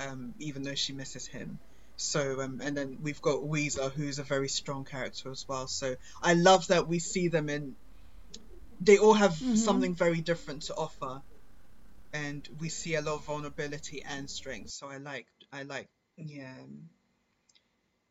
um, 0.00 0.34
even 0.38 0.62
though 0.62 0.74
she 0.76 0.92
misses 0.94 1.26
him. 1.28 1.60
So 1.96 2.40
um, 2.40 2.60
and 2.62 2.76
then 2.76 2.98
we've 3.02 3.22
got 3.22 3.40
Ouiser, 3.42 3.92
who's 3.92 4.18
a 4.18 4.24
very 4.24 4.48
strong 4.48 4.84
character 4.84 5.30
as 5.30 5.44
well. 5.48 5.68
So 5.68 5.96
I 6.22 6.34
love 6.34 6.68
that 6.68 6.88
we 6.88 6.98
see 6.98 7.28
them 7.28 7.48
in. 7.50 7.76
They 8.80 8.98
all 8.98 9.14
have 9.14 9.34
Mhm. 9.40 9.56
something 9.56 9.94
very 9.94 10.20
different 10.22 10.62
to 10.64 10.74
offer, 10.74 11.22
and 12.12 12.48
we 12.60 12.68
see 12.70 12.94
a 12.96 13.02
lot 13.02 13.16
of 13.16 13.26
vulnerability 13.26 14.02
and 14.02 14.30
strength. 14.30 14.70
So 14.70 14.88
I 14.88 14.98
like, 14.98 15.28
I 15.52 15.64
like, 15.64 15.90
yeah. 16.16 16.64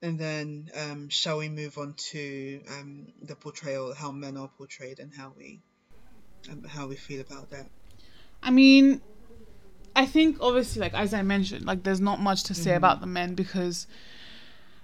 And 0.02 0.20
then, 0.20 0.70
um, 0.76 1.08
shall 1.10 1.38
we 1.38 1.48
move 1.48 1.78
on 1.78 1.94
to 2.12 2.64
um, 2.68 3.14
the 3.22 3.36
portrayal, 3.38 3.94
how 3.94 4.12
men 4.12 4.36
are 4.36 4.50
portrayed, 4.50 5.00
and 5.00 5.14
how 5.16 5.30
we, 5.38 5.62
um, 6.50 6.64
how 6.66 6.88
we 6.88 6.98
feel 6.98 7.22
about 7.22 7.52
that? 7.52 7.72
I 8.42 8.52
mean, 8.52 9.02
I 9.96 10.06
think 10.06 10.38
obviously, 10.42 10.82
like 10.82 10.94
as 10.94 11.14
I 11.14 11.22
mentioned, 11.22 11.66
like 11.66 11.84
there's 11.84 12.02
not 12.02 12.20
much 12.20 12.44
to 12.44 12.54
say 12.54 12.72
Mhm. 12.72 12.78
about 12.78 13.02
the 13.02 13.08
men 13.08 13.36
because, 13.36 13.88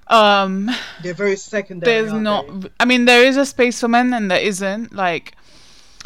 um, 0.08 0.70
They're 1.04 1.14
very 1.14 1.36
secondary. 1.36 1.92
there's 1.92 2.12
aren't 2.14 2.62
they? 2.64 2.70
I 2.80 2.86
mean, 2.86 3.06
there 3.06 3.24
is 3.26 3.38
a 3.38 3.46
space 3.46 3.80
for 3.80 3.88
men 3.88 4.14
and 4.14 4.30
there 4.30 4.40
isn't. 4.40 4.94
Like, 4.94 5.34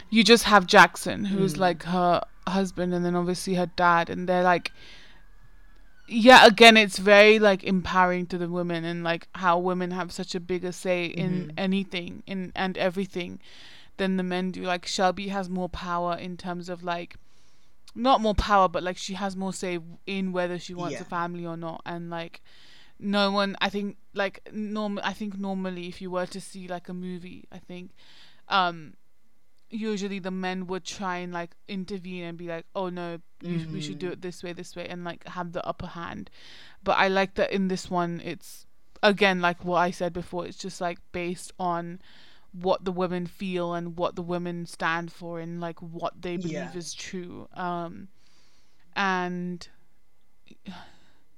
you 0.10 0.24
just 0.24 0.45
have 0.45 0.66
Jackson, 0.68 1.26
who's 1.26 1.56
Mm. 1.56 1.60
like 1.60 1.84
her 1.84 2.22
husband, 2.47 2.93
and 2.93 3.04
then 3.06 3.16
obviously 3.16 3.56
her 3.56 3.68
dad, 3.76 4.10
and 4.10 4.28
they're 4.28 4.43
like. 4.43 4.72
Yeah, 6.12 6.47
again, 6.47 6.76
it's 6.76 6.97
very 6.97 7.38
like 7.38 7.64
empowering 7.64 8.26
to 8.28 8.39
the 8.39 8.50
women 8.50 8.84
and 8.84 9.04
like 9.04 9.28
how 9.36 9.60
women 9.60 9.91
have 9.91 10.12
such 10.12 10.34
a 10.34 10.39
bigger 10.39 10.72
say 10.72 11.06
in 11.06 11.50
Mhm. 11.50 11.52
anything 11.56 12.24
in 12.26 12.52
and 12.56 12.76
everything 12.80 13.39
than 13.97 14.18
the 14.18 14.24
men 14.24 14.50
do. 14.50 14.64
Like 14.64 14.88
Shelby 14.88 15.28
has 15.28 15.52
more 15.52 15.70
power 15.70 16.16
in 16.18 16.36
terms 16.36 16.68
of 16.68 16.82
like 16.84 17.18
not 17.96 18.22
more 18.22 18.36
power, 18.36 18.68
but 18.70 18.84
like 18.84 18.98
she 18.98 19.14
has 19.16 19.36
more 19.36 19.54
say 19.54 19.80
in 20.06 20.32
whether 20.32 20.60
she 20.60 20.74
wants 20.74 20.96
Yeah. 20.96 21.02
a 21.02 21.06
family 21.06 21.46
or 21.46 21.58
not, 21.58 21.82
and 21.86 22.10
like 22.10 22.42
no 23.00 23.32
one. 23.32 23.56
I 23.62 23.70
think 23.70 23.98
like 24.14 24.48
norm. 24.52 25.00
I 25.04 25.14
think 25.14 25.38
normally 25.38 25.88
if 25.88 26.02
you 26.02 26.12
were 26.12 26.26
to 26.28 26.42
see 26.42 26.68
like 26.68 26.90
a 26.90 26.94
movie, 26.94 27.46
I 27.52 27.60
think 27.60 27.92
um 28.48 28.94
usually 29.72 30.18
the 30.20 30.32
men 30.32 30.66
would 30.68 30.84
try 30.84 31.18
and 31.18 31.32
like 31.32 31.52
intervene 31.68 32.24
and 32.24 32.38
be 32.38 32.48
like, 32.48 32.66
oh 32.76 32.90
no, 32.90 33.20
you, 33.42 33.68
we 33.72 33.80
should 33.80 34.00
do 34.00 34.08
Mhm. 34.10 34.14
it 34.14 34.22
this 34.22 34.42
way, 34.44 34.52
this 34.54 34.76
way, 34.76 34.88
and 34.88 35.04
like 35.04 35.28
have 35.28 35.52
the 35.52 35.66
upper 35.66 35.88
hand. 35.88 36.30
But 36.84 36.98
I 36.98 37.08
like 37.08 37.36
that 37.36 37.52
in 37.52 37.68
this 37.68 37.90
one, 37.90 38.22
it's 38.24 38.66
again 39.04 39.42
like 39.42 39.64
what 39.64 39.78
I 39.78 39.92
said 39.92 40.12
before. 40.14 40.46
It's 40.48 40.58
just 40.58 40.82
like 40.82 40.98
based 41.12 41.52
on 41.60 42.02
what 42.52 42.84
the 42.86 42.91
women 42.91 43.28
feel 43.28 43.74
and 43.74 43.95
what 43.97 44.16
the 44.16 44.22
women 44.22 44.66
stand 44.66 45.12
for 45.12 45.39
and 45.39 45.62
like 45.62 45.80
what 45.82 46.22
they 46.22 46.36
believe 46.38 46.54
Yeah. 46.54 46.78
is 46.78 46.93
true. 46.93 47.47
Um, 47.54 48.08
and 48.95 49.68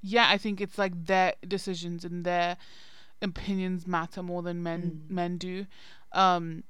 yeah, 0.02 0.28
I 0.30 0.38
think 0.38 0.62
it's 0.62 0.78
like 0.78 1.06
their 1.06 1.34
decisions 1.48 2.04
and 2.06 2.26
their 2.26 2.58
opinions 3.22 3.86
matter 3.86 4.24
more 4.24 4.42
than 4.42 4.64
men 4.64 5.02
Mm. 5.08 5.12
men 5.14 5.38
do. 5.38 5.66
Um, 6.14 6.64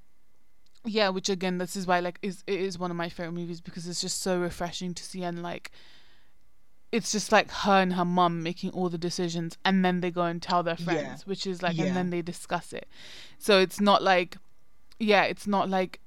yeah, 0.83 1.09
which 1.09 1.29
again, 1.29 1.59
this 1.59 1.75
is 1.75 1.85
why 1.87 1.99
like 1.99 2.17
is 2.21 2.43
it 2.47 2.59
is 2.59 2.79
one 2.79 2.91
of 2.91 2.97
my 2.97 3.09
favorite 3.09 3.33
movies 3.33 3.61
because 3.61 3.87
it's 3.87 4.01
just 4.01 4.21
so 4.21 4.39
refreshing 4.39 4.93
to 4.95 5.03
see 5.03 5.23
and 5.23 5.41
like 5.43 5.71
it's 6.91 7.11
just 7.11 7.31
like 7.31 7.49
her 7.51 7.81
and 7.81 7.93
her 7.93 8.03
mum 8.05 8.43
making 8.43 8.69
all 8.71 8.89
the 8.89 8.97
decisions 8.97 9.57
and 9.63 9.83
then 9.85 10.01
they 10.01 10.11
go 10.11 10.23
and 10.23 10.41
tell 10.41 10.61
their 10.63 10.75
Yeah. 10.77 10.85
friends, 10.85 11.25
which 11.25 11.47
is 11.47 11.61
like 11.61 11.77
Yeah. 11.77 11.85
and 11.85 11.95
then 11.95 12.09
they 12.09 12.21
discuss 12.21 12.73
it. 12.73 12.87
So 13.37 13.59
it's 13.59 13.79
not 13.79 14.01
like 14.03 14.37
yeah, 14.99 15.23
it's 15.23 15.47
not 15.47 15.69
like 15.69 15.99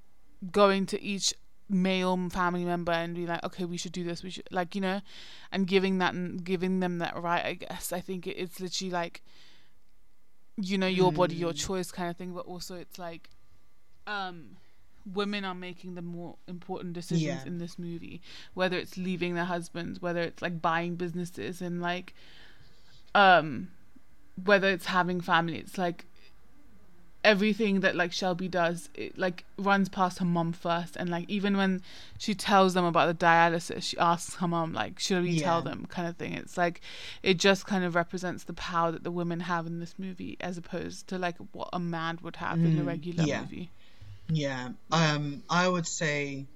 going 0.52 0.86
to 0.86 1.02
each 1.02 1.34
male 1.68 2.28
family 2.28 2.64
member 2.64 2.92
and 2.92 3.14
be 3.14 3.26
like, 3.26 3.42
okay, 3.42 3.64
we 3.64 3.76
should 3.78 3.92
do 3.92 4.04
this, 4.04 4.22
we 4.22 4.30
should 4.30 4.46
like 4.50 4.74
you 4.74 4.80
know, 4.80 5.00
and 5.50 5.66
giving 5.66 5.98
that 5.98 6.12
and 6.14 6.44
giving 6.44 6.80
them 6.80 6.98
that 6.98 7.16
right. 7.16 7.44
I 7.44 7.54
guess 7.54 7.92
I 7.92 8.00
think 8.00 8.26
it, 8.26 8.32
it's 8.36 8.60
literally 8.60 8.90
like, 8.90 9.22
you 10.56 10.78
know, 10.78 10.86
your 10.86 11.12
body, 11.12 11.34
your 11.34 11.52
Mm. 11.52 11.66
choice 11.66 11.90
kind 11.90 12.10
of 12.10 12.16
thing, 12.16 12.32
but 12.32 12.46
also 12.46 12.74
it's 12.76 12.98
like, 12.98 13.30
um, 14.06 14.56
women 15.12 15.44
are 15.44 15.54
making 15.54 15.94
the 15.94 16.02
more 16.02 16.36
important 16.48 16.94
decisions 16.94 17.42
Yeah. 17.42 17.46
in 17.46 17.58
this 17.58 17.78
movie, 17.78 18.20
whether 18.54 18.76
it's 18.78 18.96
leaving 18.96 19.34
their 19.34 19.44
husbands, 19.44 20.00
whether 20.00 20.20
it's 20.22 20.40
like 20.42 20.62
buying 20.62 20.96
businesses 20.96 21.60
and 21.60 21.82
like, 21.82 22.14
um, 23.14 23.68
whether 24.42 24.68
it's 24.68 24.86
having 24.86 25.20
family. 25.20 25.58
It's 25.58 25.78
like 25.78 26.06
everything 27.22 27.80
that 27.80 27.96
like 27.96 28.12
Shelby 28.12 28.48
does, 28.48 28.90
it 28.94 29.16
like 29.16 29.44
runs 29.56 29.88
past 29.88 30.18
her 30.18 30.24
mom 30.24 30.52
first, 30.52 30.96
and 30.96 31.08
like 31.08 31.28
even 31.28 31.56
when 31.56 31.82
she 32.18 32.34
tells 32.34 32.74
them 32.74 32.84
about 32.84 33.06
the 33.06 33.24
dialysis, 33.26 33.82
she 33.82 33.98
asks 33.98 34.36
her 34.36 34.48
mom 34.48 34.72
like, 34.72 34.98
"Should 34.98 35.22
we 35.22 35.38
tell 35.38 35.62
them?" 35.62 35.86
kind 35.86 36.06
of 36.08 36.16
thing. 36.16 36.34
It's 36.34 36.56
like 36.58 36.80
it 37.22 37.38
just 37.38 37.66
kind 37.66 37.84
of 37.84 37.94
represents 37.94 38.44
the 38.44 38.52
power 38.52 38.92
that 38.92 39.04
the 39.04 39.10
women 39.10 39.40
have 39.40 39.66
in 39.66 39.80
this 39.80 39.94
movie, 39.98 40.36
as 40.40 40.58
opposed 40.58 41.06
to 41.08 41.18
like 41.18 41.36
what 41.52 41.68
a 41.72 41.78
man 41.80 42.18
would 42.22 42.36
have 42.36 42.58
in 42.58 42.78
a 42.78 42.82
Mm, 42.82 42.86
regular 42.86 43.24
yeah. 43.24 43.40
movie. 43.40 43.70
Yeah. 44.28 44.70
Um, 44.90 45.42
I 45.48 45.66
would 45.68 45.86
say, 45.86 46.46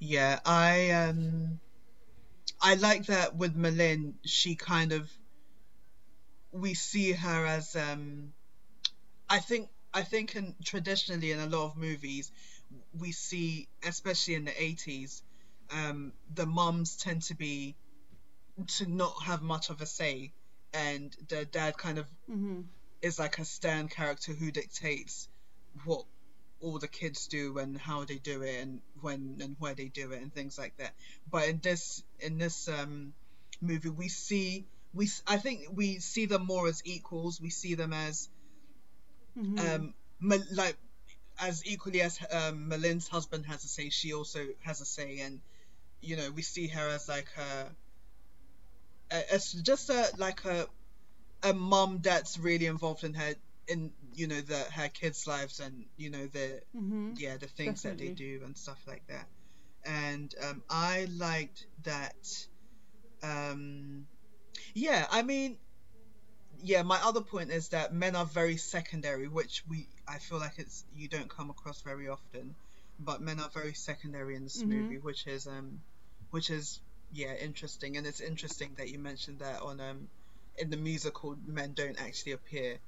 yeah, 0.00 0.40
I 0.44 0.90
um, 0.90 1.60
I 2.60 2.74
like 2.74 3.06
that 3.06 3.34
with 3.36 3.56
M'Lynn. 3.56 4.14
She 4.24 4.54
kind 4.56 4.92
of, 4.92 5.10
we 6.52 6.74
see 6.74 7.12
her 7.12 7.46
as 7.46 7.74
um, 7.76 8.32
I 9.28 9.38
think 9.40 9.68
I 9.92 10.02
think 10.02 10.36
in 10.36 10.54
traditionally 10.64 11.32
in 11.32 11.38
a 11.40 11.46
lot 11.46 11.66
of 11.66 11.76
movies, 11.76 12.30
we 12.98 13.12
see, 13.12 13.68
especially 13.84 14.34
in 14.34 14.44
the 14.44 14.62
eighties, 14.62 15.22
um, 15.70 16.12
the 16.34 16.46
moms 16.46 16.96
tend 16.96 17.22
to 17.22 17.34
be 17.34 17.76
to 18.78 18.86
not 18.86 19.22
have 19.24 19.42
much 19.42 19.70
of 19.70 19.80
a 19.80 19.86
say, 19.86 20.32
and 20.72 21.14
the 21.28 21.44
dad 21.46 21.76
kind 21.76 21.98
of 21.98 22.06
Mm-hmm. 22.30 22.60
is 23.02 23.18
like 23.18 23.38
a 23.38 23.44
stern 23.44 23.88
character 23.88 24.32
who 24.32 24.50
dictates 24.50 25.28
what 25.84 26.04
all 26.66 26.78
the 26.78 26.88
kids 26.88 27.28
do 27.28 27.58
and 27.58 27.78
how 27.78 28.04
they 28.04 28.18
do 28.18 28.42
it 28.42 28.62
and 28.62 28.80
when 29.00 29.38
and 29.42 29.56
where 29.58 29.74
they 29.74 29.88
do 29.88 30.12
it 30.12 30.22
and 30.22 30.34
things 30.34 30.58
like 30.58 30.76
that. 30.78 30.94
But 31.30 31.48
in 31.48 31.60
this 31.62 32.04
in 32.20 32.38
this 32.38 32.68
um, 32.68 33.14
movie, 33.60 33.90
we 33.90 34.08
see 34.08 34.66
we 34.94 35.08
I 35.26 35.38
think 35.38 35.66
we 35.72 36.00
see 36.00 36.26
them 36.26 36.46
more 36.46 36.68
as 36.68 36.82
equals. 36.84 37.40
We 37.40 37.50
see 37.50 37.74
them 37.74 37.92
as 37.94 38.28
Mm-hmm. 39.38 39.78
um 39.78 39.94
like 40.52 40.76
as 41.40 41.64
equally 41.66 42.02
as 42.02 42.18
um, 42.30 42.68
M'Lynn's 42.68 43.08
husband 43.08 43.46
has 43.46 43.64
a 43.64 43.68
say, 43.68 43.90
she 43.90 44.12
also 44.14 44.46
has 44.62 44.80
a 44.80 44.86
say, 44.86 45.20
and 45.20 45.40
you 46.00 46.16
know 46.16 46.30
we 46.30 46.42
see 46.42 46.68
her 46.68 46.88
as 46.88 47.08
like 47.08 47.28
a, 47.36 47.70
a 49.10 49.32
as 49.34 49.52
just 49.52 49.90
a 49.90 50.12
like 50.16 50.44
a 50.44 50.66
a 51.42 51.52
mum 51.54 52.00
that's 52.02 52.38
really 52.38 52.66
involved 52.66 53.04
in 53.04 53.14
her 53.14 53.34
in 53.68 53.92
you 54.14 54.26
know 54.26 54.40
the 54.40 54.58
her 54.72 54.88
kids' 54.88 55.26
lives 55.26 55.60
and 55.60 55.86
you 55.96 56.10
know 56.10 56.26
the 56.26 56.60
mm-hmm. 56.76 57.14
yeah 57.16 57.36
the 57.36 57.48
things 57.48 57.82
that 57.82 57.98
they 57.98 58.10
do 58.10 58.40
and 58.44 58.56
stuff 58.56 58.80
like 58.86 59.02
that 59.08 59.28
and 59.84 60.34
um, 60.42 60.62
i 60.70 61.06
liked 61.10 61.66
that 61.84 62.14
um, 63.22 64.06
yeah 64.74 65.06
i 65.10 65.22
mean 65.22 65.58
yeah 66.62 66.82
my 66.82 66.98
other 67.02 67.20
point 67.20 67.50
is 67.50 67.68
that 67.70 67.92
men 67.92 68.14
are 68.16 68.24
very 68.26 68.56
secondary 68.56 69.28
which 69.28 69.62
we 69.68 69.88
i 70.08 70.18
feel 70.18 70.38
like 70.38 70.58
it's 70.58 70.84
you 70.92 71.08
don't 71.08 71.28
come 71.30 71.50
across 71.50 71.82
very 71.82 72.08
often 72.08 72.54
but 72.98 73.20
men 73.20 73.40
are 73.40 73.50
very 73.50 73.74
secondary 73.74 74.34
in 74.36 74.44
this 74.44 74.64
Mhm. 74.64 74.66
movie 74.66 74.98
which 74.98 75.26
is 75.26 75.46
um 75.46 75.82
which 76.30 76.50
is 76.50 76.80
yeah 77.10 77.34
interesting 77.34 77.96
and 77.96 78.06
it's 78.06 78.20
interesting 78.20 78.74
that 78.76 78.88
you 78.88 78.98
mentioned 78.98 79.40
that 79.40 79.60
on 79.62 79.80
um 79.80 80.08
in 80.56 80.70
the 80.70 80.76
musical 80.76 81.36
men 81.44 81.72
don't 81.74 82.00
actually 82.00 82.32
appear 82.32 82.78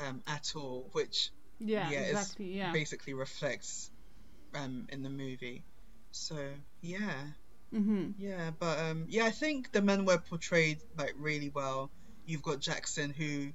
um 0.00 0.22
at 0.26 0.52
all 0.56 0.88
which 0.92 1.30
Yeah, 1.58 1.88
Yeah, 1.90 2.00
exactly. 2.12 2.46
Yeah. 2.58 2.72
basically 2.72 3.14
reflects 3.14 3.90
um 4.54 4.86
in 4.90 5.02
the 5.02 5.10
movie. 5.10 5.64
So 6.12 6.36
yeah, 6.82 7.32
Mm-hmm. 7.74 8.10
yeah, 8.16 8.50
but 8.58 8.78
um 8.78 9.06
yeah, 9.08 9.24
I 9.24 9.30
think 9.30 9.72
the 9.72 9.82
men 9.82 10.04
were 10.04 10.18
portrayed 10.18 10.78
like 10.96 11.14
really 11.16 11.50
well. 11.50 11.90
You've 12.24 12.42
got 12.42 12.60
Jackson 12.60 13.12
who 13.12 13.52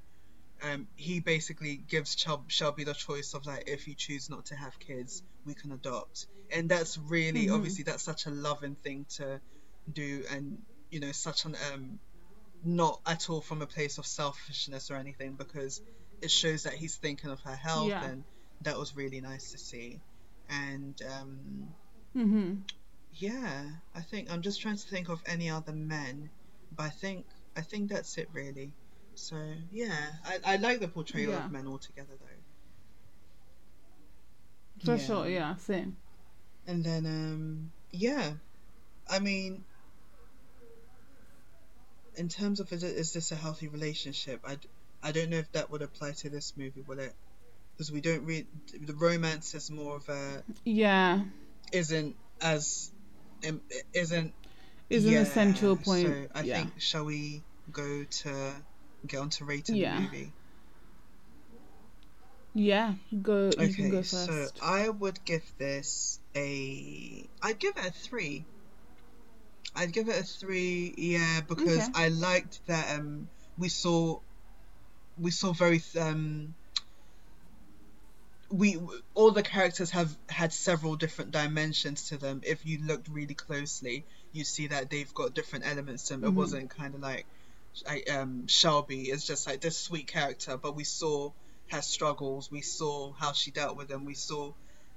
um 0.62 0.88
he 0.96 1.20
basically 1.20 1.78
gives 1.78 2.16
Chel- 2.16 2.46
Shelby 2.50 2.84
the 2.86 2.94
choice 2.94 3.34
of 3.34 3.46
like 3.46 3.64
if 3.68 3.88
you 3.88 3.96
choose 3.98 4.30
not 4.30 4.46
to 4.48 4.56
have 4.56 4.80
kids, 4.80 5.24
we 5.46 5.56
can 5.56 5.72
adopt. 5.72 6.28
And 6.52 6.70
that's 6.70 6.98
really 6.98 7.50
Mhm. 7.50 7.50
obviously 7.50 7.84
that's 7.86 8.04
such 8.04 8.26
a 8.26 8.32
loving 8.32 8.76
thing 8.76 9.06
to 9.18 9.42
do 9.92 10.24
and 10.32 10.60
you 10.92 11.00
know 11.00 11.12
such 11.12 11.46
an 11.46 11.56
um 11.74 12.00
not 12.64 13.00
at 13.08 13.30
all 13.30 13.42
from 13.42 13.62
a 13.62 13.68
place 13.68 13.98
of 13.98 14.06
selfishness 14.06 14.89
or 14.92 14.96
anything 14.96 15.36
because 15.36 15.82
it 16.22 16.32
shows 16.32 16.63
that 16.63 16.74
he's 16.74 16.97
thinking 16.97 17.30
of 17.30 17.41
her 17.41 17.55
health 17.55 17.89
Yeah. 17.89 18.03
and 18.03 18.24
that 18.61 18.78
was 18.78 18.95
really 18.95 19.22
nice 19.22 19.51
to 19.51 19.57
see. 19.57 20.01
And 20.49 20.99
um 21.03 21.76
Mm-hmm. 22.15 22.55
yeah, 23.11 23.69
I 23.95 24.01
think 24.01 24.32
I'm 24.32 24.41
just 24.41 24.61
trying 24.61 24.78
to 24.78 24.88
think 24.89 25.09
of 25.09 25.22
any 25.26 25.49
other 25.49 25.74
men, 25.74 26.30
but 26.72 26.84
I 26.84 26.89
think 26.89 27.26
I 27.55 27.61
think 27.61 27.89
that's 27.89 28.17
it 28.17 28.30
really. 28.34 28.74
So 29.15 29.36
yeah, 29.72 30.11
I, 30.26 30.39
I 30.45 30.55
like 30.57 30.80
the 30.80 30.88
portrayal 30.88 31.32
Yeah. 31.32 31.45
of 31.45 31.51
men 31.51 31.67
altogether 31.67 32.17
though. 32.19 32.41
For 34.86 34.97
Yeah. 34.97 35.05
sure. 35.05 35.30
Yeah. 35.30 35.55
Same. 35.55 35.97
And 36.67 36.84
then 36.84 37.05
um 37.05 37.72
yeah, 37.91 38.34
I 39.09 39.19
mean, 39.19 39.65
in 42.15 42.30
terms 42.30 42.59
of 42.59 42.72
is, 42.72 42.84
it, 42.84 42.95
is 42.95 43.13
this 43.13 43.32
a 43.32 43.36
healthy 43.36 43.67
relationship? 43.67 44.41
I, 44.43 44.57
I 45.04 45.12
don't 45.12 45.30
know 45.30 45.38
if 45.38 45.52
that 45.54 45.70
would 45.72 45.82
apply 45.82 46.12
to 46.12 46.30
this 46.30 46.54
movie, 46.58 46.84
will 46.88 46.99
it? 46.99 47.14
Because 47.78 47.91
we 47.91 48.02
don't 48.02 48.26
read 48.26 48.47
the 48.80 48.93
romance 48.93 49.56
is 49.56 49.72
more 49.72 49.95
of 49.97 50.08
a 50.10 50.43
Yeah. 50.64 51.22
isn't 51.74 52.16
as 52.41 52.91
isn't 53.93 54.34
Is 54.89 55.06
an 55.06 55.16
essential 55.16 55.76
Yeah, 55.76 55.84
point. 55.84 56.08
So 56.08 56.28
I 56.36 56.43
yeah. 56.43 56.66
think 56.66 56.82
shall 56.82 57.06
we 57.06 57.43
go 57.72 58.04
to 58.04 58.54
get 59.08 59.20
on 59.20 59.30
to 59.32 59.45
rating 59.45 59.78
Yeah. 59.78 59.95
the 59.95 60.02
movie? 60.02 60.34
Yeah, 62.54 62.93
go. 63.22 63.49
You 63.58 63.70
Okay, 63.70 63.72
can 63.72 63.89
go 63.89 64.02
so. 64.02 64.49
I 64.62 64.89
would 64.89 65.24
give 65.26 65.43
this 65.58 66.20
a. 66.36 67.30
I'd 67.41 67.60
give 67.60 67.78
it 67.78 67.86
a 67.86 67.91
three. 67.91 68.45
I'd 69.76 69.93
give 69.93 70.10
it 70.10 70.20
a 70.20 70.24
three, 70.24 70.93
yeah, 70.97 71.41
because 71.47 71.89
Okay. 71.89 71.93
I 71.95 72.10
liked 72.10 72.60
that 72.68 72.99
um 72.99 73.30
we 73.58 73.70
saw 73.70 74.20
we 75.22 75.32
saw 75.32 75.53
very 75.53 75.82
um 75.99 76.53
we 78.51 78.78
all 79.13 79.32
the 79.32 79.43
characters 79.43 79.91
have 79.91 80.15
had 80.30 80.51
several 80.51 80.95
different 80.97 81.32
dimensions 81.32 82.09
to 82.09 82.17
them. 82.17 82.41
If 82.43 82.65
you 82.65 82.86
looked 82.86 83.07
really 83.07 83.34
closely, 83.34 84.05
you 84.34 84.43
see 84.43 84.67
that 84.67 84.89
they've 84.89 85.13
got 85.13 85.34
different 85.34 85.65
elements 85.65 86.05
to 86.07 86.13
them. 86.13 86.26
It 86.26 86.32
Mhm. 86.32 86.36
wasn't 86.36 86.69
kind 86.69 86.95
of 86.95 87.01
like 87.01 87.26
I, 87.88 88.01
um 88.11 88.47
Shelby 88.47 89.09
is 89.09 89.26
just 89.26 89.47
like 89.47 89.61
this 89.61 89.80
sweet 89.80 90.07
character, 90.07 90.57
but 90.57 90.76
we 90.76 90.84
saw 90.84 91.32
her 91.69 91.82
struggles. 91.82 92.51
We 92.51 92.61
saw 92.61 93.13
how 93.13 93.32
she 93.32 93.51
dealt 93.51 93.78
with 93.78 93.88
them. 93.88 94.03
We 94.03 94.15
saw 94.15 94.53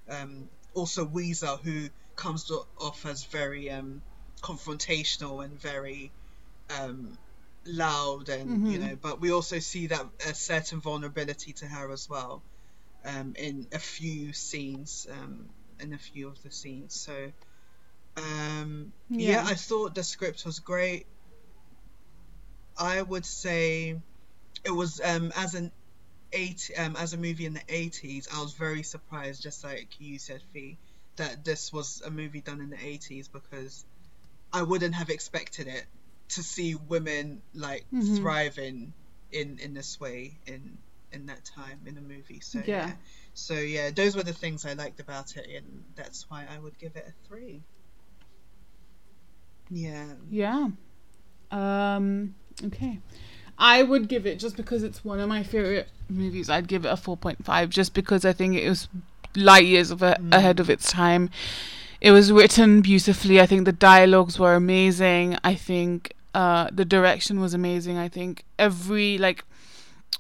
um, 0.09 0.51
also 0.75 1.07
Ouiser, 1.07 1.61
who 1.63 1.89
comes 2.17 2.51
off 2.51 3.07
as 3.07 3.25
very 3.25 3.71
um, 3.71 4.03
confrontational 4.43 5.45
and 5.45 5.59
very 5.61 6.13
um, 6.69 7.17
loud, 7.67 8.29
and 8.29 8.67
you 8.71 8.79
Mhm. 8.79 8.89
know. 8.89 8.97
But 8.97 9.21
we 9.21 9.33
also 9.33 9.59
see 9.59 9.89
that 9.89 10.07
a 10.27 10.35
certain 10.35 10.81
vulnerability 10.81 11.53
to 11.55 11.67
her 11.67 11.91
as 11.93 12.09
well 12.09 12.43
um, 13.05 13.35
in 13.37 13.67
a 13.73 13.79
few 13.79 14.33
scenes, 14.33 15.07
um, 15.11 15.49
in 15.81 15.93
a 15.93 15.99
few 15.99 16.29
of 16.29 16.43
the 16.43 16.51
scenes. 16.51 16.95
So. 16.95 17.33
Um, 18.17 18.93
yeah. 19.11 19.43
Yeah. 19.43 19.45
I 19.47 19.55
thought 19.55 19.95
the 19.95 20.03
script 20.05 20.45
was 20.45 20.61
great. 20.61 21.07
I 22.79 23.03
would 23.03 23.27
say 23.27 23.97
it 24.65 24.71
was 24.71 25.01
um, 25.01 25.33
as 25.37 25.55
an 25.55 25.73
eight 26.33 26.71
um, 26.79 26.97
as 26.97 27.13
a 27.13 27.17
movie 27.19 27.47
in 27.47 27.55
the 27.55 27.63
eighties. 27.69 28.29
I 28.33 28.41
was 28.43 28.55
very 28.55 28.83
surprised, 28.83 29.43
just 29.43 29.65
like 29.65 29.89
you 30.01 30.19
said, 30.19 30.43
Fee, 30.53 30.79
that 31.17 31.45
this 31.45 31.73
was 31.73 32.03
a 32.05 32.11
movie 32.11 32.41
done 32.41 32.61
in 32.61 32.71
the 32.71 32.85
eighties 32.85 33.29
because 33.29 33.85
I 34.53 34.63
wouldn't 34.63 34.95
have 34.95 35.11
expected 35.11 35.67
it 35.69 35.87
to 36.31 36.43
see 36.43 36.75
women 36.75 37.43
like 37.55 37.85
Mhm. 37.93 38.19
thriving 38.19 38.93
in 39.33 39.59
in 39.59 39.75
this 39.75 40.01
way 40.01 40.37
in 40.47 40.79
in 41.13 41.27
that 41.27 41.45
time 41.45 41.79
in 41.87 41.97
a 41.99 42.01
movie. 42.01 42.41
So 42.41 42.59
yeah. 42.59 42.65
Yeah. 42.89 42.93
So 43.35 43.55
yeah, 43.55 43.91
those 43.91 44.17
were 44.17 44.23
the 44.23 44.33
things 44.33 44.65
I 44.65 44.75
liked 44.75 45.01
about 45.01 45.37
it, 45.37 45.49
and 45.57 45.85
that's 45.97 46.29
why 46.31 46.47
I 46.49 46.59
would 46.59 46.79
give 46.79 46.97
it 46.97 47.07
a 47.09 47.29
three. 47.29 47.63
Yeah. 49.71 50.07
Yeah. 50.31 50.69
Um. 51.51 52.35
Okay. 52.65 53.01
I 53.59 53.83
would 53.83 54.09
give 54.09 54.27
it 54.27 54.39
just 54.39 54.57
because 54.57 54.83
it's 54.83 55.05
one 55.05 55.21
of 55.21 55.29
my 55.29 55.43
favorite 55.43 55.89
movies. 56.09 56.51
I'd 56.51 56.67
give 56.69 56.85
it 56.85 56.89
a 56.89 56.97
four 56.97 57.17
point 57.17 57.45
five 57.45 57.71
just 57.71 57.95
because 57.95 58.25
I 58.25 58.33
think 58.33 58.57
it 58.57 58.69
was 58.69 58.89
light 59.37 59.65
years 59.67 59.91
of 59.91 60.03
a- 60.03 60.21
ahead 60.33 60.61
of 60.61 60.69
its 60.71 60.91
time. 60.91 61.31
It 62.01 62.11
was 62.11 62.31
written 62.33 62.81
beautifully. 62.83 63.41
I 63.41 63.47
think 63.47 63.65
the 63.65 63.73
dialogues 63.73 64.39
were 64.39 64.55
amazing. 64.55 65.37
I 65.45 65.55
think 65.55 66.13
uh, 66.35 66.69
the 66.73 66.85
direction 66.85 67.41
was 67.41 67.55
amazing. 67.55 67.97
I 67.97 68.09
think 68.09 68.45
every 68.59 69.19
like 69.19 69.45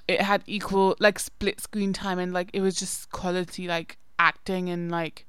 it 0.09 0.20
had 0.20 0.43
equal 0.47 0.97
like 0.99 1.18
split 1.18 1.61
screen 1.61 1.93
time 1.93 2.18
and 2.18 2.33
like 2.33 2.51
it 2.53 2.61
was 2.61 2.75
just 2.77 3.11
quality 3.11 3.66
like 3.66 3.99
acting 4.18 4.68
and 4.70 4.91
like 4.91 5.27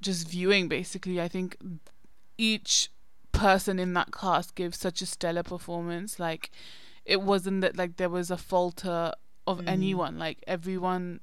just 0.00 0.28
viewing 0.28 0.68
basically. 0.68 1.20
I 1.20 1.28
think 1.28 1.56
each 2.38 2.90
person 3.32 3.78
in 3.78 3.92
that 3.94 4.12
cast 4.12 4.54
gave 4.54 4.74
such 4.74 5.02
a 5.02 5.06
stellar 5.06 5.42
performance. 5.42 6.18
Like 6.18 6.50
it 7.04 7.22
wasn't 7.22 7.60
that 7.62 7.76
like 7.76 7.96
there 7.96 8.08
was 8.10 8.30
a 8.30 8.36
falter 8.36 9.12
of 9.46 9.60
Mm. 9.60 9.68
anyone. 9.68 10.18
Like 10.18 10.38
everyone 10.46 11.20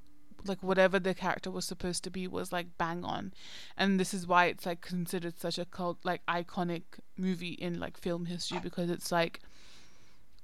like 0.47 0.61
whatever 0.61 0.99
the 0.99 1.13
character 1.13 1.51
was 1.51 1.65
supposed 1.65 2.03
to 2.03 2.09
be 2.09 2.27
was 2.27 2.51
like 2.51 2.77
bang 2.77 3.03
on. 3.03 3.33
And 3.77 3.99
this 3.99 4.13
is 4.13 4.27
why 4.27 4.45
it's 4.45 4.65
like 4.65 4.81
considered 4.81 5.39
such 5.39 5.57
a 5.57 5.65
cult 5.65 5.99
like 6.03 6.25
iconic 6.27 6.83
movie 7.17 7.53
in 7.53 7.79
like 7.79 7.97
film 7.97 8.25
history 8.25 8.59
because 8.61 8.89
it's 8.89 9.11
like 9.11 9.39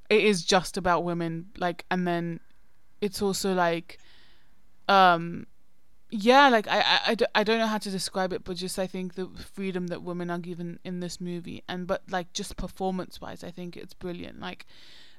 it 0.09 0.23
is 0.23 0.43
just 0.43 0.75
about 0.75 1.05
women 1.05 1.47
like 1.57 1.85
and 1.89 2.05
then 2.05 2.39
it's 2.99 3.21
also 3.21 3.53
like 3.53 3.97
um 4.89 5.47
yeah 6.09 6.49
like 6.49 6.67
I, 6.67 6.81
I, 6.81 6.99
I, 7.07 7.15
don't, 7.15 7.31
I 7.33 7.43
don't 7.45 7.59
know 7.59 7.67
how 7.67 7.77
to 7.77 7.89
describe 7.89 8.33
it 8.33 8.43
but 8.43 8.57
just 8.57 8.77
i 8.77 8.85
think 8.85 9.15
the 9.15 9.29
freedom 9.53 9.87
that 9.87 10.03
women 10.03 10.29
are 10.29 10.37
given 10.37 10.79
in 10.83 10.99
this 10.99 11.21
movie 11.21 11.63
and 11.69 11.87
but 11.87 12.03
like 12.09 12.33
just 12.33 12.57
performance 12.57 13.21
wise 13.21 13.43
i 13.43 13.49
think 13.49 13.77
it's 13.77 13.93
brilliant 13.93 14.41
like 14.41 14.65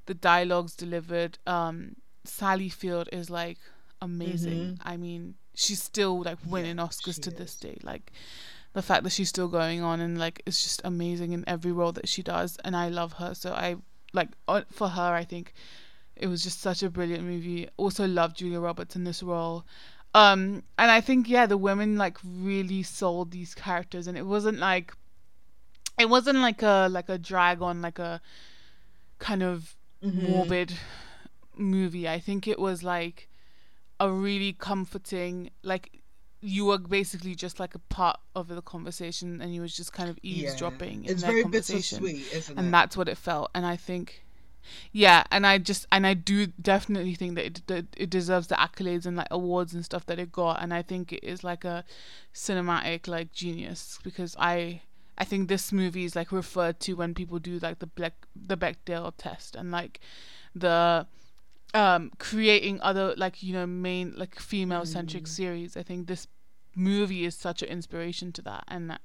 the 0.05 0.15
dialogues 0.15 0.77
delivered 0.77 1.39
um 1.47 1.97
sally 2.25 2.69
field 2.69 3.09
is 3.13 3.31
like 3.31 3.59
amazing. 4.03 4.79
I 4.85 4.97
mean 4.97 5.35
she's 5.55 5.83
still 5.83 6.23
like 6.23 6.39
winning 6.47 6.77
Yeah, 6.79 6.87
oscars 6.87 7.21
to 7.23 7.31
this 7.31 7.55
day. 7.57 7.77
Like 7.83 8.13
the 8.73 8.83
fact 8.83 9.05
that 9.05 9.11
she's 9.11 9.29
still 9.29 9.49
going 9.49 9.83
on 9.83 10.01
and 10.01 10.19
like 10.19 10.43
it's 10.47 10.63
just 10.63 10.81
amazing 10.85 11.33
in 11.33 11.45
every 11.47 11.73
role 11.73 11.93
that 11.93 12.09
she 12.09 12.23
does 12.23 12.57
and 12.65 12.75
i 12.77 12.89
love 12.89 13.13
her. 13.15 13.35
So 13.35 13.53
i 13.53 13.77
like 14.13 14.29
for 14.71 14.89
her 14.89 15.11
i 15.15 15.25
think 15.25 15.53
it 16.17 16.27
was 16.27 16.43
just 16.43 16.61
such 16.61 16.83
a 16.83 16.91
brilliant 16.91 17.25
movie. 17.25 17.69
Also 17.77 18.07
love 18.07 18.35
julia 18.35 18.61
roberts 18.61 18.97
in 18.97 19.05
this 19.05 19.23
role. 19.23 19.65
Um 20.15 20.63
and 20.79 20.91
i 20.91 21.01
think 21.01 21.29
yeah 21.29 21.47
the 21.47 21.57
women 21.69 21.97
like 21.97 22.19
really 22.25 22.83
sold 22.83 23.31
these 23.31 23.55
characters 23.55 24.07
and 24.07 24.17
it 24.19 24.27
wasn't 24.27 24.59
like 24.59 24.95
it 25.99 26.09
wasn't 26.09 26.39
like 26.39 26.63
a 26.63 26.89
like 26.91 27.09
a 27.09 27.19
drag 27.19 27.61
on 27.63 27.83
like 27.83 27.99
a 27.99 28.21
kind 29.19 29.43
of 29.43 29.77
Mhm. 30.03 30.15
morbid 30.15 30.73
movie. 31.57 32.09
I 32.09 32.19
think 32.19 32.49
it 32.49 32.59
was 32.59 32.83
like 32.83 33.29
a 34.05 34.11
really 34.11 34.53
comforting 34.53 35.51
like 35.63 35.85
you 36.41 36.65
were 36.65 36.79
basically 36.79 37.35
just 37.45 37.61
like 37.61 37.75
a 37.75 37.79
part 37.79 38.19
of 38.35 38.49
the 38.49 38.61
conversation 38.63 39.41
and 39.41 39.55
you 39.55 39.61
was 39.61 39.77
just 39.77 39.93
kind 39.93 40.11
of 40.11 40.17
Yeah. 40.23 40.41
eavesdropping 40.41 41.05
in 41.05 41.11
It's 41.13 41.23
their 41.23 41.31
very 41.31 41.43
conversation 41.43 42.03
bittersweet, 42.03 42.33
isn't 42.39 42.55
it? 42.55 42.61
and 42.61 42.75
that's 42.75 42.97
what 42.97 43.09
it 43.09 43.17
felt 43.29 43.49
and 43.55 43.65
i 43.65 43.77
think 43.77 44.25
yeah 44.93 45.23
and 45.31 45.47
i 45.47 45.59
just 45.59 45.87
and 45.93 46.05
i 46.07 46.15
do 46.15 46.47
definitely 46.73 47.15
think 47.15 47.35
that 47.37 47.45
it, 47.47 47.67
that 47.69 47.87
it 47.97 48.11
deserves 48.11 48.47
the 48.49 48.55
accolades 48.57 49.07
and 49.07 49.17
like 49.17 49.29
awards 49.31 49.73
and 49.75 49.85
stuff 49.85 50.05
that 50.07 50.19
it 50.19 50.33
got 50.33 50.61
and 50.63 50.73
i 50.75 50.83
think 50.83 51.13
it 51.13 51.23
is 51.25 51.45
like 51.45 51.65
a 51.65 51.85
cinematic 52.35 53.07
like 53.07 53.33
genius 53.33 53.99
because 54.03 54.35
i 54.39 54.81
i 55.19 55.25
think 55.25 55.49
this 55.49 55.73
movie 55.73 56.05
is 56.05 56.17
like 56.17 56.33
referred 56.33 56.79
to 56.81 56.95
when 56.95 57.15
people 57.15 57.39
do 57.39 57.59
like 57.61 57.79
the 57.79 57.87
black 57.87 58.15
the 58.35 58.57
bechdel 58.57 59.13
test 59.17 59.55
and 59.57 59.71
like 59.71 60.01
the 60.55 61.07
um 61.75 62.11
creating 62.19 62.81
other 62.83 63.15
like 63.17 63.43
you 63.43 63.53
know 63.53 63.67
main 63.67 64.15
like 64.17 64.39
female 64.39 64.85
centric 64.85 65.27
series. 65.27 65.77
I 65.77 65.83
think 65.83 66.07
this 66.07 66.27
movie 66.75 67.25
is 67.25 67.35
such 67.35 67.63
an 67.63 67.69
inspiration 67.69 68.33
to 68.33 68.43
that. 68.43 68.65
And 68.69 68.91
that, 68.91 69.01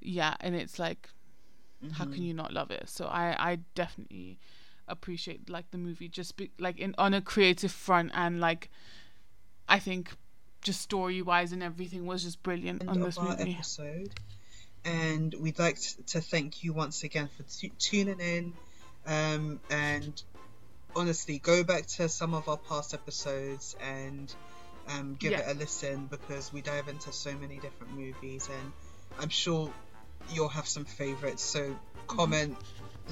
yeah 0.00 0.34
and 0.40 0.54
it's 0.54 0.78
like 0.78 1.10
how 1.92 2.06
can 2.06 2.22
you 2.22 2.32
not 2.32 2.52
love 2.52 2.70
it? 2.70 2.88
So 2.88 3.06
i 3.06 3.34
i 3.38 3.58
definitely 3.74 4.38
appreciate 4.86 5.48
like 5.48 5.70
the 5.70 5.78
movie 5.78 6.08
just 6.08 6.36
be, 6.36 6.50
like 6.58 6.78
in 6.78 6.94
on 6.98 7.14
a 7.14 7.20
creative 7.20 7.72
front. 7.72 8.10
And 8.14 8.40
like 8.40 8.70
i 9.68 9.78
think 9.78 10.10
just 10.64 10.80
story 10.80 11.22
wise 11.22 11.52
and 11.52 11.62
everything 11.62 12.06
was 12.06 12.24
just 12.24 12.42
brilliant 12.42 12.80
end 12.82 12.90
on 12.90 13.00
this 13.00 13.20
movie. 13.20 13.52
episode. 13.52 14.10
And 14.84 15.32
we'd 15.34 15.58
like 15.58 15.78
to 16.08 16.20
thank 16.20 16.64
you 16.64 16.72
once 16.72 17.04
again 17.04 17.28
for 17.36 17.42
t- 17.44 17.72
tuning 17.78 18.18
in. 18.20 18.52
Um, 19.06 19.60
and 19.70 20.22
honestly, 20.96 21.38
go 21.38 21.64
back 21.64 21.86
to 21.86 22.08
some 22.08 22.34
of 22.34 22.48
our 22.48 22.56
past 22.56 22.94
episodes 22.94 23.76
and 23.80 24.32
um, 24.88 25.16
give 25.18 25.32
Yeah. 25.32 25.40
it 25.40 25.56
a 25.56 25.58
listen 25.58 26.06
because 26.06 26.52
we 26.52 26.60
dive 26.60 26.88
into 26.88 27.12
so 27.12 27.32
many 27.34 27.58
different 27.58 27.94
movies, 27.94 28.48
and 28.52 28.72
I'm 29.18 29.28
sure 29.30 29.70
you'll 30.32 30.48
have 30.48 30.66
some 30.68 30.84
favorites. 30.84 31.42
So 31.42 31.74
comment, 32.06 32.56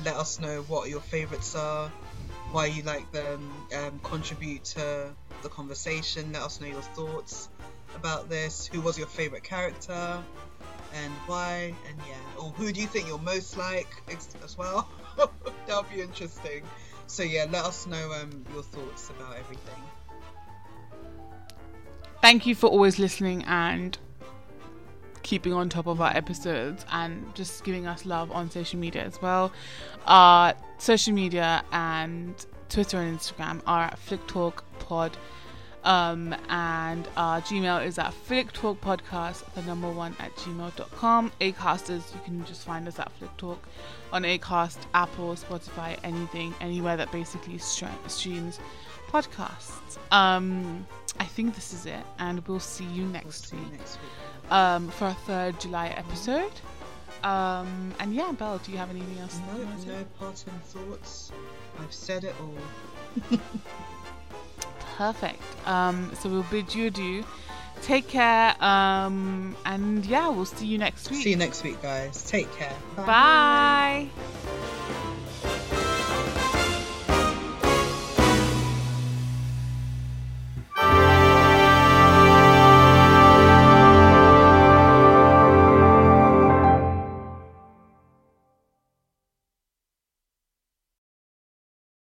let 0.04 0.16
us 0.16 0.38
know 0.40 0.62
what 0.62 0.88
your 0.88 1.00
favorites 1.00 1.54
are, 1.54 1.88
why 2.50 2.66
you 2.66 2.82
like 2.82 3.10
them, 3.12 3.50
um, 3.76 4.00
contribute 4.02 4.64
to 4.64 5.14
the 5.42 5.48
conversation. 5.48 6.32
Let 6.32 6.42
us 6.42 6.60
know 6.60 6.66
your 6.68 6.82
thoughts 6.82 7.48
about 7.94 8.28
this. 8.28 8.66
Who 8.66 8.80
was 8.80 8.98
your 8.98 9.06
favorite 9.06 9.42
character? 9.44 10.22
And 10.94 11.12
why? 11.26 11.74
And 11.88 11.96
yeah, 12.06 12.42
or 12.42 12.50
who 12.50 12.70
do 12.70 12.80
you 12.80 12.86
think 12.86 13.08
you're 13.08 13.18
most 13.18 13.56
like 13.56 13.88
as 14.44 14.58
well? 14.58 14.86
That'll 15.66 15.84
be 15.84 16.02
interesting. 16.02 16.62
So 17.12 17.22
yeah, 17.22 17.44
let 17.50 17.66
us 17.66 17.86
know 17.86 18.10
um, 18.12 18.42
your 18.54 18.62
thoughts 18.62 19.10
about 19.10 19.36
everything. 19.36 19.82
thank 22.22 22.46
you 22.46 22.54
for 22.54 22.68
always 22.68 22.98
listening 22.98 23.44
and 23.44 23.98
keeping 25.22 25.52
on 25.52 25.68
top 25.68 25.86
of 25.86 26.00
our 26.00 26.16
episodes 26.16 26.86
and 26.90 27.34
just 27.34 27.64
giving 27.64 27.86
us 27.86 28.06
love 28.06 28.30
on 28.30 28.50
social 28.50 28.78
media 28.78 29.02
as 29.04 29.20
well. 29.20 29.52
Our 30.06 30.54
social 30.78 31.12
media 31.12 31.62
and 31.70 32.34
Twitter 32.70 32.96
and 32.96 33.18
Instagram 33.18 33.60
are 33.66 33.82
at 33.82 33.98
Flick 33.98 34.26
Talk 34.26 34.64
Pod. 34.78 35.14
Um, 35.84 36.34
and 36.48 37.08
our 37.16 37.40
Gmail 37.40 37.84
is 37.84 37.98
at 37.98 38.14
Flick 38.14 38.52
Talk 38.52 38.80
Podcast, 38.80 39.42
the 39.54 39.62
number 39.62 39.90
one 39.90 40.14
at 40.20 40.34
gmail.com. 40.36 41.32
Acasters, 41.40 42.14
you 42.14 42.20
can 42.24 42.44
just 42.44 42.64
find 42.64 42.86
us 42.86 42.98
at 43.00 43.10
Flick 43.12 43.36
Talk 43.36 43.66
on 44.12 44.22
Acast, 44.22 44.78
Apple, 44.94 45.34
Spotify, 45.34 45.98
anything, 46.04 46.54
anywhere 46.60 46.96
that 46.96 47.10
basically 47.10 47.58
streams 47.58 48.60
podcasts. 49.10 49.98
Um, 50.12 50.86
I 51.18 51.24
think 51.24 51.54
this 51.56 51.72
is 51.72 51.86
it, 51.86 52.04
and 52.18 52.46
we'll 52.46 52.60
see 52.60 52.84
you 52.84 53.02
We'll 53.02 53.10
next 53.12 53.48
see 53.50 53.56
you 53.56 53.62
week 53.64 53.72
next 53.72 53.98
week. 54.00 54.52
um, 54.52 54.88
for 54.88 55.06
our 55.06 55.14
third 55.14 55.58
July 55.60 55.88
episode. 55.88 56.52
Um, 57.24 57.92
and 58.00 58.14
yeah, 58.14 58.32
Belle, 58.32 58.58
do 58.58 58.72
you 58.72 58.78
have 58.78 58.90
anything 58.90 59.18
else? 59.18 59.38
No, 59.54 59.62
no 59.92 60.04
parting 60.18 60.52
thoughts. 60.64 61.32
I've 61.80 61.92
said 61.92 62.24
it 62.24 62.34
all. 62.40 63.38
Perfect. 65.02 65.42
Um, 65.66 66.12
so 66.14 66.28
we'll 66.28 66.44
bid 66.44 66.72
you 66.72 66.86
adieu. 66.86 67.24
Take 67.82 68.06
care. 68.06 68.54
Um, 68.62 69.56
and 69.64 70.06
yeah, 70.06 70.28
we'll 70.28 70.44
see 70.44 70.66
you 70.66 70.78
next 70.78 71.10
week. 71.10 71.24
See 71.24 71.30
you 71.30 71.36
next 71.36 71.64
week, 71.64 71.82
guys. 71.82 72.22
Take 72.22 72.52
care. 72.54 72.76
Bye. 72.94 74.08